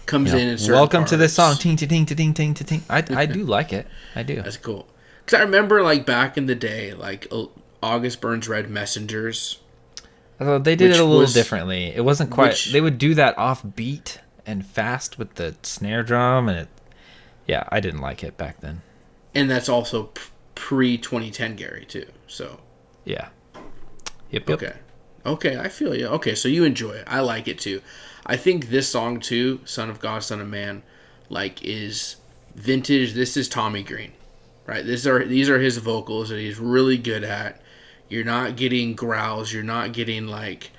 [0.06, 0.72] Comes you know, in.
[0.72, 1.54] welcome to this song.
[1.54, 1.64] parts.
[1.64, 2.84] Ting ting ting ting ting ting.
[2.90, 3.88] I I do like it.
[4.16, 4.36] I do.
[4.42, 4.88] That's cool.
[5.26, 7.46] Because I remember like back in the day, like uh,
[7.82, 9.58] August Burns Red Messengers.
[10.40, 11.86] Although they did it a little was- differently.
[11.86, 12.50] It wasn't quite.
[12.50, 16.68] which- They would do that off beat and fast with the snare drum, and it.
[17.48, 18.82] Yeah, I didn't like it back then.
[19.34, 20.12] And that's also
[20.56, 22.08] pre 2010 Gary too.
[22.28, 22.60] So
[23.04, 23.30] Yeah.
[24.32, 24.50] Yep.
[24.50, 24.64] Yep.
[24.64, 24.74] Okay.
[25.26, 26.08] Okay, I feel you.
[26.08, 27.04] Okay, so you enjoy it.
[27.08, 27.82] I like it too.
[28.26, 30.84] I think this song too, Son of God, Son of Man,
[31.30, 32.18] like is
[32.56, 33.14] vintage.
[33.14, 34.14] This is Tommy Green.
[34.66, 34.86] Right?
[34.86, 37.62] These are these are his vocals that he's really good at.
[38.08, 40.72] You're not getting growls, you're not getting like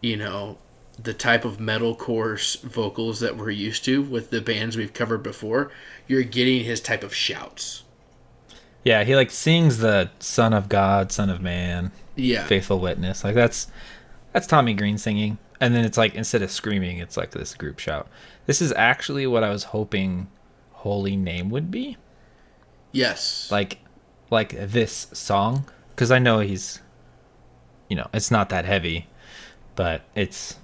[0.00, 0.58] you know,
[1.00, 5.70] the type of metalcore vocals that we're used to with the bands we've covered before.
[6.06, 7.82] You're getting his type of shouts.
[8.84, 12.46] Yeah, he like sings the Son of God, Son of Man, Yeah.
[12.46, 13.24] Faithful Witness.
[13.24, 13.68] Like that's
[14.32, 15.38] that's Tommy Green singing.
[15.60, 18.08] And then it's like instead of screaming, it's like this group shout.
[18.46, 20.28] This is actually what I was hoping
[20.72, 21.96] Holy Name would be.
[22.90, 23.50] Yes.
[23.50, 23.78] Like
[24.30, 25.66] like this song
[25.96, 26.80] cuz I know he's
[27.88, 29.06] you know, it's not that heavy,
[29.76, 30.56] but it's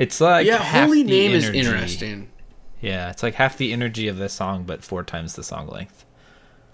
[0.00, 2.28] it's like yeah, half Holy the Name is interesting.
[2.80, 6.04] Yeah, it's like half the energy of this song but four times the song length.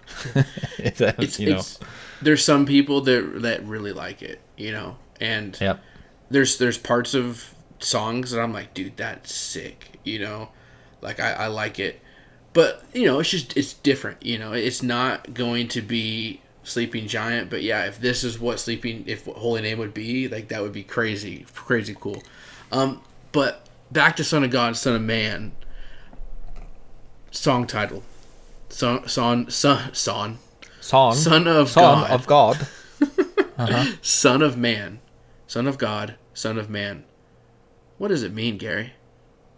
[0.79, 1.57] If It's, you know.
[1.57, 1.79] it's
[2.21, 5.81] there's some people that that really like it, you know, and Yep.
[6.29, 10.49] there's there's parts of songs that I'm like, dude, that's sick, you know,
[11.01, 12.01] like I, I like it,
[12.53, 17.07] but you know, it's just it's different, you know, it's not going to be Sleeping
[17.07, 20.61] Giant, but yeah, if this is what Sleeping, if Holy Name would be, like that
[20.61, 22.23] would be crazy, crazy cool.
[22.71, 23.01] Um,
[23.37, 25.51] but back to Son of God, Son of Man.
[27.29, 28.01] Song title,
[28.67, 30.39] son, son, son, son,
[30.81, 31.13] Song.
[31.13, 32.11] Son of Son God.
[32.11, 32.67] of God.
[34.01, 35.01] Son of Man,
[35.45, 37.03] Son of God, Son of Man.
[37.99, 38.93] What does it mean, Gary?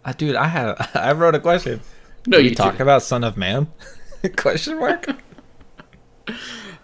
[0.04, 1.80] Uh, dude, I have I wrote a question.
[2.26, 2.82] No, we you talk didn't.
[2.82, 3.68] about Son of Man?
[4.36, 5.06] question mark.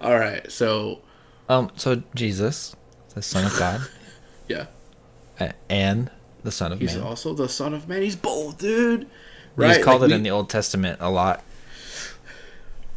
[0.01, 1.03] All right, so
[1.47, 1.71] um.
[1.77, 2.75] So Jesus,
[3.15, 3.83] the Son of God,
[4.49, 4.69] yeah,
[5.69, 6.11] and
[6.47, 7.05] the Son of he's Man.
[7.05, 8.01] also the Son of Man.
[8.01, 9.07] He's both, dude.
[9.57, 9.77] Right?
[9.77, 11.43] He's called like it we- in the Old Testament a lot.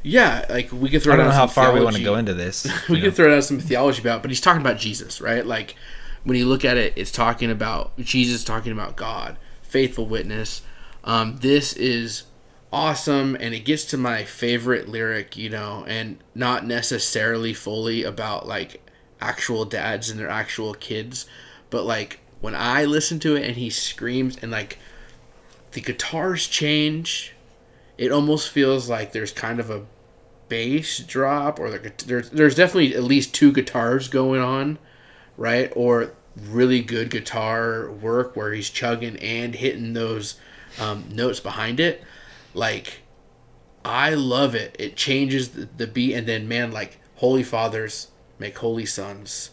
[0.01, 2.33] Yeah, like we could throw I don't know how far we want to go into
[2.33, 2.65] this.
[2.89, 3.11] we could know.
[3.11, 5.45] throw down some theology about, but he's talking about Jesus, right?
[5.45, 5.75] Like
[6.23, 10.61] when you look at it, it's talking about Jesus talking about God, faithful witness.
[11.03, 12.23] Um, this is
[12.71, 18.47] awesome, and it gets to my favorite lyric, you know, and not necessarily fully about
[18.47, 18.81] like
[19.19, 21.25] actual dads and their actual kids,
[21.69, 24.77] but like when I listen to it and he screams and like
[25.71, 27.33] the guitars change,
[27.97, 29.85] it almost feels like there's kind of a
[30.47, 34.79] bass drop or the, there's there's definitely at least two guitars going on,
[35.37, 35.71] right?
[35.75, 40.39] Or really good guitar work where he's chugging and hitting those
[40.79, 42.03] um, notes behind it.
[42.53, 43.01] Like
[43.83, 44.75] I love it.
[44.79, 48.07] It changes the, the beat and then man like holy fathers
[48.39, 49.51] make holy sons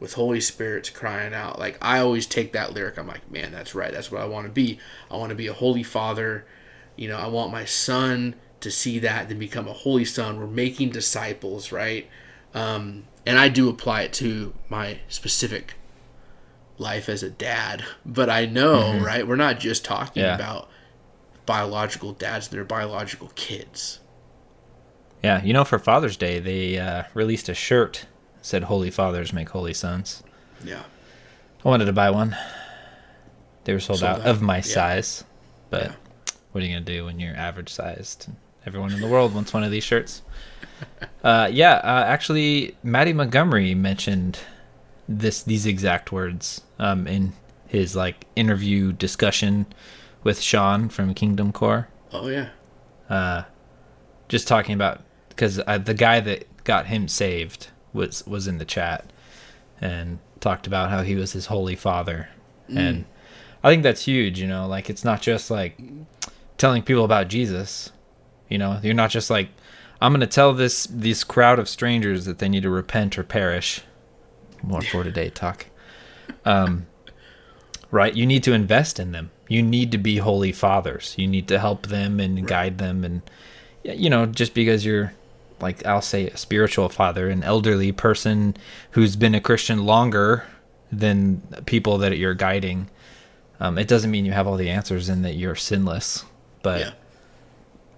[0.00, 1.58] with holy spirits crying out.
[1.58, 3.92] Like I always take that lyric I'm like, man, that's right.
[3.92, 4.78] That's what I want to be.
[5.10, 6.46] I want to be a holy father.
[6.96, 10.38] You know, I want my son to see that then become a holy son.
[10.38, 12.08] We're making disciples, right?
[12.54, 15.74] Um, and I do apply it to my specific
[16.78, 17.84] life as a dad.
[18.04, 19.26] But I know, right?
[19.26, 20.34] We're not just talking Yeah.
[20.34, 20.68] about
[21.46, 24.00] biological dads, they're biological kids.
[25.22, 28.06] Yeah, you know, for Father's Day, they uh, released a shirt
[28.42, 30.22] said "Holy Fathers make holy sons."
[30.64, 30.82] Yeah.
[31.64, 32.36] I wanted to buy one.
[33.64, 34.62] They were sold, Sold out, out, of my yeah.
[34.62, 35.24] size,
[35.68, 35.92] but Yeah.
[36.52, 38.28] what are you gonna do when you're average sized?
[38.66, 40.22] Everyone in the world wants one of these shirts.
[41.22, 44.38] Uh, yeah, uh, actually, Mattie Montgomery mentioned
[45.06, 47.34] this these exact words um, in
[47.66, 49.66] his like interview discussion
[50.24, 51.88] with Sean from Kingdom Core.
[52.14, 53.44] Oh yeah.
[54.28, 58.64] just talking about because uh, the guy that got him saved was was in the
[58.64, 59.12] chat
[59.80, 62.28] and talked about how he was his holy father.
[62.68, 63.04] And
[63.62, 65.78] i think that's huge you know like it's not just like
[66.58, 67.92] telling people about jesus
[68.48, 69.48] you know you're not just like
[70.00, 73.22] i'm going to tell this this crowd of strangers that they need to repent or
[73.22, 73.82] perish.
[74.62, 75.66] More for today talk.
[76.44, 76.86] Um
[77.90, 79.30] right you need to invest in them.
[79.48, 81.14] You need to be holy fathers.
[81.18, 83.22] You need to help them and guide them and
[83.82, 85.12] you know just because you're
[85.60, 88.56] like i'll say a spiritual father an elderly person
[88.92, 90.44] who's been a christian longer
[90.92, 92.88] than people that you're guiding
[93.60, 96.24] um, it doesn't mean you have all the answers and that you're sinless
[96.62, 96.90] but Yeah.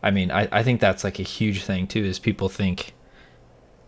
[0.05, 2.05] I mean, I, I think that's like a huge thing too.
[2.05, 2.93] Is people think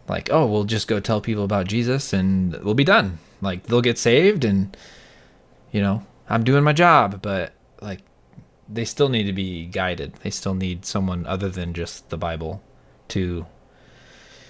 [0.09, 3.19] like, oh, we'll just go tell people about Jesus and we'll be done.
[3.41, 4.77] Like they'll get saved and
[5.73, 7.21] you know, I'm doing my job.
[7.21, 7.53] But
[7.83, 8.01] like,
[8.69, 10.15] they still need to be guided.
[10.23, 12.63] They still need someone other than just the Bible
[13.09, 13.45] to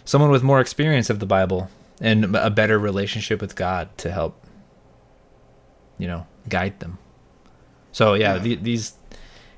[0.04, 1.70] someone with more experience of the Bible
[2.00, 4.40] and a better relationship with God to help
[5.98, 6.98] you know guide them.
[7.92, 8.38] So yeah, Yeah.
[8.42, 8.94] The, these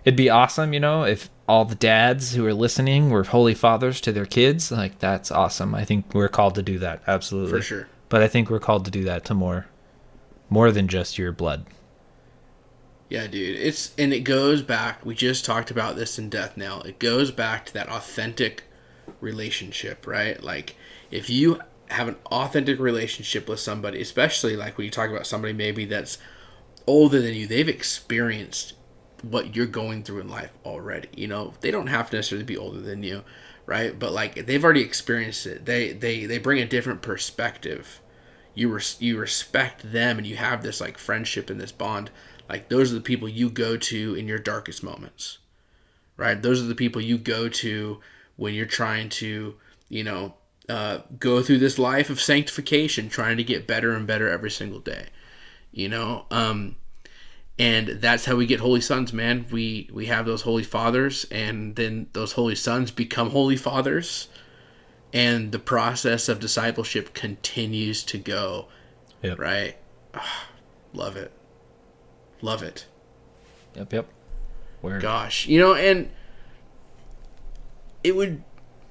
[0.05, 4.01] it'd be awesome, you know, if all the dads who are listening were holy fathers
[4.03, 4.71] to their kids.
[4.71, 5.75] Like that's awesome.
[5.75, 7.03] I think we're called to do that.
[7.07, 7.51] Absolutely.
[7.51, 7.89] For sure.
[8.09, 9.67] But I think we're called to do that to more
[10.49, 11.67] more than just your blood.
[13.09, 13.57] Yeah, dude.
[13.59, 15.05] It's and it goes back.
[15.05, 16.83] We just talked about this in Death Knell.
[16.83, 18.65] It goes back to that authentic
[19.21, 20.43] relationship, right?
[20.43, 20.77] Like
[21.11, 25.53] if you have an authentic relationship with somebody, especially like when you talk about somebody
[25.53, 26.19] maybe that's
[26.87, 27.47] older than you.
[27.47, 28.75] They've experienced
[29.23, 31.09] what you're going through in life already.
[31.17, 33.25] You know, they don't have to necessarily be older than you,
[33.65, 33.99] right?
[33.99, 35.65] But like they've already experienced it.
[35.65, 38.01] They they they bring a different perspective.
[38.55, 42.11] You res- you respect them and you have this like friendship and this bond.
[42.49, 45.39] Like those are the people you go to in your darkest moments.
[46.17, 46.41] Right?
[46.41, 48.01] Those are the people you go to
[48.37, 49.57] when you're trying to,
[49.89, 50.35] you know,
[50.69, 54.81] uh, go through this life of sanctification, trying to get better and better every single
[54.81, 55.07] day.
[55.73, 56.77] You know, um,
[57.59, 61.75] and that's how we get holy sons man we we have those holy fathers and
[61.77, 64.29] then those holy sons become holy fathers
[65.13, 68.69] and the process of discipleship continues to go
[69.23, 69.39] Yep.
[69.39, 69.77] right
[70.15, 70.49] Ah,
[70.93, 71.33] love it
[72.43, 72.87] love it
[73.75, 73.93] Yep.
[73.93, 74.07] Yep.
[74.83, 74.99] Where?
[75.01, 76.11] gosh you know and
[78.07, 78.43] it would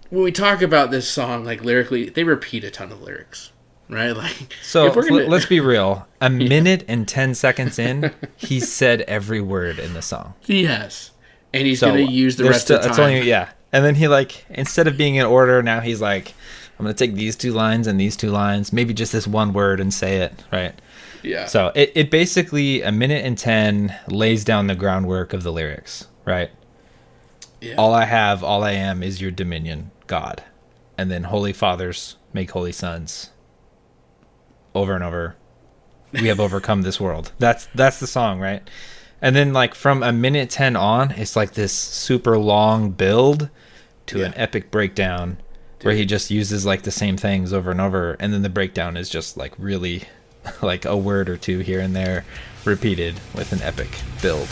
[0.10, 3.52] when we talk about this song like lyrically they repeat a ton of lyrics
[3.90, 6.08] right like So if we're gonna- let's be real.
[6.22, 10.34] A minute and ten seconds in, he said every word in the song.
[10.46, 11.12] yes
[11.54, 13.50] and he's So gonna use the rest still- of the time only yeah.
[13.72, 16.34] And then he like instead of being in order, now he's like,
[16.80, 19.80] I'm gonna take these two lines and these two lines, maybe just this one word
[19.80, 20.74] and say it right.
[21.24, 25.52] yeah So it, it basically a minute and ten lays down the groundwork of the
[25.52, 26.52] lyrics, right?
[27.66, 27.76] Yeah.
[27.76, 30.44] All I have, all I am is your dominion, God.
[30.98, 33.32] And then holy fathers make holy sons.
[34.74, 35.36] Over and over.
[36.14, 37.32] We have overcome this world.
[37.40, 38.70] That's that's the song, right?
[39.22, 43.50] And then like from a minute 10 on, it's like this super long build
[44.08, 45.38] to an epic breakdown
[45.82, 48.96] where he just uses like the same things over and over and then the breakdown
[48.98, 50.04] is just like really
[50.62, 52.24] like a word or two here and there
[52.66, 53.90] repeated with an epic
[54.22, 54.48] build.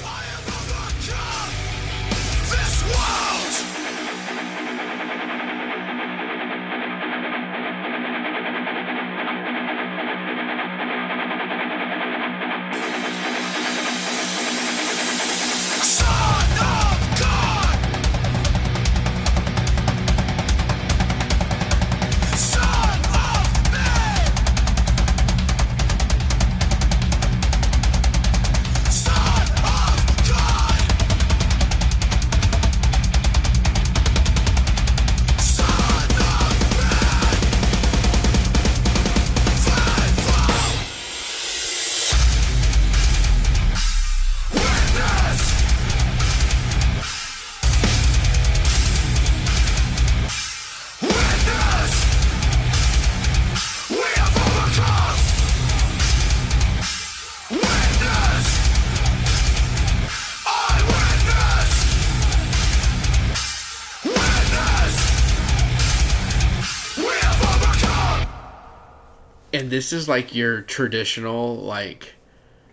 [69.74, 72.14] This is like your traditional like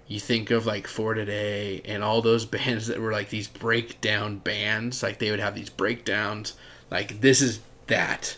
[0.07, 4.37] you think of like for today and all those bands that were like these breakdown
[4.37, 5.03] bands.
[5.03, 6.53] Like they would have these breakdowns.
[6.91, 8.37] Like this is that.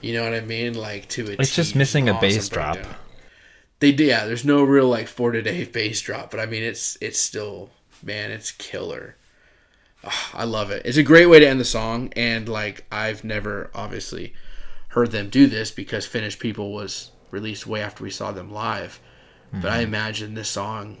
[0.00, 0.72] You know what i mean?
[0.72, 2.78] Like to a It's just missing a awesome bass drop.
[3.78, 6.96] they do yeah there's no real like for today bass drop but i mean it's
[7.02, 7.68] it's still
[8.02, 9.16] man it's killer.
[10.02, 10.80] Ah, i love it.
[10.86, 14.32] It's a great way to end the song and like i've never obviously
[14.92, 19.00] heard them do this because Finished People was released way after we saw them live.
[19.52, 19.66] But Mm-hmm.
[19.68, 20.98] I imagine this song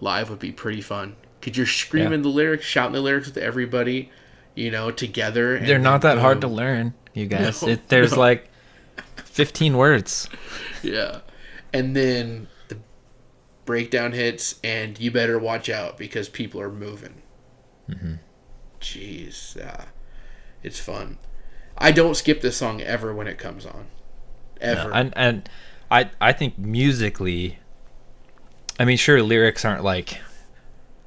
[0.00, 1.16] live would be pretty fun.
[1.40, 2.22] Cause you're screaming Yeah.
[2.22, 4.10] the lyrics, shouting the lyrics with everybody,
[4.54, 5.54] you know, together.
[5.56, 7.62] and They're not that hard to learn, you guys.
[7.62, 8.18] No, it, there's no.
[8.18, 8.50] like
[9.16, 10.28] 15 words.
[10.82, 11.20] Yeah.
[11.72, 12.78] And then the
[13.64, 17.22] breakdown hits, and you better watch out because people are moving.
[17.88, 18.14] Mm-hmm.
[18.80, 19.56] Jeez.
[19.56, 19.84] Yeah.
[20.62, 21.18] It's fun.
[21.76, 23.86] I don't skip this song ever when it comes on.
[24.60, 24.92] Ever.
[24.92, 25.48] And and
[25.90, 27.58] I I think musically,
[28.78, 30.20] I mean, sure, lyrics aren't like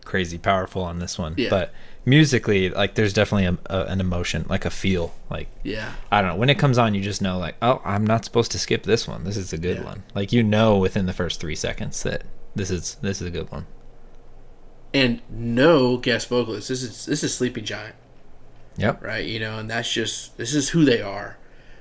[0.06, 1.50] crazy powerful on this one, Yeah.
[1.50, 1.74] but
[2.06, 5.14] musically, like, there's definitely a, a, an emotion, like a feel.
[5.30, 5.92] Like yeah.
[6.12, 8.52] I don't know, when it comes on, you just know, like, oh, I'm not supposed
[8.54, 9.26] to skip this one.
[9.26, 9.84] This is a good Yeah.
[9.84, 10.04] one.
[10.16, 12.24] Like you know, within the first three seconds that
[12.56, 13.66] this is this is a good one.
[14.94, 16.70] And no guest vocalist.
[16.70, 17.96] This is this is Sleeping Giant.
[18.80, 19.04] Yep.
[19.04, 21.36] right you know and that's just this is who they are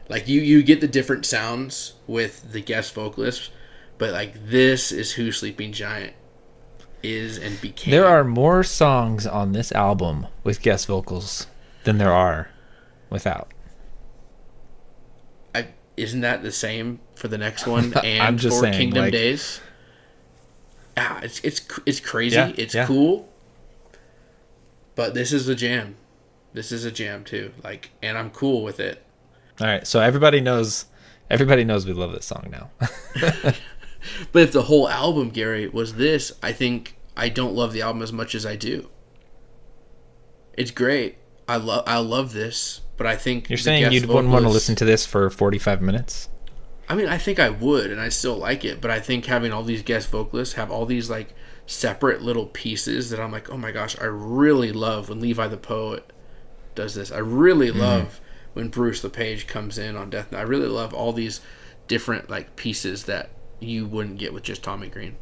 [0.09, 3.51] like you you get the different sounds with the guest vocalists
[3.99, 6.13] but like this is who sleeping giant
[7.03, 11.47] is and became There are more songs on this album with guest vocals
[11.85, 12.51] than there are
[13.11, 13.53] without.
[15.55, 19.05] I, isn't that the same for the next one and I'm just for saying, kingdom
[19.05, 19.61] like- days?
[20.99, 22.37] Ah, it's it's it's crazy.
[22.37, 22.87] Yeah, it's yeah.
[22.87, 23.29] cool.
[24.95, 25.97] But this is a jam.
[26.55, 27.53] This is a jam too.
[27.63, 29.05] Like and i'm cool with it
[29.61, 30.87] All right, so everybody knows,
[31.31, 32.71] everybody knows we love this song now.
[34.33, 38.03] but if the whole album, Gary, was this, I think I don't love the album
[38.03, 38.91] as much as I do.
[40.53, 41.17] It's great.
[41.49, 44.75] I love I love this, but I think You're saying you wouldn't want to listen
[44.77, 46.29] to this for 45 minutes?
[46.89, 49.53] I mean, I think I would, and I still like it, but I think having
[49.53, 51.35] all these guest vocalists have all these like
[51.67, 55.57] separate little pieces that I'm like, oh my gosh, I really love when Levi the
[55.57, 56.13] Poet
[56.75, 57.11] does this.
[57.11, 57.81] I really mm-hmm.
[57.81, 58.21] love
[58.57, 60.33] when Bruce LePage comes in on Death.
[60.33, 60.39] Note.
[60.39, 61.43] I really love all these
[61.89, 63.29] different like pieces that
[63.61, 65.17] you wouldn't get with just Tommy Green.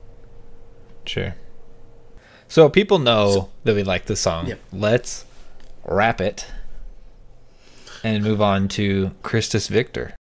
[1.04, 1.34] Sure.
[2.46, 4.46] So people know that we like the song.
[4.46, 4.60] Yep.
[4.72, 5.24] Let's
[5.84, 6.46] wrap it
[8.04, 10.14] and move on to Christus Victor.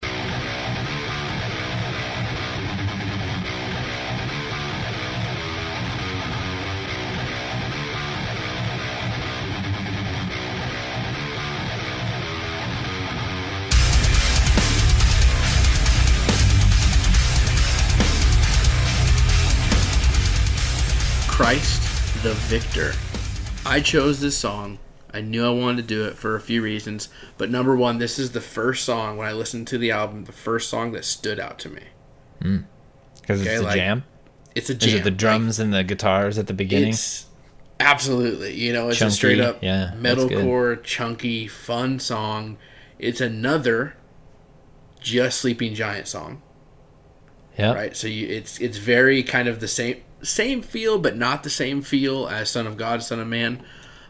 [22.22, 22.92] The Victor.
[23.64, 24.78] I chose this song.
[25.12, 28.18] I knew I wanted to do it for a few reasons, but number one, this
[28.18, 31.40] is the first song when I listened to the album, the first song that stood
[31.40, 31.82] out to me.
[32.40, 32.64] Mm.
[33.20, 34.04] Because Okay, it's a like, jam.
[34.54, 34.88] It's a jam.
[34.88, 36.94] Is it the Like, drums and the guitars at the beginning?
[37.80, 42.58] Absolutely, you know, it's Chunky, a straight up yeah, metalcore, chunky, fun song.
[42.98, 43.94] It's another
[45.00, 46.42] just Sleeping Giant song,
[47.58, 47.72] Yeah.
[47.72, 47.96] right?
[47.96, 51.82] So you, it's it's very kind of the same same feel, but not the same
[51.82, 53.62] feel as Son of God, Son of Man.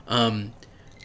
[0.08, 0.52] Um,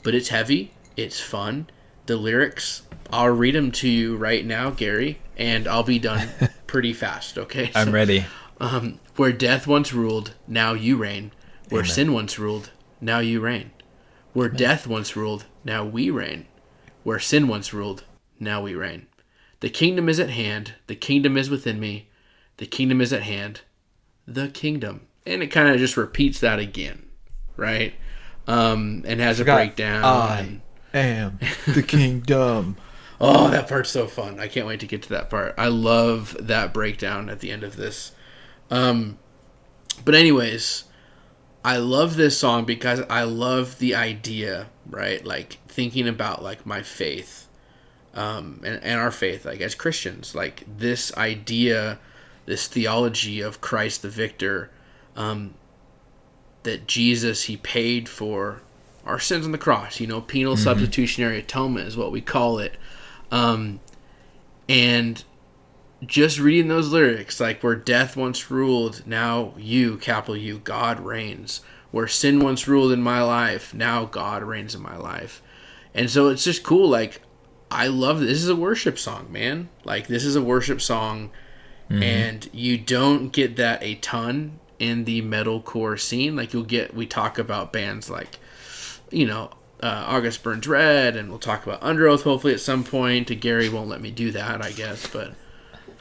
[0.04, 0.74] but it's heavy.
[0.98, 1.68] It's fun.
[2.06, 6.30] The lyrics, I'll read them to you right now, Gary, and I'll be done
[6.68, 7.38] pretty fast.
[7.38, 8.26] Okay, I'm So- ready.
[8.60, 11.32] um, where death once ruled, now you reign.
[11.70, 12.70] Where sin once ruled,
[13.02, 13.72] now you reign.
[14.34, 16.46] Where death once ruled, now we reign.
[17.04, 18.04] Where sin once ruled,
[18.40, 19.08] now we reign.
[19.62, 20.74] The kingdom is at hand.
[20.88, 22.10] The kingdom is within me.
[22.58, 23.62] The kingdom is at hand.
[24.28, 25.08] The kingdom.
[25.26, 27.06] And it kind of just repeats that again,
[27.58, 27.94] right?
[28.48, 30.04] Um, and has a breakdown.
[30.40, 30.62] and-
[30.94, 32.78] am the kingdom.
[33.20, 34.42] Oh, that part's so fun.
[34.42, 35.56] I can't wait to get to that part.
[35.58, 38.12] I love that breakdown at the end of this.
[38.70, 39.18] Um
[40.04, 40.84] but anyways,
[41.64, 45.26] I love this song because I love the idea, right?
[45.26, 47.48] Like thinking about like my faith.
[48.14, 52.00] Um and, and our faith, like as Christians, like this idea,
[52.46, 54.72] this theology of Christ the victor,
[55.16, 55.56] um
[56.64, 58.62] that Jesus he paid for
[59.06, 62.76] our sins on the cross, you know, penal substitutionary atonement is what we call it.
[63.32, 63.80] Um,
[64.68, 65.24] and
[66.04, 71.62] just reading those lyrics, like where death once ruled, now you, capital U, God reigns.
[71.92, 75.42] Where sin once ruled in my life, now God reigns in my life.
[75.94, 76.90] And so it's just cool.
[76.90, 77.22] Like,
[77.72, 78.30] I love this.
[78.30, 79.70] This is a worship song, man.
[79.86, 81.32] Like, this is a worship song.
[81.90, 86.36] And you don't get that a ton in the metalcore scene.
[86.36, 88.40] Like, you'll get, we talk about bands like,
[89.12, 89.52] you know,
[89.84, 93.40] uh, August Burns Red, and we'll talk about Underoath hopefully at some point.
[93.40, 95.34] Gary won't let me do that, I guess, but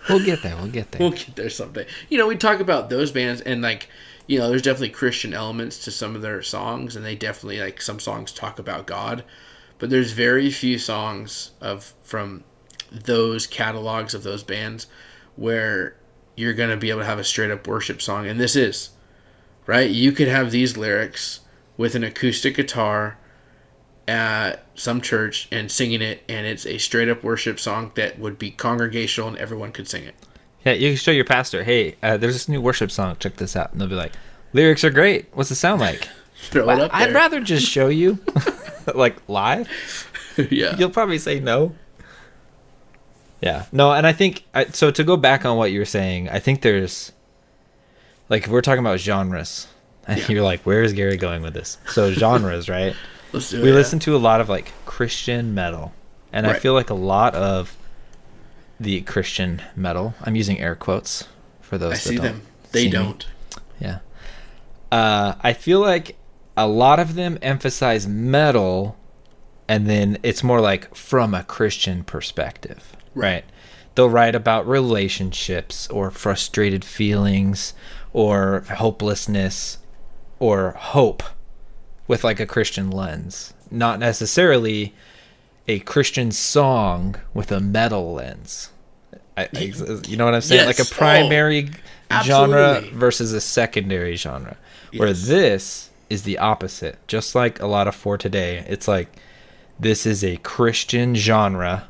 [0.08, 0.56] We'll get there.
[0.56, 1.00] We'll get there.
[1.00, 1.86] we'll get there someday.
[2.08, 3.88] You know, we talk about those bands, and like,
[4.26, 7.80] you know, there's definitely Christian elements to some of their songs, and they definitely like
[7.80, 9.24] some songs talk about God,
[9.78, 12.44] but there's very few songs of from
[12.92, 14.86] those catalogs of those bands
[15.36, 15.96] where
[16.36, 18.90] you're gonna be able to have a straight up worship song, and this is
[19.66, 19.90] right.
[19.90, 21.40] You could have these lyrics
[21.76, 23.18] with an acoustic guitar
[24.06, 28.38] at some church and singing it, and it's a straight up worship song that would
[28.38, 30.14] be congregational and everyone could sing it.
[30.64, 33.16] Yeah, you can show your pastor, hey, uh, there's this new worship song.
[33.18, 33.72] Check this out.
[33.72, 34.12] And they'll be like,
[34.52, 35.26] lyrics are great.
[35.32, 36.08] What's it sound like?
[36.36, 38.18] Throw it up I'd rather just show you,
[38.94, 39.68] like live.
[40.50, 40.76] yeah.
[40.76, 41.74] You'll probably say no.
[43.40, 44.90] Yeah, no, and I think I, so.
[44.90, 47.12] To go back on what you were saying, I think there's,
[48.28, 49.66] like, if we're talking about genres,
[50.06, 51.78] and you're like, where is Gary going with this?
[51.88, 52.94] So genres, right?
[53.32, 53.70] Let's do we it.
[53.70, 53.74] yeah.
[53.74, 55.92] listen to a lot of like Christian metal,
[56.32, 57.76] and I feel like a lot of
[58.80, 60.14] the Christian metal.
[60.22, 61.28] I'm using air quotes
[61.60, 61.92] for those.
[61.92, 62.42] I that see don't them.
[62.72, 63.26] They see don't.
[63.80, 63.98] Yeah.
[64.92, 66.16] Uh, I feel like
[66.56, 68.96] a lot of them emphasize metal,
[69.68, 73.44] and then it's more like from a Christian perspective, right?
[73.94, 77.74] They'll write about relationships or frustrated feelings
[78.12, 79.78] or hopelessness
[80.38, 81.22] or hope
[82.08, 84.94] with like a Christian lens, not necessarily
[85.68, 88.70] a Christian song with a metal lens.
[89.36, 89.72] I, I-
[90.06, 90.66] you know what I'm saying?
[90.66, 91.70] Like a oh, primary
[92.22, 94.56] genre versus a secondary genre.
[94.96, 96.98] Where this is the opposite.
[97.08, 99.08] Just like a lot of for today, it's like
[99.80, 101.88] this is a Christian genre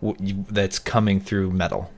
[0.00, 1.90] that's coming through metal.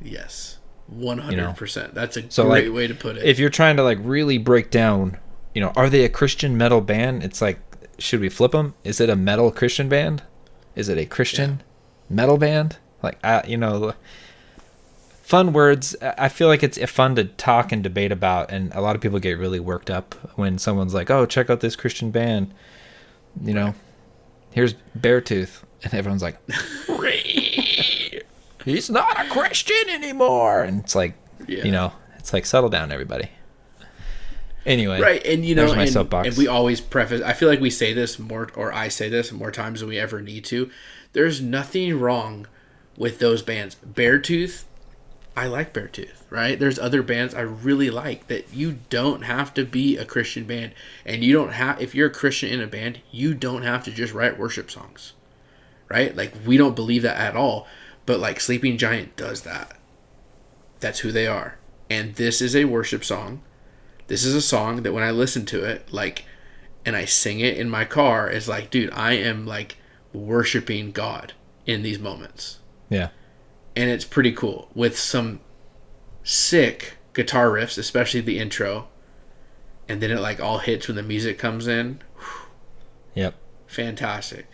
[0.00, 0.58] Yes.
[0.86, 1.94] One hundred percent.
[1.94, 3.24] That's a So, great like, way to put it.
[3.24, 5.18] if you're trying to like really break down,
[5.54, 7.22] you know, are they a Christian metal band?
[7.22, 7.60] It's like,
[7.98, 8.74] should we flip them?
[8.84, 10.22] Is it a metal Christian band?
[10.74, 11.62] Is it a Christian
[12.10, 12.78] metal band?
[13.02, 13.94] Like, I, you know,
[15.22, 15.96] fun words.
[16.02, 18.94] I I feel like it's uh, fun to talk and debate about, and a lot
[18.94, 22.52] of people get really worked up when someone's like, "Oh, check out this Christian band."
[23.42, 23.74] You know,
[24.50, 26.38] here's Beartooth, and everyone's like,
[28.64, 31.14] "He's not a Christian anymore," and it's like,
[31.46, 31.64] Yeah.
[31.64, 33.28] you know, it's like settle down, everybody.
[34.64, 37.92] Anyway, right and you know and, and we always preface i feel like we say
[37.92, 40.70] this more or i say this more times than we ever need to.
[41.14, 42.46] There's nothing wrong
[42.96, 43.74] with those bands.
[43.84, 44.62] Beartooth
[45.36, 46.60] i like beartooth right?
[46.60, 50.74] There's other bands i really like that you don't have to be a christian band.
[51.04, 53.90] And you don't have if you're a christian in a band you don't have to
[53.90, 55.14] just write worship songs
[55.92, 57.66] right like we don't believe that at all
[58.06, 59.76] but like sleeping giant does that
[60.80, 61.58] that's who they are
[61.88, 63.42] and this is a worship song
[64.12, 66.26] this is a song that when I listen to it, like,
[66.84, 69.78] and I sing it in my car, it's like, dude, I am like
[70.12, 71.32] worshiping God
[71.64, 72.58] in these moments.
[72.90, 73.08] yeah,
[73.74, 75.40] And it's pretty cool with some
[76.22, 78.88] sick guitar riffs, especially the intro.
[79.88, 82.02] And then it like all hits when the music comes in.
[83.14, 83.34] yep.
[83.66, 84.46] Fantastic.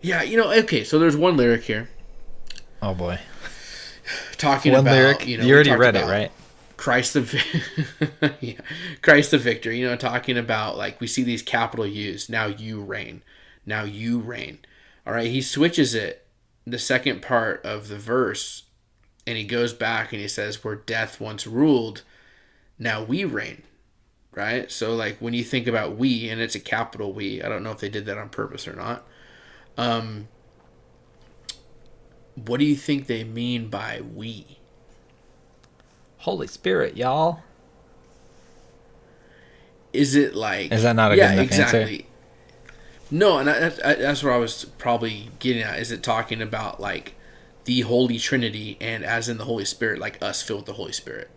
[0.00, 1.88] Yeah, you know, okay, so there's one lyric here
[2.82, 3.18] Oh boy,
[4.36, 5.26] talking one about lyric.
[5.26, 6.30] you You, know we already read it, right?
[6.76, 8.60] Christ the yeah.
[9.02, 12.28] Christ the victor, you know, talking about like we see these capital U's.
[12.28, 13.22] Now you reign.
[13.64, 14.58] Now you reign.
[15.06, 16.26] All right, he switches it
[16.66, 18.64] the second part of the verse
[19.26, 22.02] and he goes back and he says where death once ruled,
[22.78, 23.62] now we reign.
[24.32, 24.70] Right?
[24.70, 27.70] So like when you think about we and it's a capital we, I don't know
[27.70, 29.06] if they did that on purpose or not.
[29.76, 30.28] Um
[32.34, 34.58] what do you think they mean by we?
[36.18, 37.40] Holy Spirit, y'all.
[39.92, 41.80] is it like Is that not a yeah good enough answer?
[41.80, 42.06] exactly
[43.10, 46.42] no and I, that's, I, that's what i was probably getting at is it talking
[46.42, 47.14] about like
[47.64, 50.92] the holy trinity and as in the holy spirit like us filled with the holy
[50.92, 51.30] spirit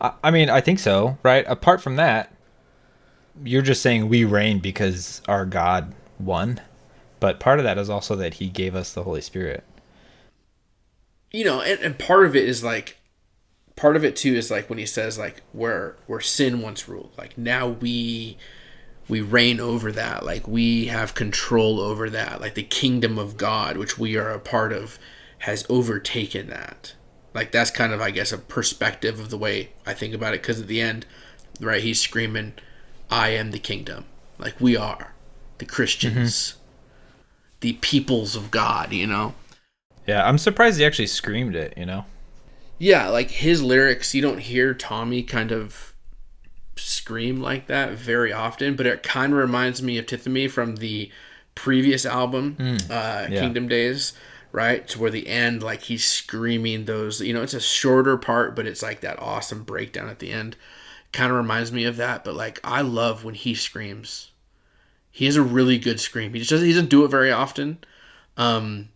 [0.00, 1.44] I, I mean, I think so, right?
[1.46, 2.34] Apart from that,
[3.44, 6.60] you're just saying we reign because our God won,
[7.18, 9.64] but part of that is also that He gave us the Holy Spirit.
[11.32, 12.96] you know and, and part of it is like
[13.76, 17.12] part of it too is like when he says like where where sin once ruled.
[17.16, 18.36] Like now we
[19.08, 20.24] we reign over that.
[20.24, 22.40] Like we have control over that.
[22.40, 24.98] Like the kingdom of god which we are a part of
[25.40, 26.94] has overtaken that.
[27.32, 30.42] Like that's kind of i guess a perspective of the way i think about it
[30.42, 31.06] because at the end
[31.60, 32.54] right he's screaming
[33.10, 34.04] i am the kingdom.
[34.38, 35.14] Like we are
[35.60, 36.56] the christians
[37.60, 39.34] the peoples of god you know
[40.06, 41.74] Yeah, I'm surprised He actually screamed it.
[41.76, 42.04] You know?
[42.78, 45.94] yeah, like his lyrics, you don't hear Tommy kind of
[46.76, 51.10] scream like that very often, but it kind of reminds me of Tithamy from the
[51.54, 52.56] previous album,
[52.90, 53.40] uh, yeah.
[53.40, 54.14] Kingdom Days,
[54.50, 54.88] right?
[54.88, 58.66] To where the end, like he's screaming those, you know, it's a shorter part, but
[58.66, 60.56] it's like that awesome breakdown at the end.
[61.12, 64.30] Kind of reminds me of that, but like I love when he screams.
[65.20, 66.32] He has a really good scream.
[66.32, 67.76] He just doesn't, he doesn't do it very often.
[68.38, 68.88] Um,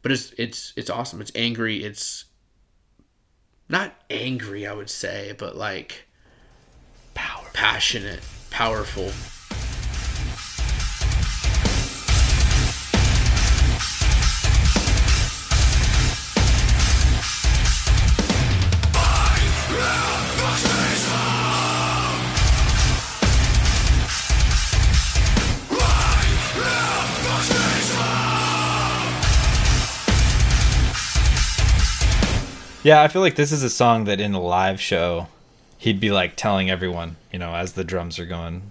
[0.00, 1.20] but it's it's it's awesome.
[1.20, 1.82] It's angry.
[1.82, 2.26] It's
[3.68, 6.06] not angry, I would say, but like
[7.14, 8.20] power, passionate,
[8.50, 9.10] powerful.
[32.82, 35.28] Yeah, I feel like this is a song that in a live show,
[35.76, 38.70] he'd be like telling everyone, you know, as the drums are going,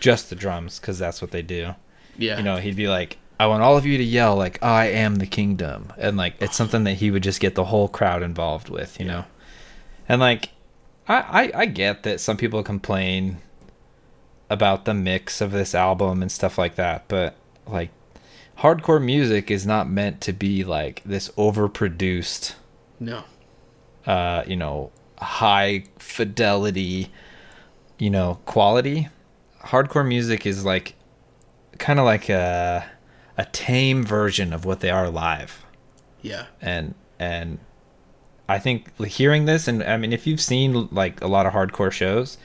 [0.00, 1.74] just the drums, because that's what they do.
[2.16, 4.86] Yeah, You know, he'd be like, I want all of you to yell like I
[4.86, 8.22] am the kingdom, and like it's something that he would just get the whole crowd
[8.22, 9.24] involved with, you know.
[10.08, 10.50] And like,
[11.08, 13.38] I, I I get that some people complain
[14.48, 17.34] about the mix of this album and stuff like that, but
[17.66, 17.90] like,
[18.58, 22.54] hardcore music is not meant to be like this overproduced
[23.00, 23.24] no,
[24.06, 27.10] uh, you know, high fidelity,
[27.98, 29.08] you know, quality.
[29.60, 30.94] Hardcore music is like
[31.78, 32.84] kind of like a
[33.38, 35.64] a tame version of what they are live.
[36.20, 37.58] yeah, And and
[38.48, 41.92] I think hearing this and I mean if you've seen like a lot of hardcore
[41.92, 42.38] shows,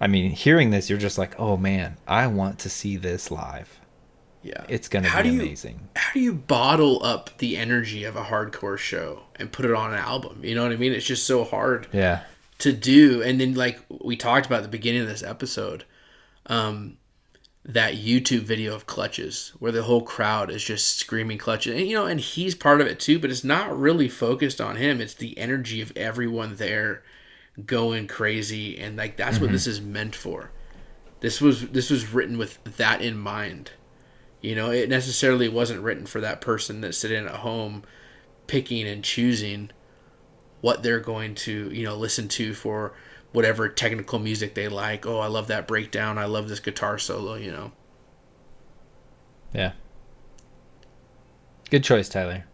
[0.00, 3.79] I mean hearing this you're just like, "Oh man, I want to see this live."
[4.42, 4.64] Yeah.
[4.68, 5.88] it's gonna How be do you- amazing.
[5.96, 9.92] how do you bottle up the energy of a hardcore show and put it on
[9.92, 10.40] an album?
[10.42, 10.92] You know what I mean?
[10.92, 12.22] It's just so hard Yeah,
[12.58, 13.22] to do.
[13.22, 15.84] And then, like we talked about at the beginning of this episode,
[16.46, 16.96] um,
[17.66, 21.94] that YouTube video of clutches where the whole crowd is just screaming clutches, and you
[21.94, 23.18] know, and he's part of it too.
[23.18, 25.00] But it's not really focused on him.
[25.02, 27.02] It's the energy of everyone there
[27.66, 30.50] going crazy, and like that's what this is meant for.
[31.20, 33.72] This was this was written with that in mind.
[34.40, 37.82] You know, it necessarily wasn't written for that person that's sitting at home
[38.46, 39.70] picking and choosing
[40.60, 42.94] what they're going to, you know, listen to for
[43.32, 45.06] whatever technical music they like.
[45.06, 46.18] Oh, I love that breakdown.
[46.18, 47.72] I love this guitar solo, you know.
[49.52, 49.72] yeah.
[51.70, 52.44] Good choice, Tyler.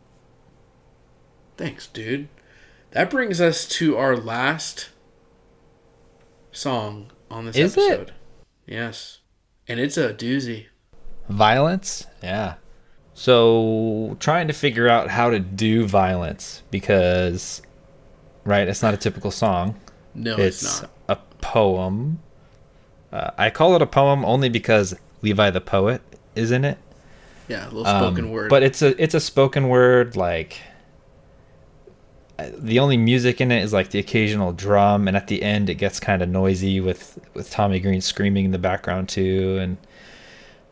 [1.57, 2.29] Thanks, dude.
[2.91, 4.91] That brings us to our last
[6.53, 7.81] song on this Is it?
[7.81, 8.13] episode.
[8.67, 9.21] Yes.
[9.67, 10.67] And it's a doozy.
[11.29, 12.07] Violence?
[12.23, 12.55] Yeah.
[13.15, 17.63] So, trying to figure out how to do violence because,
[18.45, 19.81] right, it's not a typical song.
[20.15, 20.91] No, it's it's, not.
[21.09, 22.21] a poem.
[23.13, 26.03] Uh, I call it a poem only because Levi the poet
[26.35, 26.79] is in it.
[27.49, 28.51] Yeah, a little Um, spoken word.
[28.51, 30.61] But it's a it's a spoken word like
[32.39, 35.71] uh, the only music in it is like the occasional drum and at the end
[35.71, 39.77] it gets kind of noisy with with Tommy Green screaming in the background too and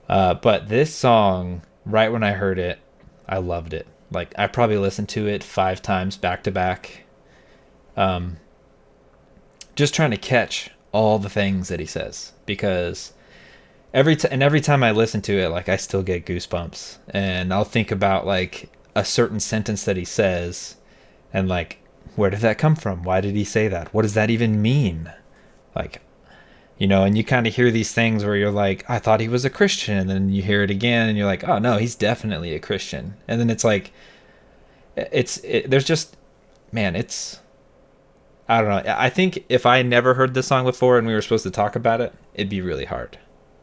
[0.08, 2.78] uh but this song right when I heard it
[3.26, 3.86] I loved it.
[4.10, 7.04] Like I probably listened to it 5 times back to back.
[7.96, 8.38] Um
[9.74, 13.12] just trying to catch all the things that he says because
[13.94, 17.54] every t- and every time I listen to it, like I still get goosebumps, and
[17.54, 20.76] I'll think about like a certain sentence that he says,
[21.32, 21.78] and like
[22.16, 23.02] where did that come from?
[23.02, 23.94] Why did he say that?
[23.94, 25.12] What does that even mean?
[25.74, 26.00] Like,
[26.78, 29.28] you know, and you kind of hear these things where you're like, I thought he
[29.28, 31.94] was a Christian, and then you hear it again, and you're like, oh no, he's
[31.94, 33.92] definitely a Christian, and then it's like,
[34.96, 36.16] it's it, there's just,
[36.72, 37.40] man, it's.
[38.46, 38.94] I don't know.
[38.94, 41.76] I think if I never heard this song before and we were supposed to talk
[41.76, 43.16] about it, it'd be really hard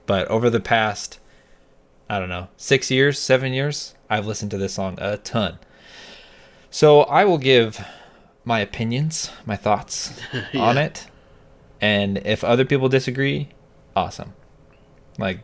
[0.05, 1.19] but over the past
[2.09, 5.57] i don't know six years seven years i've listened to this song a ton
[6.69, 7.85] so i will give
[8.43, 10.13] my opinions my thoughts
[10.53, 11.07] on it
[11.81, 13.49] and if other people disagree
[13.95, 14.33] awesome
[15.17, 15.39] like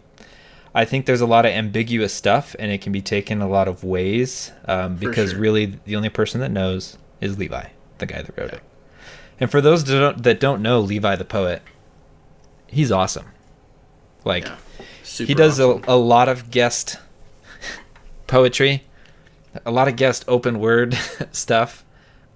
[0.74, 3.68] i think there's a lot of ambiguous stuff and it can be taken a lot
[3.68, 5.40] of ways um, because sure.
[5.40, 7.66] really the only person that knows is levi
[7.98, 8.62] the guy that wrote it
[9.40, 11.62] and for those that don't, that don't know levi the poet
[12.68, 13.26] he's awesome
[14.24, 14.58] like yeah.
[15.04, 15.84] He does awesome.
[15.88, 17.00] a, a lot of guest
[18.28, 18.84] poetry
[19.66, 20.94] a lot of guest open word
[21.32, 21.86] stuff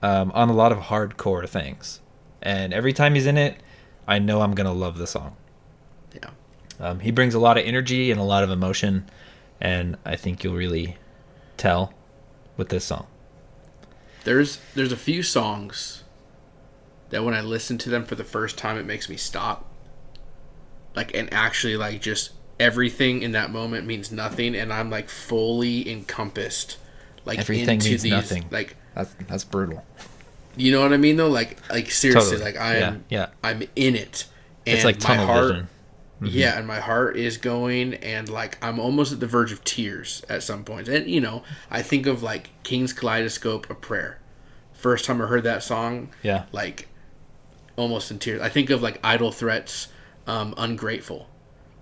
[0.02, 2.00] um, on a lot of hardcore things
[2.42, 3.62] and every time he's in it
[4.12, 5.36] i know i'm gonna love the song
[6.14, 6.30] yeah.
[6.80, 9.06] um, he brings a lot of energy and a lot of emotion
[9.60, 10.98] and i think you'll really
[11.58, 11.94] tell
[12.58, 13.08] with this song
[14.24, 16.04] There's there's a few songs
[17.10, 19.70] that when I listen to them for the first time it makes me stop.
[20.96, 25.90] Like and actually like just everything in that moment means nothing and I'm like fully
[25.90, 26.78] encompassed
[27.26, 28.46] like Everything into means these nothing.
[28.52, 29.84] like that's that's brutal
[30.56, 31.30] you know what I mean though?
[31.30, 32.54] Like like seriously Totally.
[32.54, 33.28] like I am Yeah, yeah.
[33.44, 34.28] I'm in it.
[34.66, 35.66] And it's like my tunnel heart
[36.20, 36.40] vision.
[36.40, 40.24] Yeah and my heart is going and like i'm almost at the verge of tears
[40.30, 40.90] at some points.
[40.90, 44.20] And you know i think of like Kings Kaleidoscope a prayer.
[44.74, 46.46] First time i heard that song yeah.
[46.52, 46.88] like
[47.76, 48.42] almost in tears.
[48.42, 49.88] I think of like idle threats
[50.28, 51.28] um ungrateful.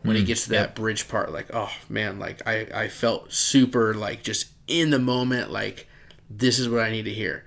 [0.01, 0.75] When he gets to that yep.
[0.75, 5.51] bridge part like oh man like i i felt super like just in the moment
[5.51, 5.89] like
[6.29, 7.43] this is what i need to hear.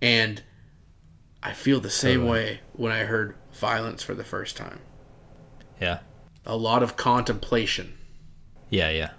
[0.00, 0.42] And
[1.42, 2.30] i feel the same Totally.
[2.40, 4.80] way when i heard violence for the first time
[5.80, 5.98] yeah
[6.46, 7.94] a lot of contemplation
[8.70, 9.10] Yeah, yeah.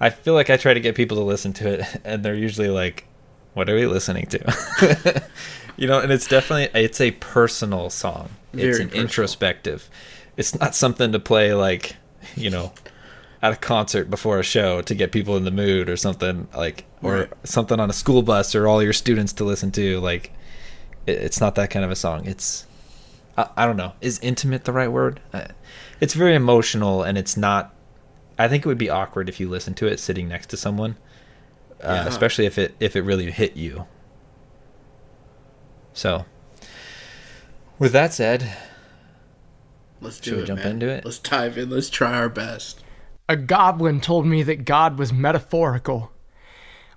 [0.00, 2.68] I feel like I try to get people to listen to it, and they're usually
[2.68, 3.06] like,
[3.54, 5.22] "What are we listening to?"
[5.76, 8.28] you know, and it's definitely it's a personal song.
[8.52, 9.02] it's an personal.
[9.04, 9.90] introspective.
[10.36, 11.96] It's not something to play like,
[12.36, 12.72] you know,
[13.42, 16.84] at a concert before a show to get people in the mood or something like,
[17.02, 17.32] or Right.
[17.44, 19.98] something on a school bus or all your students to listen to.
[20.00, 20.32] Like,
[21.08, 22.26] it's not that kind of a song.
[22.26, 22.66] It's
[23.36, 23.92] I, I don't know.
[24.00, 25.20] Is intimate the right word?
[25.32, 25.46] Uh,
[26.00, 27.74] it's very emotional, and it's not.
[28.38, 30.96] I think it would be awkward if you listen to it sitting next to someone,
[31.82, 32.06] uh, Yeah.
[32.06, 33.86] especially if it if it really hit you.
[35.92, 36.24] So,
[37.78, 38.56] with that said,
[40.00, 40.46] Let's do Should we it.
[40.46, 40.70] jump man.
[40.72, 41.04] into it?
[41.04, 41.70] Let's dive in.
[41.70, 42.84] Let's try our best.
[43.28, 46.12] A goblin told me that God was metaphorical.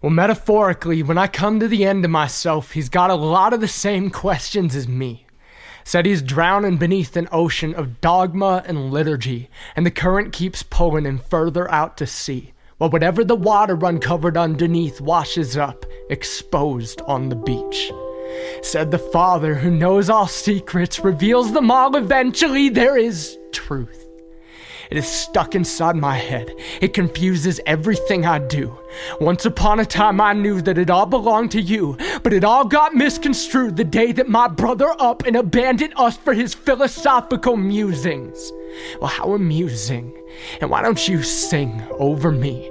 [0.02, 3.62] Well, metaphorically, when I come to the end of myself, he's got a lot of
[3.62, 5.28] the same questions as me.
[5.84, 11.06] Said he's drowning beneath an ocean of dogma and liturgy, and the current keeps pulling
[11.06, 12.54] him further out to sea.
[12.80, 17.92] While whatever the water uncovered underneath washes up, exposed on the beach.
[18.64, 22.70] Said the Father who knows all secrets, reveals them all eventually.
[22.70, 24.01] There is truth.
[24.92, 26.54] It is stuck inside my head.
[26.82, 28.78] It confuses everything I do.
[29.22, 32.66] Once upon a time, I knew that it all belonged to you, but it all
[32.66, 38.52] got misconstrued the day that my brother up and abandoned us for his philosophical musings.
[39.00, 40.14] Well, how amusing.
[40.60, 42.70] And why don't you sing over me?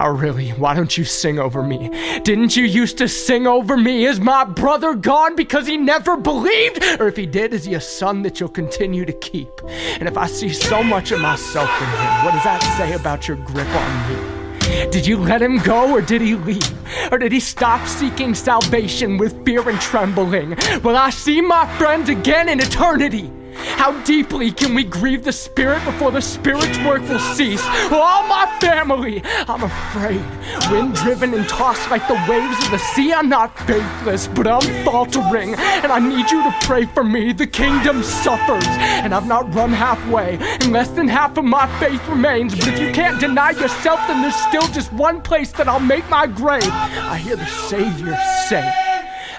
[0.00, 0.50] Oh, really?
[0.50, 1.88] Why don't you sing over me?
[2.22, 4.04] Didn't you used to sing over me?
[4.04, 6.84] Is my brother gone because he never believed?
[7.00, 9.50] Or if he did, is he a son that you'll continue to keep?
[9.98, 13.26] And if I see so much of myself in him, what does that say about
[13.26, 14.90] your grip on me?
[14.92, 17.10] Did you let him go or did he leave?
[17.10, 20.50] Or did he stop seeking salvation with fear and trembling?
[20.84, 23.32] Will I see my friends again in eternity?
[23.76, 27.64] How deeply can we grieve the Spirit before the Spirit's work will cease?
[27.90, 30.24] All my family, I'm afraid.
[30.70, 34.84] Wind driven and tossed like the waves of the sea, I'm not faithless, but I'm
[34.84, 35.54] faltering.
[35.54, 37.32] And I need you to pray for me.
[37.32, 42.06] The kingdom suffers, and I've not run halfway, and less than half of my faith
[42.08, 42.54] remains.
[42.54, 46.08] But if you can't deny yourself, then there's still just one place that I'll make
[46.08, 46.68] my grave.
[46.68, 48.16] I hear the Savior
[48.48, 48.88] say,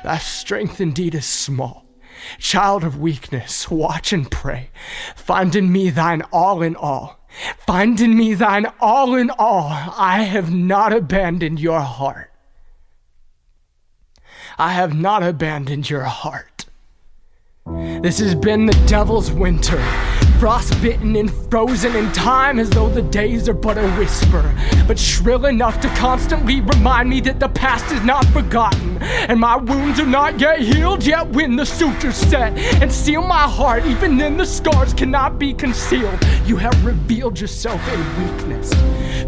[0.03, 1.88] Thy strength indeed is small.
[2.37, 4.69] Child of weakness, watch and pray.
[5.15, 7.19] Find in me thine all in all.
[7.65, 9.69] Find in me thine all in all.
[9.97, 12.31] I have not abandoned your heart.
[14.57, 16.65] I have not abandoned your heart.
[18.01, 19.77] This has been the devil's winter,
[20.39, 24.55] frostbitten and frozen in time as though the days are but a whisper,
[24.87, 29.57] but shrill enough to constantly remind me that the past is not forgotten, and my
[29.57, 34.15] wounds are not yet healed, yet when the sutures set and seal my heart, even
[34.17, 36.17] then the scars cannot be concealed.
[36.45, 38.71] You have revealed yourself in weakness,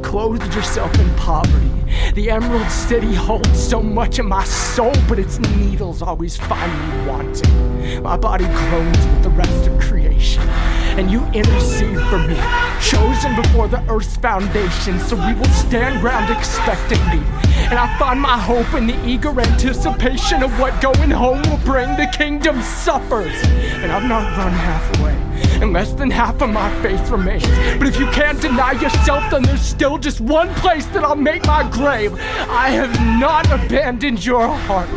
[0.01, 1.71] clothed yourself in poverty.
[2.13, 7.07] The Emerald City holds so much of my soul, but its needles always find me
[7.07, 8.03] wanting.
[8.03, 10.43] My body groans with the rest of creation,
[10.97, 12.37] and you intercede for me,
[12.81, 17.21] chosen before the earth's foundation, so we will stand round expectantly.
[17.69, 21.89] And I find my hope in the eager anticipation of what going home will bring.
[21.97, 25.20] The kingdom suffers, and I've not run halfway
[25.61, 27.47] and less than half of my faith remains.
[27.77, 31.45] But if you can't deny yourself, then there's still just one place that I'll make
[31.45, 32.13] my grave.
[32.49, 34.89] I have not abandoned your heart.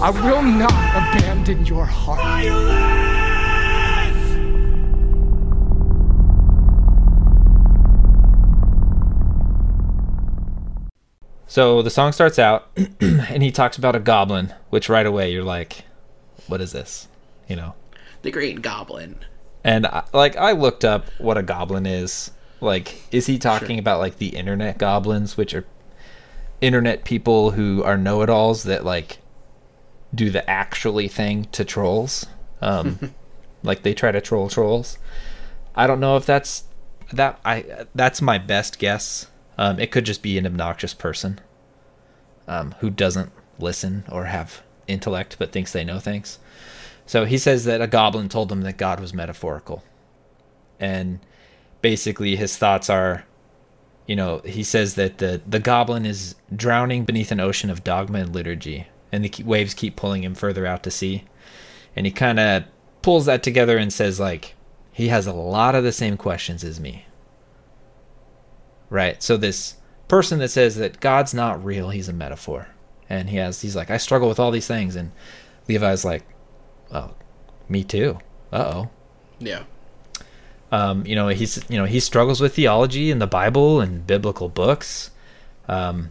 [0.00, 2.86] I will not abandon your heart.
[11.48, 12.68] So the song starts out,
[13.00, 15.84] and he talks about a goblin, which right away you're like,
[16.48, 17.08] "What is this?"
[17.48, 17.74] You know.
[18.26, 19.20] The Great Goblin.
[19.62, 22.32] And I, like I looked up what a goblin is.
[22.60, 23.78] Like, is he talking Sure.
[23.78, 25.64] about like the internet goblins, which are
[26.60, 29.18] internet people who are know-it-alls that like
[30.12, 32.26] do the actually thing to trolls?
[32.60, 33.14] Um,
[33.62, 34.98] like they try to troll trolls.
[35.76, 36.64] I don't know if that's
[37.12, 37.38] that.
[37.44, 39.28] I that's my best guess.
[39.56, 41.40] Um, it could just be an obnoxious person
[42.48, 43.30] um, who doesn't
[43.60, 46.40] listen or have intellect but thinks they know things.
[47.06, 49.84] So he says that a goblin told him that God was metaphorical.
[50.78, 51.20] And
[51.80, 53.24] basically his thoughts are
[54.06, 58.20] you know, he says that the the goblin is drowning beneath an ocean of dogma
[58.20, 61.24] and liturgy and the waves keep pulling him further out to sea.
[61.94, 62.64] And he kind of
[63.02, 64.54] pulls that together and says like
[64.92, 67.06] he has a lot of the same questions as me.
[68.88, 69.20] Right?
[69.22, 69.76] So this
[70.06, 72.68] person that says that God's not real, he's a metaphor.
[73.08, 75.10] And he has he's like I struggle with all these things and
[75.68, 76.24] Levi's like
[76.92, 77.10] oh,
[77.68, 78.18] me too.
[78.52, 78.90] Uh oh.
[79.38, 79.64] Yeah.
[80.72, 84.48] Um, you know, he's you know he struggles with theology and the Bible and biblical
[84.48, 85.10] books,
[85.68, 86.10] um,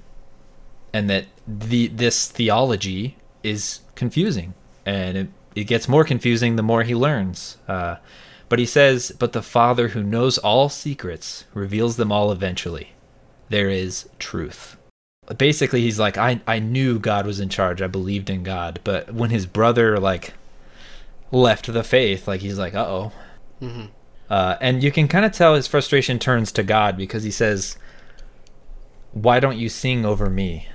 [0.94, 4.54] and that the this theology is confusing,
[4.86, 7.58] and it, it gets more confusing the more he learns.
[7.68, 7.98] Uh,
[8.48, 12.92] but he says, "But the Father who knows all secrets reveals them all eventually.
[13.50, 14.78] There is truth."
[15.38, 17.82] Basically, he's like, "I I knew God was in charge.
[17.82, 20.34] I believed in God, but when his brother like
[21.32, 23.12] left the faith, like he's like, uh oh."
[24.30, 27.78] Uh, and you can kind of tell his frustration turns to God because he says,
[29.12, 30.68] Why don't you sing over me?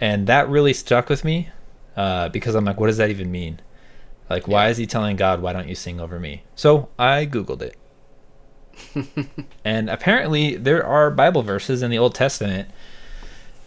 [0.00, 1.48] And that really stuck with me
[1.96, 3.60] uh, because I'm like, What does that even mean?
[4.30, 6.44] Like, why is he telling God, Why don't you sing over me?
[6.54, 7.76] So I Googled it.
[9.64, 12.70] and apparently, there are Bible verses in the Old Testament.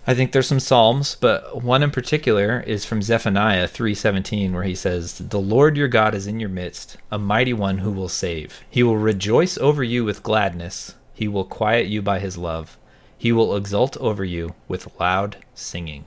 [0.08, 4.76] I think there's some Psalms, but one in particular is from Zephaniah 3:17 where he
[4.76, 8.62] says, "The Lord your God is in your midst, a mighty one who will save.
[8.70, 10.94] He will rejoice over you with gladness.
[11.14, 12.78] He will quiet you by his love.
[13.18, 16.06] He He will exult over you with loud singing.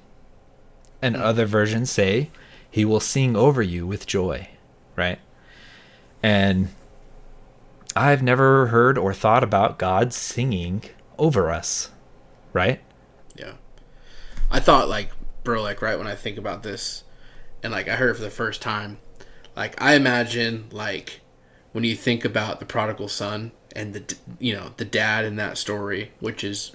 [1.02, 1.22] And hmm.
[1.22, 2.30] other versions say,
[2.70, 4.50] He will sing over you with joy,
[4.94, 5.18] right?
[6.22, 6.68] And
[7.96, 10.84] I've never heard or thought about God singing
[11.18, 11.90] over us,
[12.52, 12.80] right?
[14.50, 15.10] I thought like
[15.44, 17.04] bro, like right when I think about this
[17.62, 18.98] and like I heard it for the first time,
[19.56, 21.20] like I imagine like
[21.72, 25.58] when you think about the prodigal son and the you know, the dad in that
[25.58, 26.72] story, which is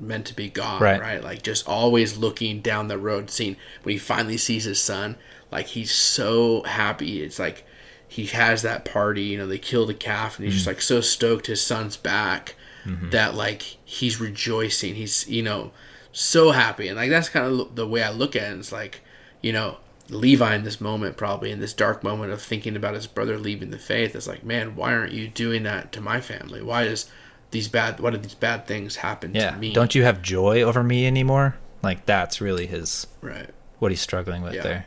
[0.00, 1.00] meant to be God, Right.
[1.00, 1.22] right?
[1.22, 5.16] Like just always looking down the road seeing when he finally sees his son,
[5.50, 7.22] like he's so happy.
[7.22, 7.64] It's like
[8.06, 10.70] he has that party, you know, they kill the calf and he's just mm.
[10.70, 13.10] like so stoked his son's back mm-hmm.
[13.10, 14.94] that like he's rejoicing.
[14.94, 15.72] He's, you know,
[16.14, 16.88] so happy.
[16.88, 18.58] And like that's kind of the way I look at it.
[18.58, 19.02] It's like,
[19.42, 19.78] you know,
[20.08, 23.70] Levi in this moment, probably in this dark moment of thinking about his brother leaving
[23.70, 26.62] the faith, it's like, man, why aren't you doing that to my family?
[26.62, 27.10] Why does
[27.50, 29.50] these bad, why do these bad things happen Yeah.
[29.50, 29.72] to me?
[29.72, 31.56] Don't you have joy over me anymore?
[31.82, 33.50] Like that's really his right.
[33.78, 34.62] what he's struggling with Yeah.
[34.62, 34.86] there.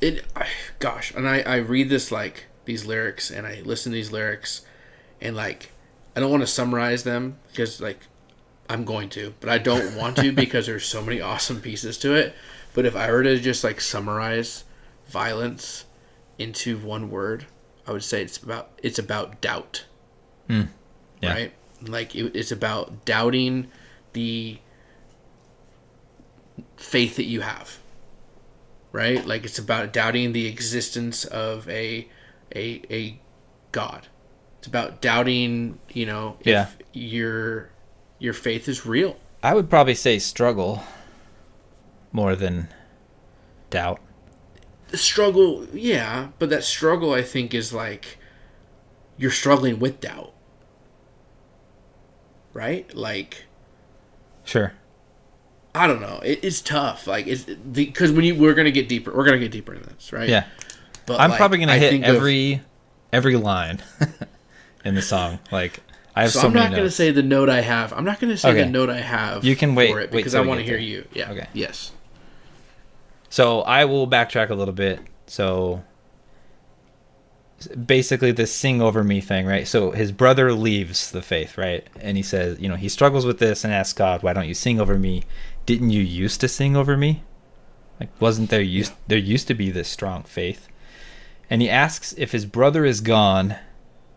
[0.00, 0.46] it I,
[0.78, 4.62] gosh and I, I read this like these lyrics and i listen to these lyrics
[5.20, 5.70] and like
[6.16, 7.98] i don't want to summarize them because like
[8.70, 12.14] i'm going to but i don't want to because there's so many awesome pieces to
[12.14, 12.34] it.
[12.72, 14.64] But if i were to just like summarize
[15.08, 15.84] violence
[16.38, 17.46] into one word
[17.86, 19.84] i would say it's about it's about doubt.
[20.46, 20.62] Hmm.
[21.20, 21.32] Yeah.
[21.34, 21.52] right?
[21.82, 23.66] Like it, it's about doubting
[24.12, 24.58] the
[26.76, 27.78] faith that you have.
[28.92, 29.24] Right?
[29.24, 32.08] Like it's about doubting the existence of a
[32.54, 33.20] a a
[33.72, 34.08] god.
[34.58, 36.66] It's about doubting you know if Yeah.
[36.92, 37.70] your
[38.20, 40.84] your faith is real I would probably say struggle
[42.12, 42.68] more than
[43.70, 43.98] doubt.
[44.88, 48.18] the struggle yeah but that struggle i think is like
[49.16, 50.32] you're struggling with doubt
[52.52, 53.44] right like
[54.44, 54.72] Sure.
[55.76, 56.18] I don't know.
[56.24, 57.06] It, it's tough.
[57.06, 59.14] Like it's because when you we're gonna get deeper.
[59.16, 60.28] We're gonna get deeper into this, right?
[60.28, 60.46] Yeah.
[61.06, 62.60] But I'm like, probably gonna I hit think of- every
[63.12, 63.80] every line
[64.84, 65.38] in the song.
[65.52, 65.78] Like
[66.16, 67.92] I have so, so, I'm not gonna say the note I have.
[67.92, 68.64] I'm not gonna say Okay.
[68.64, 69.44] the note I have.
[69.44, 70.82] You can wait- for it because I want to hear there.
[70.84, 71.04] you.
[71.14, 71.30] Yeah.
[71.30, 71.46] Okay.
[71.52, 71.92] Yes.
[73.28, 75.00] So I will backtrack a little bit.
[75.26, 75.82] So
[77.86, 79.68] basically the sing over me thing, right?
[79.68, 81.86] So his brother leaves the faith, right?
[82.00, 84.54] And he says, you know, he struggles with this and asks God, "Why don't you
[84.54, 85.24] sing over me?
[85.66, 87.22] Didn't you used to sing over me?
[88.00, 90.68] Like wasn't there used there used to be this strong faith?"
[91.50, 93.56] And he asks if his brother is gone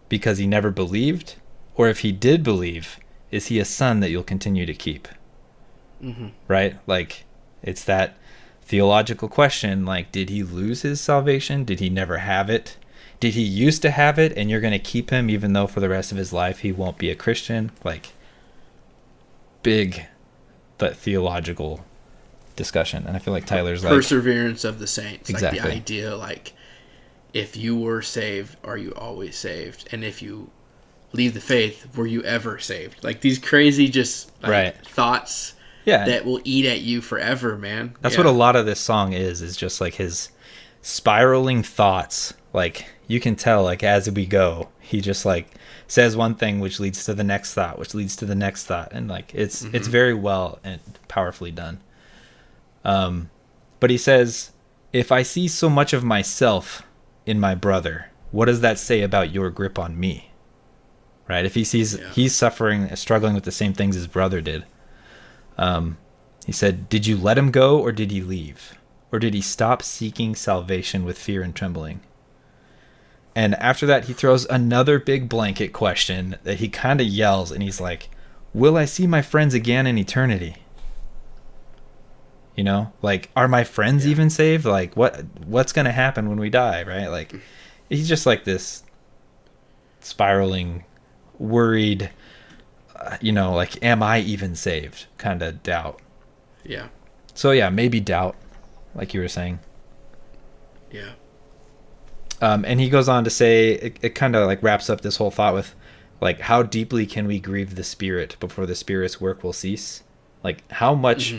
[0.08, 1.36] because he never believed
[1.76, 3.00] or if he did believe,
[3.32, 5.08] is he a son that you'll continue to keep?
[6.02, 6.28] Mm-hmm.
[6.50, 6.78] right?
[6.86, 7.24] Like,
[7.62, 8.18] it's that
[8.62, 11.64] theological question like, did he lose his salvation?
[11.64, 12.78] Did he never have it?
[13.20, 15.80] Did he used to have it and you're going to keep him even though for
[15.80, 17.72] the rest of his life he won't be a Christian?
[17.84, 18.10] Like,
[19.62, 20.08] big
[20.78, 21.86] but theological
[22.58, 23.08] discussion.
[23.08, 25.30] And I feel like Tyler's like, Perseverance of the saints.
[25.30, 25.62] Like Exactly.
[25.62, 26.54] the idea, like
[27.34, 29.88] if you were saved, are you always saved?
[29.92, 30.52] And if you
[31.14, 33.04] leave the faith, were you ever saved?
[33.04, 34.76] Like these crazy, just like, Right.
[34.88, 35.54] thoughts
[35.86, 37.96] yeah, that will eat at you forever, man.
[38.02, 38.22] That's Yeah.
[38.22, 40.30] what a lot of this song is, is just like his
[40.82, 42.34] spiraling thoughts.
[42.52, 45.48] Like you can tell like as we go, he just like
[45.88, 48.90] says one thing which leads to the next thought, which leads to the next thought.
[48.92, 51.80] And like it's it's very well and powerfully done.
[52.84, 53.30] Um
[53.80, 54.52] but he says,
[54.94, 56.84] if I see so much of myself
[57.26, 60.30] in my brother, what does that say about your grip on me?
[61.28, 61.46] Right?
[61.46, 62.10] If he sees Yeah.
[62.12, 64.66] he's suffering, struggling with the same things his brother did,
[65.58, 65.98] um,
[66.46, 68.74] he said, Did you let him go or did he leave?
[69.12, 72.02] Or did he stop seeking salvation with fear and trembling?
[73.36, 77.64] And after that, he throws another big blanket question that he kind of yells and
[77.64, 78.10] he's like,
[78.54, 80.58] Will I see my friends again in eternity?
[82.56, 84.66] You know, like, are my friends even saved?
[84.66, 86.84] Like, what what's gonna happen when we die?
[86.84, 87.08] Right?
[87.08, 87.34] Like,
[87.90, 88.84] he's just like this
[90.02, 90.84] spiraling,
[91.40, 92.10] worried,
[92.96, 95.08] uh, you know, like, am I even saved?
[95.18, 96.00] Kind of doubt.
[96.64, 96.88] Yeah.
[97.34, 98.36] So yeah, maybe doubt,
[98.96, 99.60] like you were saying.
[100.92, 101.12] Yeah.
[102.42, 105.18] Um, and he goes on to say it, it kind of like wraps up this
[105.18, 105.76] whole thought with
[106.22, 110.04] like how deeply can we grieve the spirit before the spirit's work will cease?
[110.44, 111.36] Like how much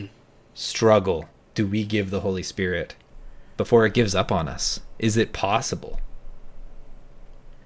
[0.55, 2.95] struggle do we give the Holy Spirit
[3.57, 4.81] before it gives up on us?
[4.99, 6.01] Is it possible?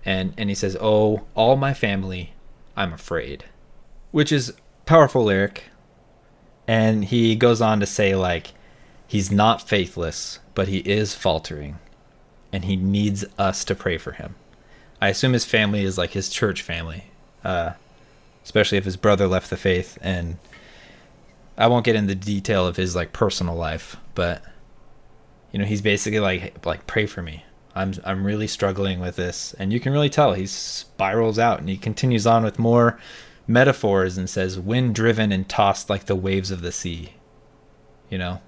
[0.05, 2.33] And and he says, "Oh, all my family,
[2.77, 3.45] I'm afraid."
[4.11, 4.55] Which is
[4.87, 5.65] powerful lyric.
[6.67, 8.53] And he goes on to say like
[9.07, 11.79] he's not faithless, but he is faltering
[12.53, 14.35] and he needs us to pray for him.
[15.01, 17.05] I assume his family is like his church family,
[17.45, 17.73] uh,
[18.45, 20.39] especially if his brother left the faith and
[21.57, 24.43] I won't get into the detail of his like personal life, but
[25.53, 27.45] you know, he's basically like like pray for me.
[27.79, 31.69] I'm I'm really struggling with this, and you can really tell he spirals out, and
[31.69, 32.99] he continues on with more
[33.47, 37.15] metaphors and says, "Wind driven and tossed like the waves of the sea."
[38.11, 38.41] You know,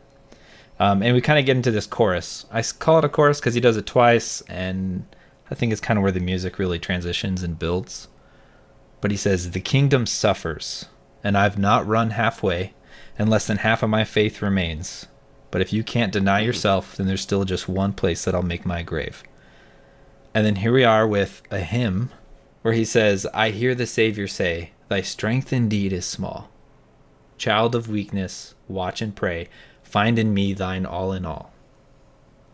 [0.78, 2.46] um, and we kind of get into this chorus.
[2.50, 5.04] I call it a chorus because he does it twice, and
[5.50, 8.08] I think it's kind of where the music really transitions and builds.
[9.00, 10.86] But he says, The kingdom suffers,
[11.22, 12.74] and I've not run halfway,
[13.18, 15.06] and less than half of my faith remains.
[15.50, 16.46] But if you can't deny mm-hmm.
[16.46, 19.22] yourself, then there's still just one place that I'll make my grave.
[20.34, 22.10] And then here we are with a hymn
[22.62, 26.50] where he says, I hear the Savior say, Thy strength indeed is small.
[27.38, 29.48] Child of weakness, watch and pray,
[29.82, 31.52] find in me thine all in all.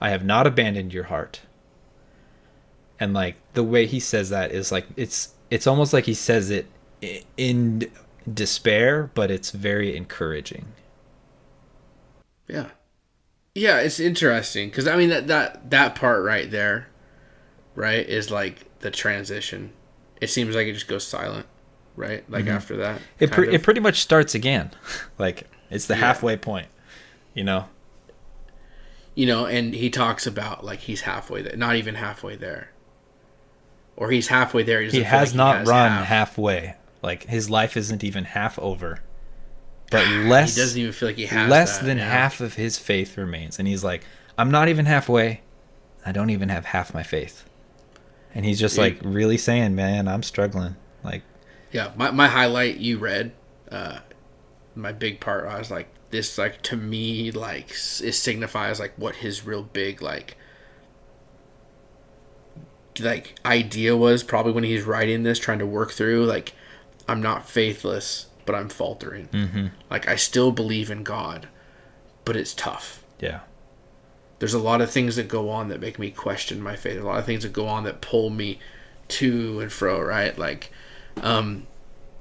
[0.00, 1.40] I have not abandoned your heart.
[3.00, 6.50] And like the way he says that is like it's it's almost like he says
[6.50, 6.66] it
[7.36, 7.90] in
[8.32, 10.66] despair, but it's very encouraging.
[12.48, 12.70] Yeah.
[13.56, 16.88] Yeah, it's interesting because I mean that that that part right there,
[17.74, 19.72] right, is like the transition.
[20.20, 21.46] It seems like it just goes silent,
[21.96, 22.28] right?
[22.30, 23.24] Like after that, Mm-hmm.
[23.24, 24.72] It pre- it pretty much starts again.
[25.18, 26.00] like it's the Yeah.
[26.00, 26.68] halfway point,
[27.34, 27.66] you know.
[29.14, 32.72] you know, and he talks about like he's halfway there, not even halfway there,
[33.96, 34.80] or he's halfway there.
[34.82, 36.06] He doesn't has like not has run half.
[36.06, 36.74] halfway.
[37.02, 39.00] Like his life isn't even half over.
[39.90, 42.10] But less He doesn't even feel like he has less that, than yeah.
[42.10, 43.58] half of his faith remains.
[43.58, 44.04] And he's like
[44.38, 45.40] i'm not even halfway.
[46.04, 47.44] I don't even have half my faith.
[48.34, 50.76] And he's just like really saying man i'm struggling.
[51.02, 51.22] Like
[51.72, 53.32] Yeah, my my highlight you read,
[53.70, 54.00] uh,
[54.74, 55.46] my big part.
[55.46, 60.00] I was like, this like to me like it signifies like what his real big
[60.00, 60.36] like
[63.00, 66.54] like idea was probably when he's writing this, trying to work through like
[67.08, 69.28] I'm not faithless, but I'm faltering.
[69.28, 69.66] Mm-hmm.
[69.90, 71.48] Like I still believe in God,
[72.24, 73.40] but it's tough yeah
[74.38, 77.00] there's a lot of things that go on that make me question my faith.
[77.00, 78.58] A lot of things that go on that pull me
[79.08, 80.36] to and fro, right?
[80.36, 80.70] Like,
[81.22, 81.66] um,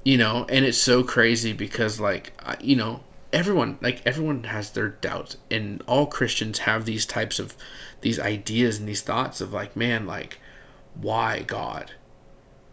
[0.04, 3.00] you know, and it's so crazy because, like, I, you know,
[3.32, 7.54] everyone, like, everyone has their doubts, and all Christians have these types of
[8.00, 10.38] these ideas and these thoughts of like, man, like,
[10.94, 11.92] why God,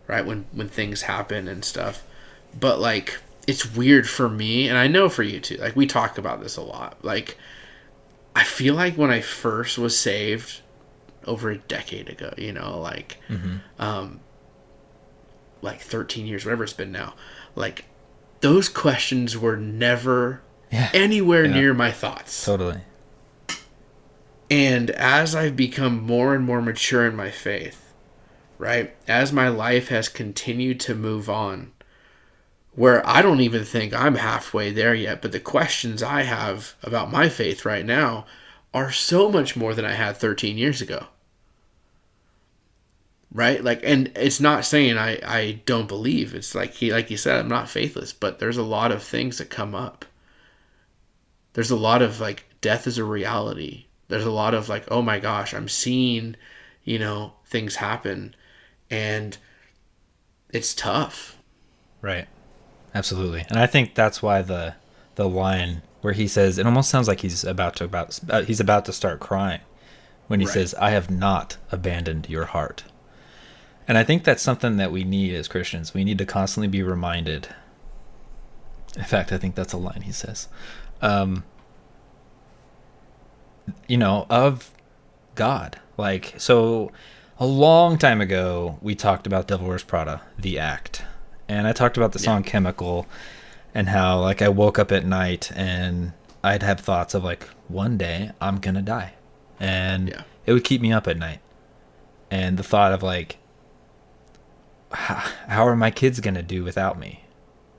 [0.08, 0.26] right?
[0.26, 2.06] When when things happen and stuff,
[2.58, 5.58] but like, it's weird for me, and I know for you too.
[5.58, 7.38] Like, we talk about this a lot, like.
[8.36, 10.62] I feel like when I first was saved
[11.24, 13.20] over a decade ago, you know, like
[13.78, 14.22] um
[15.62, 17.14] like 13 years whatever it's been now,
[17.56, 17.86] like
[18.40, 20.42] those questions were never
[20.72, 20.90] Yeah.
[20.96, 21.54] anywhere Yeah.
[21.54, 22.44] near my thoughts.
[22.44, 22.82] totally
[24.50, 27.94] And as I've become more and more mature in my faith,
[28.58, 28.96] right?
[29.08, 31.72] As my life has continued to move on,
[32.76, 37.12] where I don't even think I'm halfway there yet, but the questions I have about
[37.12, 38.26] my faith right now
[38.74, 41.08] are so much more than I had 13 years ago.
[43.32, 43.64] Right?
[43.64, 46.36] Like and it's not saying I I don't believe.
[46.36, 49.38] It's like he like you said I'm not faithless, but there's a lot of things
[49.38, 50.06] that come up.
[51.54, 53.86] There's a lot of like death is a reality.
[54.08, 56.36] There's a lot of like oh my gosh, I'm seeing,
[56.84, 58.36] you know, things happen
[58.90, 59.38] and
[60.52, 61.38] it's tough.
[62.02, 62.28] right
[62.96, 63.46] absolutely.
[63.50, 64.76] And i think that's why the
[65.16, 68.60] the line where he says it almost sounds like he's about to about uh, he's
[68.60, 69.62] about to start crying
[70.28, 70.54] when he Right.
[70.54, 72.84] says i have not abandoned your heart.
[73.88, 75.94] And i think that's something that we need as christians.
[75.94, 77.50] We need to constantly be reminded.
[78.98, 80.48] In fact i think that's a line he says.
[81.02, 81.44] Um
[83.88, 84.72] you know of
[85.36, 85.80] god.
[85.98, 86.92] Like so
[87.40, 91.04] a long time ago we talked about devil wears prada the act
[91.54, 93.06] and i talked about the song chemical
[93.74, 96.12] and how like i woke up at night and
[96.44, 99.14] i'd have thoughts of like one day i'm gonna die.
[99.60, 100.24] And Yeah.
[100.46, 101.40] it would keep me up at night.
[102.30, 103.38] And the thought of like
[104.92, 107.24] how, how are my kids gonna do without me?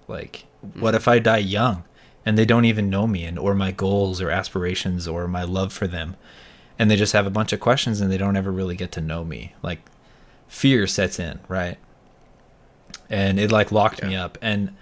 [0.09, 0.97] Like what mm-hmm.
[0.97, 1.85] if i die young
[2.25, 5.73] and they don't even know me and or my goals or aspirations or my love
[5.73, 6.17] for them?
[6.79, 9.01] And they just have a bunch of questions and they don't ever really get to
[9.01, 9.55] know me.
[9.63, 9.81] Like
[10.49, 11.79] fear sets in right
[13.11, 14.39] and it like locked me up.
[14.43, 14.75] And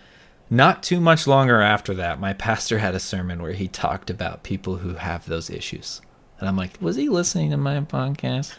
[0.50, 4.42] not too much longer after that my pastor had a sermon where he talked about
[4.42, 6.00] people who have those issues.
[6.38, 8.54] And i'm like was he listening to my podcast?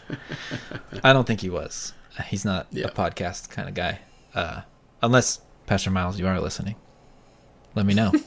[1.04, 1.92] I don't think he was.
[2.26, 2.86] He's not Yeah.
[2.86, 3.98] a podcast kind of guy.
[4.34, 4.62] Uh,
[5.02, 6.76] unless pastor miles you are listening.
[7.74, 8.12] Let me know.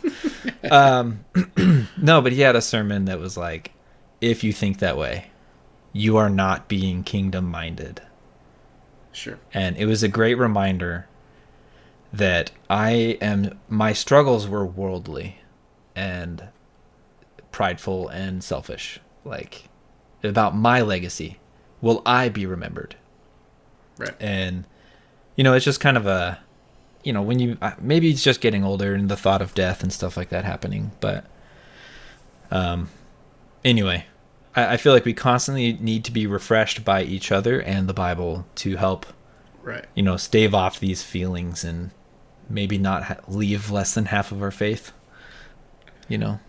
[0.72, 1.24] Um,
[1.98, 3.72] no but he had a sermon that was like
[4.20, 5.28] if you think that way
[5.94, 8.02] you are not being kingdom minded
[9.14, 9.40] Sure.
[9.54, 11.08] and it was a great reminder
[12.18, 15.40] that I am my struggles were worldly
[15.96, 16.50] and
[17.52, 19.00] prideful and selfish.
[19.24, 19.70] Like
[20.24, 21.40] about my legacy.
[21.82, 22.96] Will I be remembered?
[24.00, 24.14] Right.
[24.20, 24.66] and
[25.36, 26.40] you know it's just kind of a
[27.04, 29.82] you know when you uh, maybe it's just getting older and the thought of death
[29.82, 31.26] and stuff like that happening but
[32.52, 32.90] um
[33.66, 34.06] anyway
[34.56, 37.94] I, I feel like we constantly need to be refreshed by each other and the
[37.94, 39.08] bible to help
[39.64, 39.86] Right.
[39.96, 41.90] you know stave off these feelings and
[42.50, 44.92] maybe not ha- leave less than half of our faith
[46.08, 46.40] you know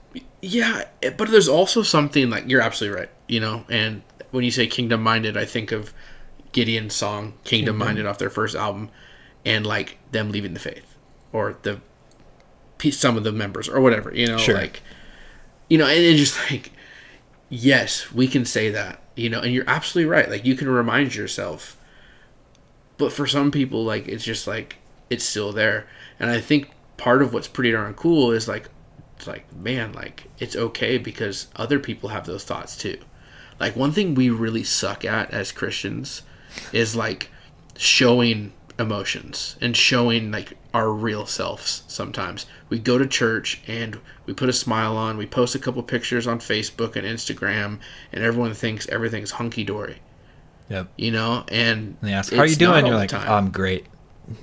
[0.40, 3.10] Yeah, eh, but there's also something like you're absolutely right.
[3.26, 5.92] You know, and when you say kingdom minded, I think of
[6.52, 8.88] Gideon's song "Kingdom Minded" off their first album,
[9.44, 10.94] and like them leaving the faith,
[11.32, 11.80] or the
[12.90, 14.14] some of the members, or whatever.
[14.14, 14.54] You know, Sure.
[14.54, 14.80] like
[15.68, 16.70] you know, and it's just like
[17.50, 19.02] yes, we can say that.
[19.16, 20.30] You know, and you're absolutely right.
[20.30, 21.76] Like you can remind yourself,
[22.96, 24.77] but for some people, like it's just like
[25.10, 25.86] it's still there,
[26.18, 28.68] and I think part of what's pretty darn cool is like
[29.16, 32.98] it's like man like it's okay because other people have those thoughts too.
[33.58, 36.22] Like one thing we really suck at as christians
[36.72, 37.30] is like
[37.76, 42.46] showing emotions and showing like our real selves sometimes.
[42.68, 46.26] We go to church and we put a smile on we post a couple pictures
[46.26, 47.78] on facebook and instagram
[48.12, 49.98] and everyone thinks everything's hunky-dory.
[50.68, 50.88] Yep.
[50.96, 52.86] You know and and they ask how are you doing?
[52.86, 53.28] you're like time.
[53.28, 53.86] i'm great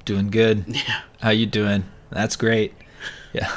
[0.06, 0.66] doing good.
[0.76, 1.02] Yeah.
[1.22, 1.86] How you doing?
[2.12, 2.74] That's great.
[3.34, 3.56] Yeah.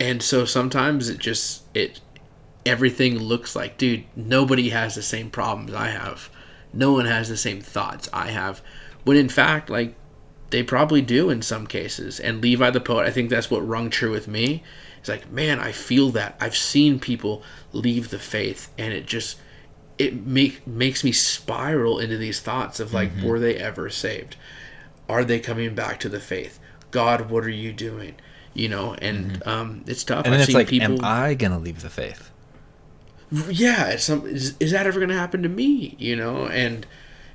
[0.00, 2.00] And so sometimes it just it
[2.64, 6.28] everything looks like dude nobody has the same problems i have.
[6.72, 8.60] No one has the same thoughts i have.
[9.04, 9.94] When in fact like
[10.50, 12.20] they probably do in some cases.
[12.20, 14.62] And levi the poet i think that's what rung true with me.
[14.98, 16.36] It's like man i feel that.
[16.40, 17.42] I've seen people
[17.72, 19.38] leave the faith and it just
[19.98, 23.26] it make makes me spiral into these thoughts of like mm-hmm.
[23.26, 24.36] were they ever saved
[25.08, 26.58] are they coming back to the faith?
[26.90, 28.14] God what are you doing?
[28.54, 30.24] You know and um it's tough.
[30.24, 32.30] And then I've it's like am i gonna leave the faith?
[33.30, 35.96] Yeah some is, is that ever going to happen to me?
[35.98, 36.86] You know and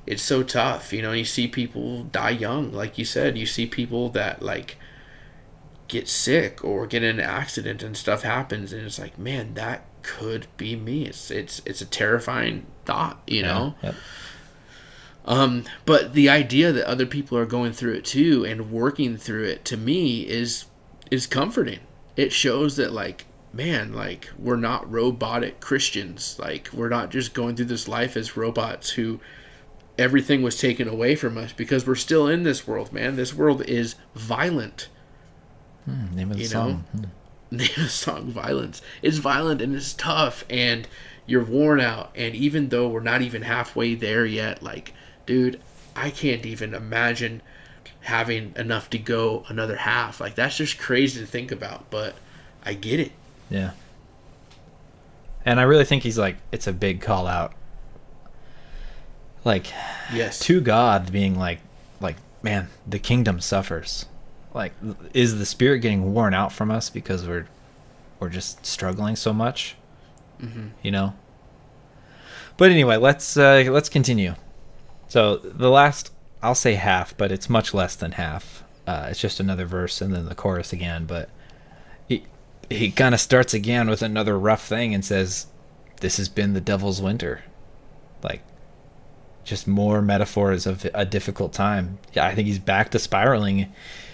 [0.05, 0.91] it's so tough.
[0.93, 3.37] You know you see people die young like you said.
[3.37, 4.77] You see people that like
[5.87, 9.85] get sick or get in an accident and stuff happens and it's like man that
[10.01, 11.05] could be me.
[11.05, 13.75] It's it's it's a terrifying thought you know?
[13.83, 13.95] Yep.
[15.25, 19.45] Um, but the idea that other people are going through it too and working through
[19.45, 20.65] it to me is
[21.09, 21.79] is comforting.
[22.15, 26.37] It shows that like man, like we're not robotic Christians.
[26.39, 29.19] Like we're not just going through this life as robots who
[29.97, 33.15] everything was taken away from us because we're still in this world, man.
[33.15, 34.87] This world is violent.
[35.85, 37.03] Hmm, name of the You song Hmm.
[37.51, 40.87] name of the song violence it's violent and it's tough and
[41.25, 44.93] you're worn out and even though we're not even halfway there yet like
[45.25, 45.59] dude
[45.95, 47.41] i can't even imagine
[48.01, 52.15] having enough to go another half like that's just crazy to think about but
[52.65, 53.11] i get it
[53.49, 53.71] Yeah.
[55.45, 57.53] And I really think he's like it's a big call out.
[59.43, 59.73] Like
[60.13, 61.59] yes to God being like
[61.99, 64.05] like man, the kingdom suffers.
[64.53, 64.73] Like
[65.13, 67.47] is the spirit getting worn out from us because we're
[68.19, 69.75] we're just struggling so much?
[70.39, 70.67] Mm-hmm.
[70.83, 71.13] You know?
[72.57, 74.35] But anyway, let's uh let's continue.
[75.11, 78.63] So the last I'll say half, but it's much less than half.
[78.87, 81.29] Uh, it's just another verse and then the chorus again, but
[82.07, 82.23] he
[82.69, 85.47] he kind of starts again with another rough thing and says,
[85.99, 87.43] "This has been the devil's winter."
[88.23, 88.41] Like
[89.43, 91.99] just more metaphors of a difficult time.
[92.13, 93.73] Yeah, I think he's back to spiraling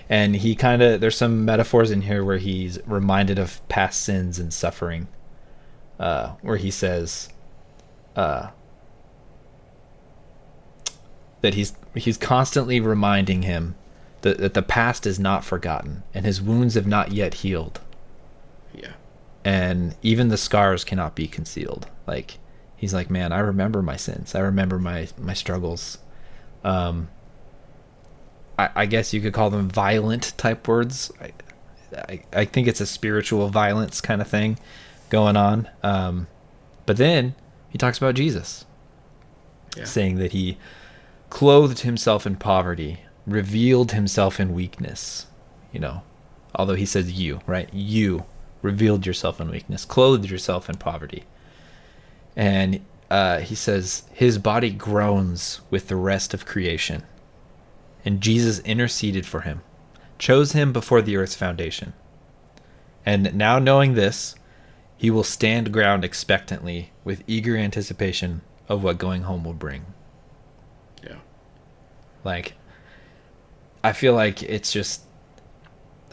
[0.10, 4.40] and he kind of there's some metaphors in here where he's reminded of past sins
[4.40, 5.10] and suffering.
[6.00, 7.30] Uh where he says
[8.16, 8.48] uh
[11.42, 13.76] that he's he's constantly reminding him
[14.22, 17.80] that, that the past is not forgotten and his wounds have not yet healed.
[18.74, 18.94] Yeah.
[19.46, 21.88] And even the scars cannot be concealed.
[22.06, 22.40] Like
[22.76, 24.36] he's like man i remember my sins.
[24.36, 26.00] I remember my my struggles.
[26.64, 27.10] Um
[28.58, 31.12] i, I guess you could call them violent type words.
[31.22, 31.32] I,
[31.96, 34.58] I i think it's a spiritual violence kind of thing
[35.10, 35.70] going on.
[35.84, 36.28] Um
[36.86, 37.36] but then
[37.70, 38.66] he talks about jesus
[39.78, 39.84] yeah.
[39.84, 40.58] saying that he
[41.30, 45.28] clothed himself in poverty, revealed himself in weakness.
[45.72, 46.02] You know,
[46.56, 47.70] although he says you, right?
[47.74, 48.26] You
[48.62, 51.26] revealed yourself in weakness, clothed yourself in poverty.
[52.36, 57.04] And uh, he says his body groans with the rest of creation.
[58.06, 59.62] And Jesus interceded for him,
[60.18, 61.94] chose him before the earth's foundation.
[63.06, 64.36] And now knowing this,
[64.98, 69.86] he will stand ground expectantly with eager anticipation of what going home will bring.
[72.28, 72.56] Like,
[73.86, 75.04] I feel like it's just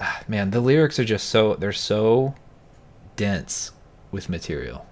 [0.00, 2.36] ah, man, the lyrics are just so they're so
[3.16, 3.72] dense
[4.12, 4.86] with material.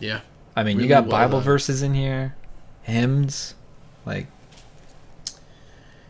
[0.00, 0.20] Yeah.
[0.56, 1.44] I mean, Really you got well Bible done.
[1.44, 2.34] verses in here,
[2.82, 3.56] hymns,
[4.06, 4.26] like.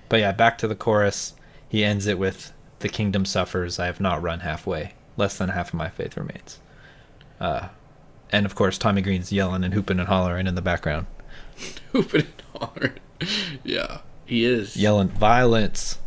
[0.09, 1.35] But yeah, back to the chorus.
[1.69, 3.81] He ends it with, "The kingdom suffers.
[3.81, 4.95] I have not run halfway.
[5.17, 6.61] Less than half of my faith remains."
[7.41, 7.69] Uh,
[8.31, 11.07] and of course, Tommy Green's yelling and hooping and hollering in the background,
[11.93, 12.93] Hooping and hollering.
[13.65, 13.99] Yeah.
[14.29, 14.77] He is.
[14.77, 15.99] yelling violence.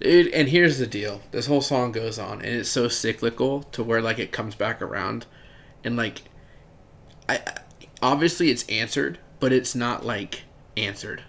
[0.00, 1.20] Dude, and here's the deal.
[1.32, 4.80] This whole song goes on and it's so cyclical to where like it comes back
[4.80, 5.26] around
[5.82, 6.22] and like
[7.28, 7.40] I
[8.00, 10.42] obviously it's answered, but it's not like
[10.76, 11.24] answered.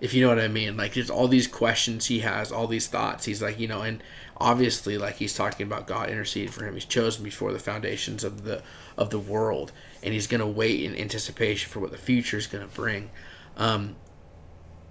[0.00, 0.76] If you know what I mean.
[0.76, 3.24] Like there's all these questions he has, all these thoughts.
[3.24, 4.02] He's like, you know, and
[4.36, 6.74] obviously like he's talking about God interceding for him.
[6.74, 8.62] He's chosen before the foundations of the
[8.96, 9.70] of the world
[10.02, 13.10] and he's going to wait in anticipation for what the future is going to bring.
[13.56, 13.96] Um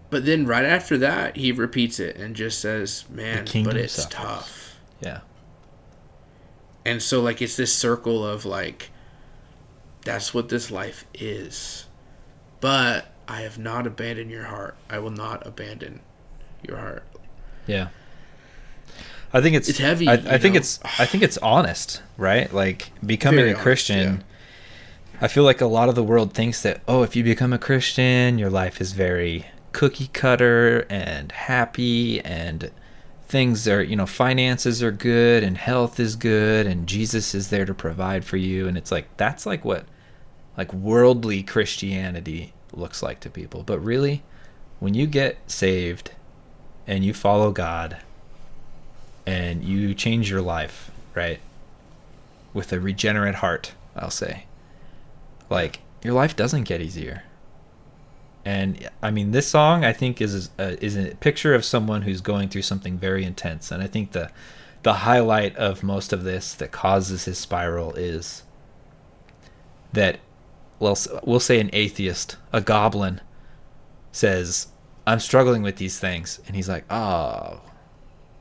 [0.10, 4.10] but then right after that, he repeats it and just says, "Man, but it's suffers."
[4.12, 5.22] tough." Yeah,
[6.86, 8.92] And so like it's this circle of like
[10.04, 11.86] that's what this life is.
[12.60, 14.76] But I have not abandoned your heart.
[14.90, 16.02] I will not abandon
[16.68, 17.04] your heart.
[17.66, 17.88] yeah.
[19.34, 20.60] I think it's It's heavy, I, I think know?
[20.60, 22.52] it's I think it's honest, right?
[22.54, 24.16] Like becoming Very a honest, Christian.
[24.18, 24.24] yeah.
[25.24, 27.60] I feel like a lot of the world thinks that oh, if you become a
[27.60, 32.72] Christian, your life is very cookie cutter and happy and
[33.28, 37.66] things are, you know, finances are good and health is good and Jesus is there
[37.66, 39.86] to provide for you and it's like that's like what
[40.58, 43.62] like worldly Christianity looks like to people.
[43.62, 44.24] But really,
[44.80, 46.14] when you get saved
[46.88, 47.98] and you follow God
[49.28, 51.40] and you change your life, right?
[52.56, 54.46] With a regenerate heart, I'll say
[55.52, 57.24] like your life doesn't get easier.
[58.44, 62.02] And i mean this song i think is a, uh, is a picture of someone
[62.02, 63.70] who's going through something very intense.
[63.70, 64.32] And i think the
[64.82, 68.42] the highlight of most of this that causes his spiral is
[69.94, 70.20] that
[70.80, 73.22] well we'll say an atheist a goblin
[74.12, 74.70] says
[75.06, 76.40] i'm struggling with these things.
[76.48, 77.62] And he's like oh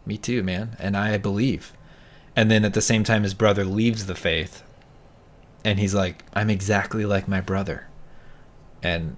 [0.07, 0.77] me too man.
[0.78, 1.74] And i believe.
[2.35, 4.62] And then at the same time his brother leaves the faith
[5.65, 7.87] and he's like i'm exactly like my brother
[8.82, 9.16] and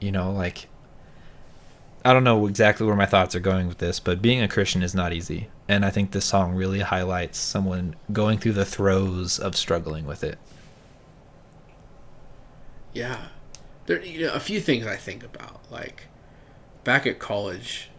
[0.00, 0.68] you know like
[2.04, 4.82] i don't know exactly where my thoughts are going with this but being a christian
[4.82, 9.38] is not easy and i think this song really highlights someone going through the throes
[9.38, 10.38] of struggling with it
[12.94, 13.26] Yeah.
[13.86, 15.60] There you know, a few things I think about.
[15.70, 16.04] Like
[16.84, 17.90] back at college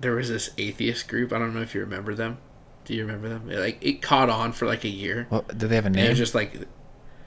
[0.00, 1.32] there was this atheist group.
[1.32, 2.38] I don't know if you remember them.
[2.88, 3.50] Do you remember them?
[3.50, 5.26] It, like it caught on for like a year.
[5.30, 6.58] well do they have a And it name was just like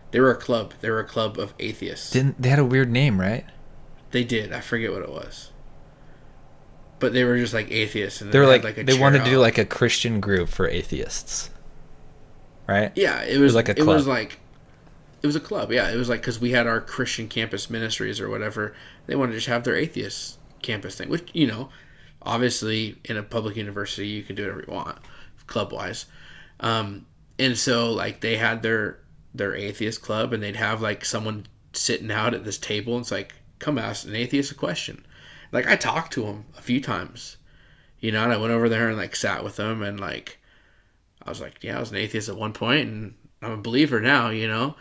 [0.09, 0.73] they were a club.
[0.81, 2.09] They were a club of atheists.
[2.09, 3.45] didn't they had a weird name right
[4.09, 4.51] They did.
[4.51, 5.51] I forget what it was.
[6.99, 9.29] But they were just like atheists, and they were had, like, a they wanted to
[9.29, 11.49] do like a christian group for atheists
[12.67, 13.23] right yeah.
[13.23, 13.87] It was like a club.
[13.87, 14.39] It was like
[15.21, 15.71] it was a club.
[15.71, 18.73] Yeah, it was like because we had our Christian campus ministries or whatever.
[19.05, 21.69] They wanted to just have their atheist campus thing, which you know,
[22.23, 24.97] obviously in a public university you can do whatever you want,
[25.47, 26.05] club wise.
[26.59, 27.05] Um,
[27.39, 28.99] and so like they had their
[29.33, 33.11] their atheist club, and they'd have like someone sitting out at this table, and it's
[33.11, 35.05] like, come ask an atheist a question.
[35.51, 37.37] Like I talked to him a few times,
[37.99, 40.39] you know, and I went over there and like sat with them, and like
[41.23, 44.01] I was like, yeah, I was an atheist at one point, and I'm a believer
[44.01, 44.75] now, you know.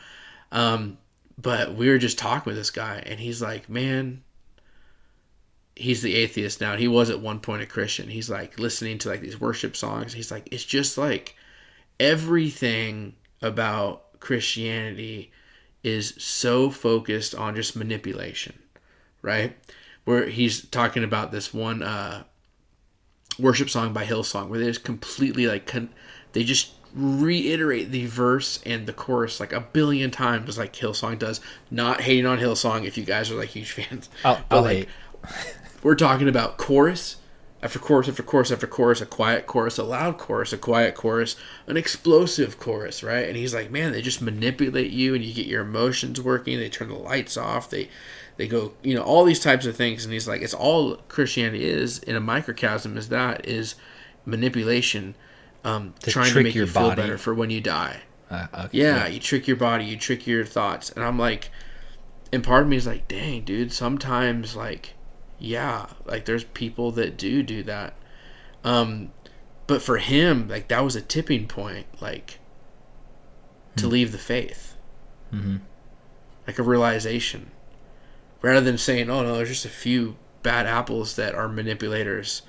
[0.53, 0.99] Um,
[1.39, 4.23] but we were just talking with this guy, and he's like, man,
[5.81, 6.77] he's the atheist now.
[6.77, 8.09] He was at one point a Christian.
[8.09, 10.13] He's like listening to like these worship songs.
[10.13, 11.35] He's like, it's just like
[11.99, 15.33] everything about Christianity
[15.83, 18.59] is so focused on just manipulation,
[19.23, 19.57] right?
[20.05, 22.25] Where he's talking about this one uh,
[23.39, 25.91] worship song by Hillsong, where they just completely like con-
[26.33, 31.19] they just reiterate the verse and the chorus like a billion times, just like Hillsong
[31.19, 31.41] does.
[31.71, 34.11] Not hating on Hillsong if you guys are like huge fans.
[34.25, 34.89] I'll, I'll like, hate.
[35.83, 37.17] We're talking about chorus
[37.63, 41.37] after chorus after chorus after chorus, a quiet chorus, a loud chorus, a quiet chorus,
[41.67, 43.29] an explosive chorus, right?
[43.29, 46.59] And he's like, man, they just manipulate you, and you get your emotions working.
[46.59, 47.69] They turn the lights off.
[47.69, 47.89] They
[48.37, 50.05] they go, you know, all these types of things.
[50.05, 52.97] And he's like, it's all Christianity is in a microcosm.
[52.97, 53.75] Is that is
[54.25, 55.15] manipulation,
[55.65, 57.03] um, To trying to make your you feel body.
[57.03, 58.01] better for when you die.
[58.31, 60.91] Uh, okay, Yeah, you trick your body, you trick your thoughts.
[60.91, 61.51] And I'm like,
[62.33, 64.95] and part of me is like, dang, dude, sometimes, like,
[65.41, 67.95] yeah, like there's people that do do that.
[68.63, 69.11] Um,
[69.67, 72.39] but for him, like, that was a tipping point, like,
[73.77, 74.77] to leave the faith.
[75.33, 75.59] Mm-hmm.
[76.47, 77.53] Like a realization.
[78.43, 82.43] Rather than saying, oh no, there's just a few bad apples that are manipulators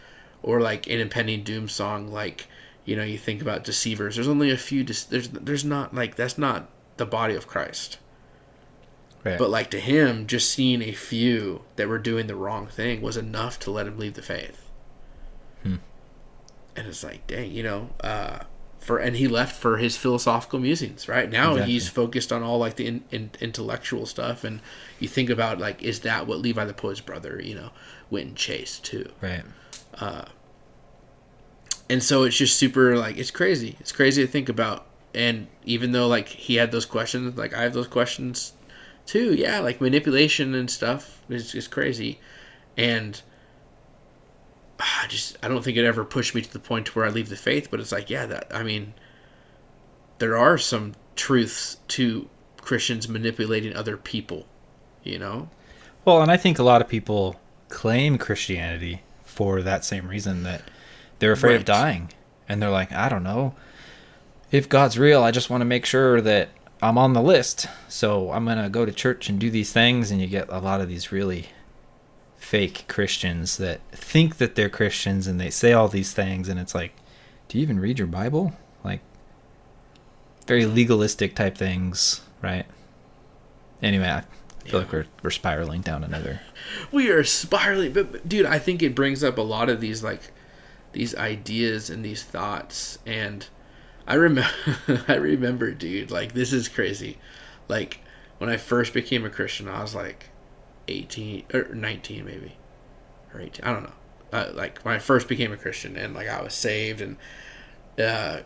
[0.43, 2.47] or like an impending doom song like
[2.85, 6.15] you know you think about deceivers there's only a few dis- there's there's not like
[6.15, 7.97] that's not the body of christ
[9.23, 9.37] Right.
[9.37, 13.17] but like to him just seeing a few that were doing the wrong thing was
[13.17, 14.67] enough to let him leave the faith
[15.63, 15.75] Hmm.
[16.75, 18.39] and it's like dang you know uh
[18.79, 21.73] for and he left for his philosophical musings right now Exactly.
[21.73, 24.59] he's focused on all like the in, in, intellectual stuff and
[24.99, 27.69] you think about like is that what levi the poet's brother you know
[28.09, 29.43] went and chased too right.
[31.89, 35.91] and so it's just super like it's crazy it's crazy to think about and even
[35.91, 38.53] though like he had those questions like i have those questions
[39.05, 42.19] too yeah like manipulation and stuff is just crazy
[42.77, 43.21] and
[44.79, 47.09] ah, I just i don't think it ever pushed me to the point where i
[47.09, 48.93] leave the faith but it's like yeah that i mean
[50.19, 54.45] there are some truths to christians manipulating other people
[55.03, 55.49] you know
[56.05, 60.61] Well, and I think a lot of people claim Christianity for that same reason that
[61.19, 62.09] they're afraid of dying.
[62.49, 63.55] And they're like, I don't know.
[64.51, 66.49] If God's real, I just want to make sure that
[66.81, 67.67] I'm on the list.
[67.87, 70.11] So I'm going to go to church and do these things.
[70.11, 71.49] And you get a lot of these really
[72.37, 76.49] fake Christians that think that they're Christians and they say all these things.
[76.49, 76.93] And it's like,
[77.47, 78.53] do you even read your Bible?
[78.83, 79.01] Like,
[80.47, 82.65] very legalistic type things, right?
[83.81, 84.23] Anyway, I
[84.69, 86.41] feel like we're, we're spiraling down another
[86.91, 90.03] we are spiraling but, but dude i think it brings up a lot of these
[90.03, 90.31] like
[90.93, 93.47] these ideas and these thoughts and
[94.11, 94.51] i remember
[95.07, 97.17] i remember dude like this is crazy.
[97.67, 97.99] Like
[98.37, 100.29] when i first became a christian i was like
[100.87, 102.57] 18 or 19 maybe.
[103.33, 103.93] Or 18 i don't know.
[104.33, 107.17] Uh, like when i first became a christian and like i was saved and
[107.99, 108.39] uh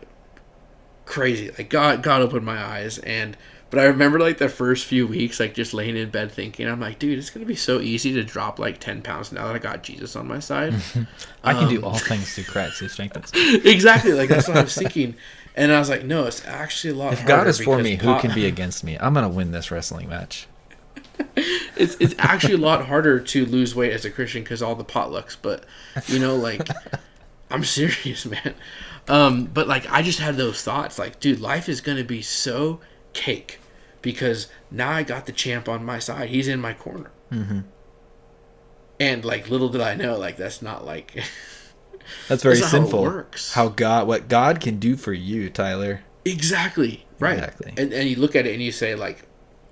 [1.04, 1.50] crazy.
[1.56, 3.36] Like god god opened my eyes and
[3.70, 6.80] but i remember like the first few weeks like just laying in bed thinking i'm
[6.80, 9.58] like dude it's gonna be so easy to drop like 10 pounds now that i
[9.58, 10.74] got jesus on my side.
[11.44, 13.56] I can Um, do all things through Christ who strengthens me.
[13.64, 15.14] exactly like that's what i was thinking
[15.56, 18.18] and i was like no it's actually a lot If God is for me, who
[18.20, 18.96] can be against me?
[19.00, 20.46] I'm gonna win this wrestling match.
[21.76, 24.84] it's it's actually a lot harder to lose weight as a Christian because all the
[24.84, 25.36] potlucks.
[25.40, 25.64] But
[26.06, 26.68] you know, like
[27.50, 28.54] I'm serious, man.
[29.08, 32.80] Um, but like I just had those thoughts, like, dude, life is gonna be so
[33.12, 33.60] cake
[34.02, 36.28] because now I got the champ on my side.
[36.28, 37.10] He's in my corner.
[37.32, 37.60] Mm-hmm.
[38.98, 41.22] And like, little did I know, like that's not like
[42.28, 43.02] That's very That's not how sinful.
[43.02, 43.52] works.
[43.54, 46.02] How God, what God can do for you, Tyler.
[46.24, 47.06] Exactly.
[47.18, 47.38] Right.
[47.38, 47.74] Exactly.
[47.76, 49.22] And and you look at it and you say like,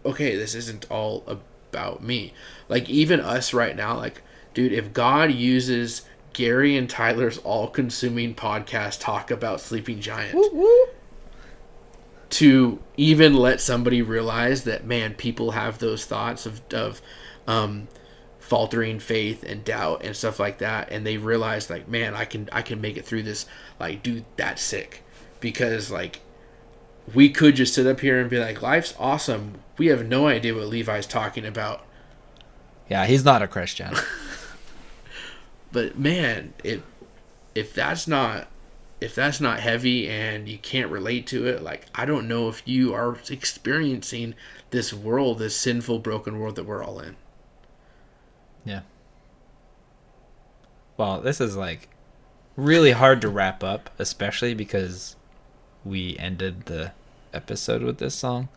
[0.05, 2.33] okay, this isn't all about me.
[2.69, 4.23] Like even us right now, like,
[4.55, 6.03] dude, if God uses
[6.33, 10.37] Gary and Tyler's all-consuming podcast talk about Sleeping Giant
[12.31, 17.01] to even let somebody realize that man, people have those thoughts of of
[17.47, 17.89] um
[18.45, 20.91] faltering faith and doubt and stuff like that.
[20.91, 23.47] And they realize like man i can i can make it through this.
[23.81, 25.03] Like dude that's sick.
[25.41, 26.21] Because like
[27.15, 29.55] we could just sit up here and be like life's awesome.
[29.79, 31.85] We have no idea what levi's talking about.
[32.89, 33.95] Yeah, he's not a Christian.
[35.73, 36.83] but man if
[37.55, 38.49] if that's not
[39.01, 42.63] if that's not heavy and you can't relate to it like i don't know if
[42.65, 44.35] you are experiencing
[44.71, 47.17] this world this sinful broken world that we're all in
[48.65, 48.81] yeah.
[50.97, 51.89] Well, this is like
[52.57, 55.17] really hard to wrap up, especially because
[55.85, 56.93] we ended the
[57.33, 58.49] episode with this song.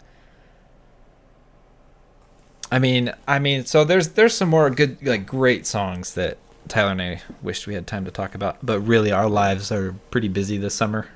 [2.72, 6.92] I mean, I mean, so there's there's some more good like great songs that Tyler
[6.92, 10.28] and I wished we had time to talk about, but really our lives are pretty
[10.28, 11.08] busy this summer,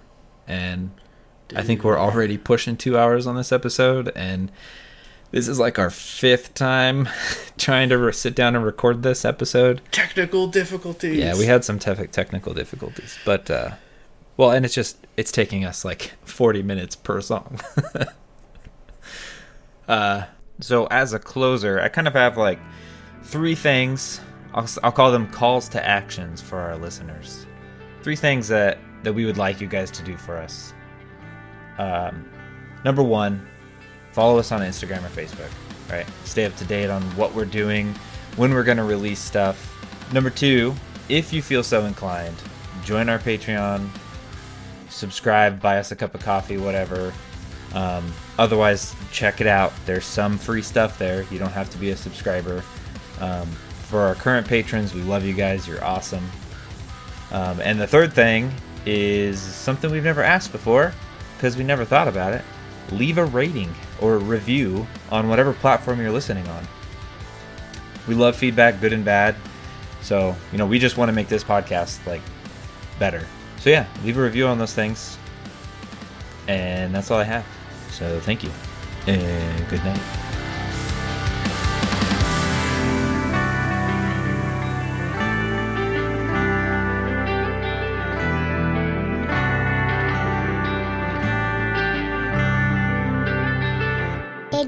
[0.48, 0.92] and
[1.56, 4.52] I think we're already pushing two hours on this episode, and
[5.32, 7.10] this is like our fifth time
[7.58, 9.82] trying to re- sit down and record this episode.
[9.92, 13.72] technical difficulties Yeah, we had some technical difficulties, but uh,
[14.38, 17.60] well, and it's just it's taking us like forty minutes per song.
[19.88, 20.24] uh,
[20.60, 22.60] so as a closer, I kind of have like
[23.24, 24.22] three things.
[24.54, 27.46] I'll, I'll call them calls to actions for our listeners.
[28.04, 30.74] Three things that that we would like you guys to do for us.
[31.78, 32.30] Um,
[32.84, 33.48] number one,
[34.12, 35.52] follow us on Instagram or Facebook.
[35.90, 37.94] Right, stay up to date on what we're doing,
[38.38, 39.68] when we're gonna release stuff.
[40.14, 40.74] Number two,
[41.10, 42.36] if you feel so inclined,
[42.86, 43.90] join our Patreon,
[44.90, 47.14] subscribe, buy us a cup of coffee, whatever.
[47.74, 49.74] Um, otherwise, check it out.
[49.86, 51.24] There's some free stuff there.
[51.32, 52.64] You don't have to be a subscriber.
[53.20, 53.48] Um,
[53.84, 55.68] for our current patrons, we love you guys.
[55.68, 56.30] You're awesome.
[57.32, 58.52] Um, and the third thing
[58.86, 60.94] is something we've never asked before
[61.36, 62.44] because we never thought about it.
[62.92, 66.68] Leave a rating or review on whatever platform you're listening on.
[68.08, 69.36] We love feedback, good and bad.
[70.02, 72.22] So, you know, we just want to make this podcast like
[73.00, 73.26] better.
[73.60, 75.18] So yeah, leave a review on those things.
[76.48, 77.46] And that's all I have.
[77.92, 78.52] So thank you.
[79.08, 80.31] And good night.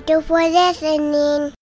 [0.09, 1.53] You for listening.